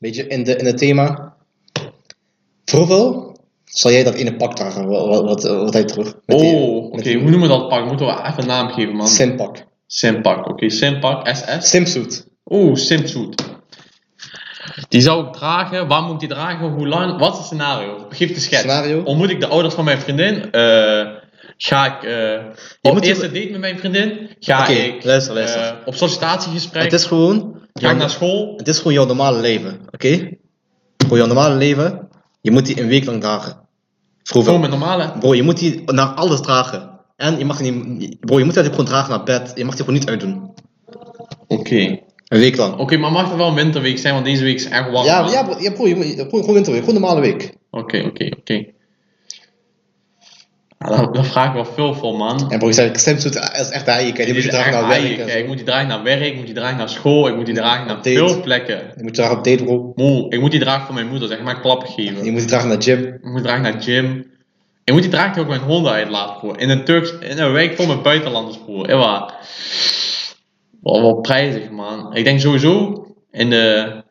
Beetje 0.00 0.26
in, 0.26 0.44
de, 0.44 0.56
in 0.56 0.66
het 0.66 0.78
thema. 0.78 1.34
Voor 2.64 2.78
hoeveel 2.78 3.36
zal 3.64 3.90
jij 3.90 4.04
dat 4.04 4.14
ene 4.14 4.36
pak 4.36 4.56
dragen? 4.56 4.86
Wat, 4.86 5.24
wat, 5.24 5.42
wat, 5.42 5.72
hij 5.72 5.84
terug? 5.84 6.14
Oh, 6.26 6.92
oké, 6.92 7.12
hoe 7.12 7.30
noemen 7.30 7.40
we 7.40 7.48
dat 7.48 7.68
pak? 7.68 7.86
Moeten 7.86 8.06
we 8.06 8.12
even 8.12 8.38
een 8.42 8.46
naam 8.46 8.68
geven, 8.68 8.96
man? 8.96 9.08
Simpak. 9.08 9.64
Simpak, 9.86 10.48
oké, 10.48 10.70
Simpak, 10.70 11.28
SS. 11.28 11.70
Simsuit. 11.70 12.26
Oeh, 12.44 12.74
Simsuit. 12.74 13.42
Die 14.88 15.00
zou 15.00 15.26
ik 15.26 15.32
dragen. 15.32 15.88
Waar 15.88 16.02
moet 16.02 16.12
ik 16.12 16.18
die 16.18 16.28
dragen? 16.28 16.68
Hoe 16.68 16.88
lang? 16.88 17.18
Wat 17.18 17.32
is 17.32 17.36
het 17.38 17.46
scenario? 17.46 18.06
Geef 18.08 18.34
de 18.34 18.40
schets. 18.40 18.62
Scenario? 18.62 19.02
Ontmoet 19.02 19.30
ik 19.30 19.40
de 19.40 19.46
ouders 19.46 19.74
van 19.74 19.84
mijn 19.84 20.00
vriendin? 20.00 20.50
Eh, 20.50 21.06
ga 21.56 21.86
ik 21.96 22.02
eh 22.02 22.44
op 22.82 22.92
moet- 22.92 23.04
eerste 23.04 23.32
date 23.32 23.48
met 23.50 23.60
mijn 23.60 23.78
vriendin? 23.78 24.28
Ga 24.38 24.66
ik 24.68 25.04
luister, 25.04 25.34
luister. 25.34 25.60
eh, 25.60 25.72
op 25.84 25.94
sollicitatiegesprek? 25.94 26.82
Het 26.82 26.92
is 26.92 27.04
gewoon... 27.04 27.62
Ga 27.72 27.90
ik 27.90 27.96
naar 27.96 28.10
school? 28.10 28.54
Het 28.56 28.68
is 28.68 28.76
gewoon 28.78 28.92
jouw 28.92 29.06
normale 29.06 29.40
leven, 29.40 29.80
oké? 29.90 30.30
Voor 31.08 31.16
jouw 31.16 31.26
normale 31.26 31.54
leven, 31.54 32.08
je 32.40 32.50
moet 32.50 32.66
die 32.66 32.80
een 32.80 32.88
week 32.88 33.04
lang 33.04 33.20
dragen. 33.20 33.52
Gewoon 34.22 34.42
hoeveel? 34.44 34.58
met 34.58 34.70
normale. 34.70 35.12
Bro, 35.18 35.34
je 35.34 35.42
moet 35.42 35.58
die 35.58 35.82
naar 35.92 36.06
alles 36.06 36.40
dragen. 36.40 36.90
En 37.16 37.38
je 37.38 37.44
mag 37.44 37.60
niet... 37.60 38.20
Bro, 38.20 38.38
je 38.38 38.44
moet 38.44 38.54
die 38.54 38.64
gewoon 38.64 38.84
dragen 38.84 39.10
naar 39.10 39.22
bed. 39.22 39.52
Je 39.54 39.64
mag 39.64 39.74
die 39.74 39.84
gewoon 39.84 39.98
niet 40.00 40.08
uitdoen. 40.08 40.54
Oké. 41.46 41.98
Een 42.34 42.40
week 42.40 42.56
lang. 42.56 42.78
Oké, 42.78 42.96
maar 42.96 43.12
mag 43.12 43.28
het 43.28 43.36
wel 43.36 43.48
een 43.48 43.54
winterweek 43.54 43.98
zijn, 43.98 44.14
want 44.14 44.26
deze 44.26 44.42
week 44.42 44.54
is 44.54 44.68
echt 44.68 44.90
warm. 44.90 45.06
Ja, 45.06 45.26
ja, 45.30 45.56
ja, 45.58 45.70
bro 45.70 45.86
je 45.86 45.94
moet, 45.94 46.06
gewoon, 46.28 46.54
winterweek. 46.54 46.84
Gewoon 46.84 47.00
normale 47.00 47.20
week. 47.20 47.52
Oké, 47.70 48.02
oké, 48.06 48.30
oké. 48.38 48.64
Ja, 50.78 51.06
daar, 51.06 51.24
vraag 51.24 51.46
ik 51.46 51.52
wel 51.52 51.64
veel 51.64 51.94
voor, 51.94 52.16
man. 52.16 52.50
En 52.50 52.58
bro, 52.58 52.68
je 52.68 52.74
zegt, 52.74 53.00
Simsuit 53.00 53.34
is 53.34 53.70
echt 53.70 53.86
hij. 53.86 54.06
Je 54.06 54.12
moet 54.12 54.36
is 54.36 54.46
dragen 54.46 54.72
echt 54.72 54.80
naar 54.80 54.90
haaien. 54.90 55.16
werk. 55.16 55.28
Kijk, 55.28 55.40
ik 55.40 55.46
moet 55.46 55.56
die 55.56 55.66
dragen 55.66 55.88
naar 55.88 56.02
werk, 56.02 56.24
ik 56.24 56.36
moet 56.36 56.46
die 56.46 56.54
dragen 56.54 56.76
naar 56.76 56.88
school, 56.88 57.28
ik 57.28 57.36
moet 57.36 57.46
die 57.46 57.54
dragen 57.54 57.86
naar 57.86 57.96
Date. 57.96 58.10
veel 58.10 58.40
plekken. 58.40 58.76
Je 58.96 59.02
moet 59.02 59.16
je 59.16 59.22
dragen 59.22 59.38
op 59.38 59.44
date, 59.44 59.64
bro. 59.64 59.92
Moe, 59.94 60.30
ik 60.30 60.40
moet 60.40 60.50
die 60.50 60.60
dragen 60.60 60.84
voor 60.86 60.94
mijn 60.94 61.08
moeder, 61.08 61.28
zeg 61.28 61.42
maar 61.42 61.60
klappen 61.60 61.88
geven. 61.88 62.24
Je 62.24 62.30
moet 62.30 62.40
die 62.40 62.48
dragen 62.48 62.68
naar 62.68 62.82
gym. 62.82 63.04
Ik 63.04 63.22
moet 63.22 63.42
dragen 63.42 63.62
naar 63.62 63.82
gym. 63.82 64.26
Ik 64.84 64.92
moet 64.92 65.02
die 65.02 65.10
dragen 65.10 65.42
ook 65.42 65.48
mijn 65.48 65.60
honden 65.60 65.92
uitlaten, 65.92 66.38
broer. 66.38 66.60
In 66.60 66.70
een 66.70 66.84
Turks, 66.84 67.14
in 67.20 67.38
een 67.38 67.52
wijk 67.52 67.76
vol 67.76 67.86
met 67.86 68.02
buitenlanders, 68.02 68.58
broer. 68.58 68.88
Ewa. 68.90 69.34
Wel, 70.84 71.02
wel 71.02 71.20
prijzig, 71.20 71.70
man. 71.70 72.14
Ik 72.14 72.24
denk 72.24 72.40
sowieso 72.40 73.04
in 73.30 73.50
de... 73.50 74.02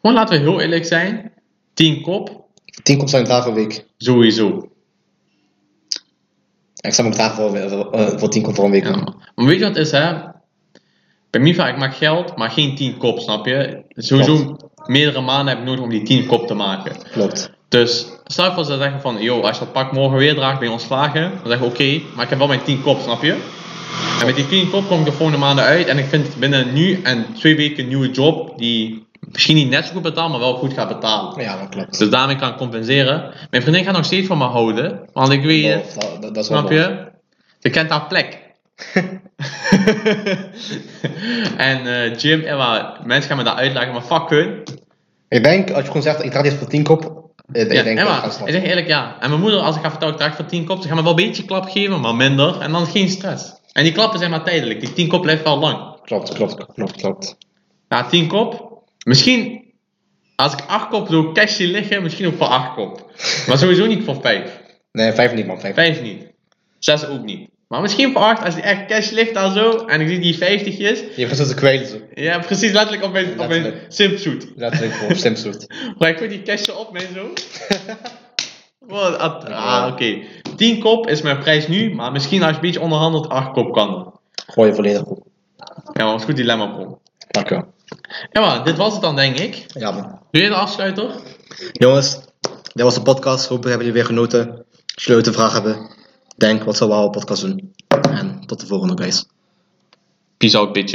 Gewoon 0.00 0.16
laten 0.16 0.38
we 0.38 0.50
heel 0.50 0.60
eerlijk 0.60 0.84
zijn. 0.84 1.32
10 1.74 2.02
kop, 2.02 2.44
10 2.82 2.98
kop 2.98 3.08
je 3.08 3.22
dragen 3.22 3.48
een 3.50 3.56
week. 3.56 3.86
sowieso. 3.96 4.70
Ik 6.80 6.94
zou 6.94 7.08
hem 7.08 7.16
dragen 7.16 7.36
voor, 7.36 7.68
voor, 7.68 7.90
eh, 7.90 8.18
voor 8.18 8.28
10 8.28 8.42
kop 8.42 8.54
voor 8.54 8.64
een 8.64 8.70
week. 8.70 8.84
Ja. 8.84 9.14
Maar 9.34 9.46
weet 9.46 9.58
je 9.58 9.64
wat 9.64 9.76
het 9.76 9.86
is, 9.86 9.90
hè? 9.90 10.14
Bij 11.30 11.40
Mifa, 11.40 11.68
ik 11.68 11.78
maak 11.78 11.94
geld, 11.94 12.36
maar 12.36 12.50
geen 12.50 12.76
10 12.76 12.96
kop, 12.96 13.18
snap 13.18 13.46
je? 13.46 13.84
Sowieso 13.88 14.56
meerdere 14.86 15.20
maanden 15.20 15.48
heb 15.48 15.58
ik 15.58 15.68
nodig 15.68 15.84
om 15.84 15.90
die 15.90 16.02
10 16.02 16.26
kop 16.26 16.46
te 16.46 16.54
maken. 16.54 16.96
Klopt. 17.10 17.56
Dus 17.68 18.06
stel 18.24 18.52
voor 18.52 18.64
ze 18.64 18.76
zeggen 18.76 19.00
van, 19.00 19.22
yo, 19.22 19.40
als 19.40 19.58
je 19.58 19.64
dat 19.64 19.72
pak 19.72 19.92
morgen 19.92 20.18
weer 20.18 20.34
draagt, 20.34 20.58
ben 20.58 20.68
je 20.68 20.74
ontslagen. 20.74 21.30
Dan 21.42 21.50
zeg 21.50 21.58
ik 21.58 21.64
oké, 21.64 22.00
maar 22.14 22.24
ik 22.24 22.30
heb 22.30 22.38
wel 22.38 22.48
mijn 22.48 22.62
10 22.62 22.82
kop, 22.82 23.00
snap 23.00 23.22
je? 23.22 23.36
En 24.20 24.26
met 24.26 24.36
die 24.36 24.48
10 24.48 24.70
kop 24.70 24.88
kom 24.88 24.98
ik 24.98 25.04
de 25.04 25.12
volgende 25.12 25.40
maanden 25.40 25.64
uit 25.64 25.86
en 25.86 25.98
ik 25.98 26.04
vind 26.04 26.36
binnen 26.36 26.72
nu 26.72 27.00
en 27.02 27.26
twee 27.34 27.56
weken 27.56 27.82
een 27.82 27.88
nieuwe 27.88 28.10
job 28.10 28.58
die 28.58 29.06
misschien 29.32 29.54
niet 29.54 29.68
net 29.68 29.86
zo 29.86 29.92
goed 29.92 30.02
betaalt, 30.02 30.30
maar 30.30 30.40
wel 30.40 30.54
goed 30.54 30.72
gaat 30.72 30.88
betalen. 30.88 31.42
Ja, 31.42 31.58
dat 31.58 31.68
klopt. 31.68 31.98
Dus 31.98 32.10
daarmee 32.10 32.36
kan 32.36 32.48
ik 32.48 32.56
compenseren. 32.56 33.32
Mijn 33.50 33.62
vriendin 33.62 33.84
gaat 33.84 33.94
nog 33.94 34.04
steeds 34.04 34.26
van 34.26 34.38
me 34.38 34.44
houden, 34.44 35.00
want 35.12 35.32
ik 35.32 35.42
weet 35.42 35.74
het. 35.74 35.96
Dat, 36.20 36.34
dat, 36.34 36.44
Snap 36.44 36.70
je? 36.70 37.06
Je 37.58 37.70
kent 37.70 37.90
haar 37.90 38.06
plek. 38.06 38.38
en 41.56 41.86
eh 41.86 42.16
Jim, 42.16 42.42
en 42.42 42.56
waar, 42.56 43.00
mensen 43.04 43.28
gaan 43.28 43.36
me 43.36 43.44
dat 43.44 43.56
uitleggen, 43.56 43.92
maar 43.92 44.02
fuck 44.02 44.28
hun. 44.28 44.62
Ik 45.28 45.44
denk, 45.44 45.70
als 45.70 45.80
je 45.80 45.86
gewoon 45.86 46.02
zegt, 46.02 46.24
ik 46.24 46.30
draag 46.30 46.42
dit 46.42 46.54
voor 46.54 46.66
10 46.66 46.82
kop. 46.82 47.17
Eh, 47.52 47.62
Ik 47.62 47.72
Ja, 47.72 47.82
denk, 47.82 47.98
maar, 48.02 48.24
ik 48.24 48.32
snappen. 48.32 48.52
zeg 48.52 48.62
eerlijk 48.62 48.86
ja. 48.86 49.16
En 49.20 49.28
mijn 49.28 49.40
moeder, 49.42 49.60
als 49.60 49.76
ik 49.76 49.82
ga 49.82 49.90
vertellen, 49.90 50.14
ik 50.14 50.20
draag 50.20 50.36
voor 50.36 50.46
10 50.46 50.64
kop, 50.64 50.82
ze 50.82 50.88
gaan 50.88 50.96
me 50.96 51.02
wel 51.02 51.10
een 51.10 51.16
beetje 51.26 51.44
klap 51.44 51.64
geven, 51.68 52.00
maar 52.00 52.14
minder. 52.14 52.60
En 52.60 52.72
dan 52.72 52.86
geen 52.86 53.08
stress. 53.08 53.52
En 53.72 53.82
die 53.84 53.92
klappen 53.92 54.18
zijn 54.18 54.30
maar 54.30 54.44
tijdelijk. 54.44 54.80
Die 54.80 54.92
10 54.92 55.08
kop 55.08 55.22
blijft 55.22 55.42
wel 55.44 55.58
lang. 55.58 56.00
Klopt, 56.02 56.34
klopt, 56.34 56.54
klopt, 56.74 56.96
klopt. 57.00 57.36
Ja, 57.88 58.04
10 58.08 58.26
kop. 58.28 58.82
Misschien, 59.04 59.64
als 60.36 60.52
ik 60.52 60.60
8 60.66 60.88
kop 60.88 61.08
doe, 61.08 61.32
cash 61.32 61.56
zie 61.56 61.68
liggen, 61.68 62.02
misschien 62.02 62.26
ook 62.26 62.36
voor 62.36 62.46
8 62.46 62.74
kop. 62.74 63.10
Maar 63.46 63.58
sowieso 63.58 63.86
niet 63.86 64.04
voor 64.04 64.20
5. 64.20 64.60
Nee, 64.92 65.12
vijf 65.12 65.34
niet 65.34 65.46
man, 65.46 65.60
vijf. 65.60 65.74
Vijf 65.74 66.02
niet. 66.02 66.26
Zes 66.78 67.06
ook 67.06 67.22
niet. 67.24 67.50
Maar 67.68 67.80
misschien 67.80 68.12
voor 68.12 68.22
acht, 68.22 68.44
als 68.44 68.54
die 68.54 68.62
echt 68.62 68.86
cash 68.86 69.10
ligt 69.10 69.34
daar 69.34 69.52
zo 69.52 69.84
en 69.86 70.00
ik 70.00 70.08
zie 70.08 70.18
die 70.18 70.36
vijftigjes. 70.36 71.02
Je 71.16 71.26
gaat 71.26 71.36
zitten 71.36 71.56
kwelen 71.56 71.86
zo. 71.86 71.96
Ja, 72.14 72.38
precies, 72.38 72.72
letterlijk 72.72 73.04
op 73.04 73.12
mijn, 73.12 73.30
op 73.30 73.36
mijn 73.36 73.62
Letterlijk. 73.62 73.84
simpsuit. 73.88 74.52
Letterlijk 74.56 74.92
voor 74.92 75.16
slimsoort. 75.16 75.66
Maar 75.98 76.08
ik 76.08 76.16
gooi 76.16 76.28
die 76.28 76.42
cash 76.42 76.68
op 76.68 76.92
mij 76.92 77.08
zo. 77.14 77.28
Wow, 78.88 79.14
ah, 79.14 79.44
ah, 79.44 79.92
oké. 79.92 80.18
10 80.56 80.80
kop 80.80 81.06
is 81.08 81.22
mijn 81.22 81.38
prijs 81.38 81.68
nu, 81.68 81.94
maar 81.94 82.12
misschien 82.12 82.40
als 82.42 82.50
je 82.50 82.56
een 82.56 82.62
beetje 82.62 82.80
onderhandelt, 82.80 83.28
8 83.28 83.52
kop 83.52 83.72
kan 83.72 83.96
er. 83.96 84.06
Gooi 84.52 84.68
je 84.68 84.74
volledig 84.74 85.02
op. 85.02 85.26
Ja, 85.92 86.04
maar 86.04 86.12
het 86.12 86.20
is 86.20 86.24
goed 86.26 86.36
dilemma, 86.36 86.66
bro. 86.66 87.00
Dankjewel. 87.28 87.72
Ja, 88.30 88.40
maar 88.40 88.64
dit 88.64 88.76
was 88.76 88.92
het 88.92 89.02
dan, 89.02 89.16
denk 89.16 89.38
ik. 89.38 89.64
Ja 89.68 89.90
man. 89.90 90.18
Doe 90.30 90.42
je 90.42 90.48
de 90.48 90.54
afsluiter? 90.54 91.10
Jongens, 91.72 92.18
dit 92.72 92.84
was 92.84 92.94
de 92.94 93.02
podcast. 93.02 93.48
Hopelijk 93.48 93.68
hebben 93.68 93.86
jullie 93.86 94.02
weer 94.02 94.04
genoten. 94.04 94.48
Als 94.94 95.04
jullie 95.04 95.16
ooit 95.16 95.26
een 95.26 95.32
vraag 95.32 95.52
hebben, 95.52 95.90
denk 96.38 96.64
wat 96.64 96.76
zullen 96.76 96.94
we 96.94 97.00
al 97.00 97.06
een 97.06 97.10
podcast 97.10 97.42
doen. 97.42 97.74
En 98.10 98.40
tot 98.46 98.60
de 98.60 98.66
volgende 98.66 99.02
guys. 99.02 99.26
Peace 100.36 100.58
out, 100.58 100.72
bitch. 100.72 100.86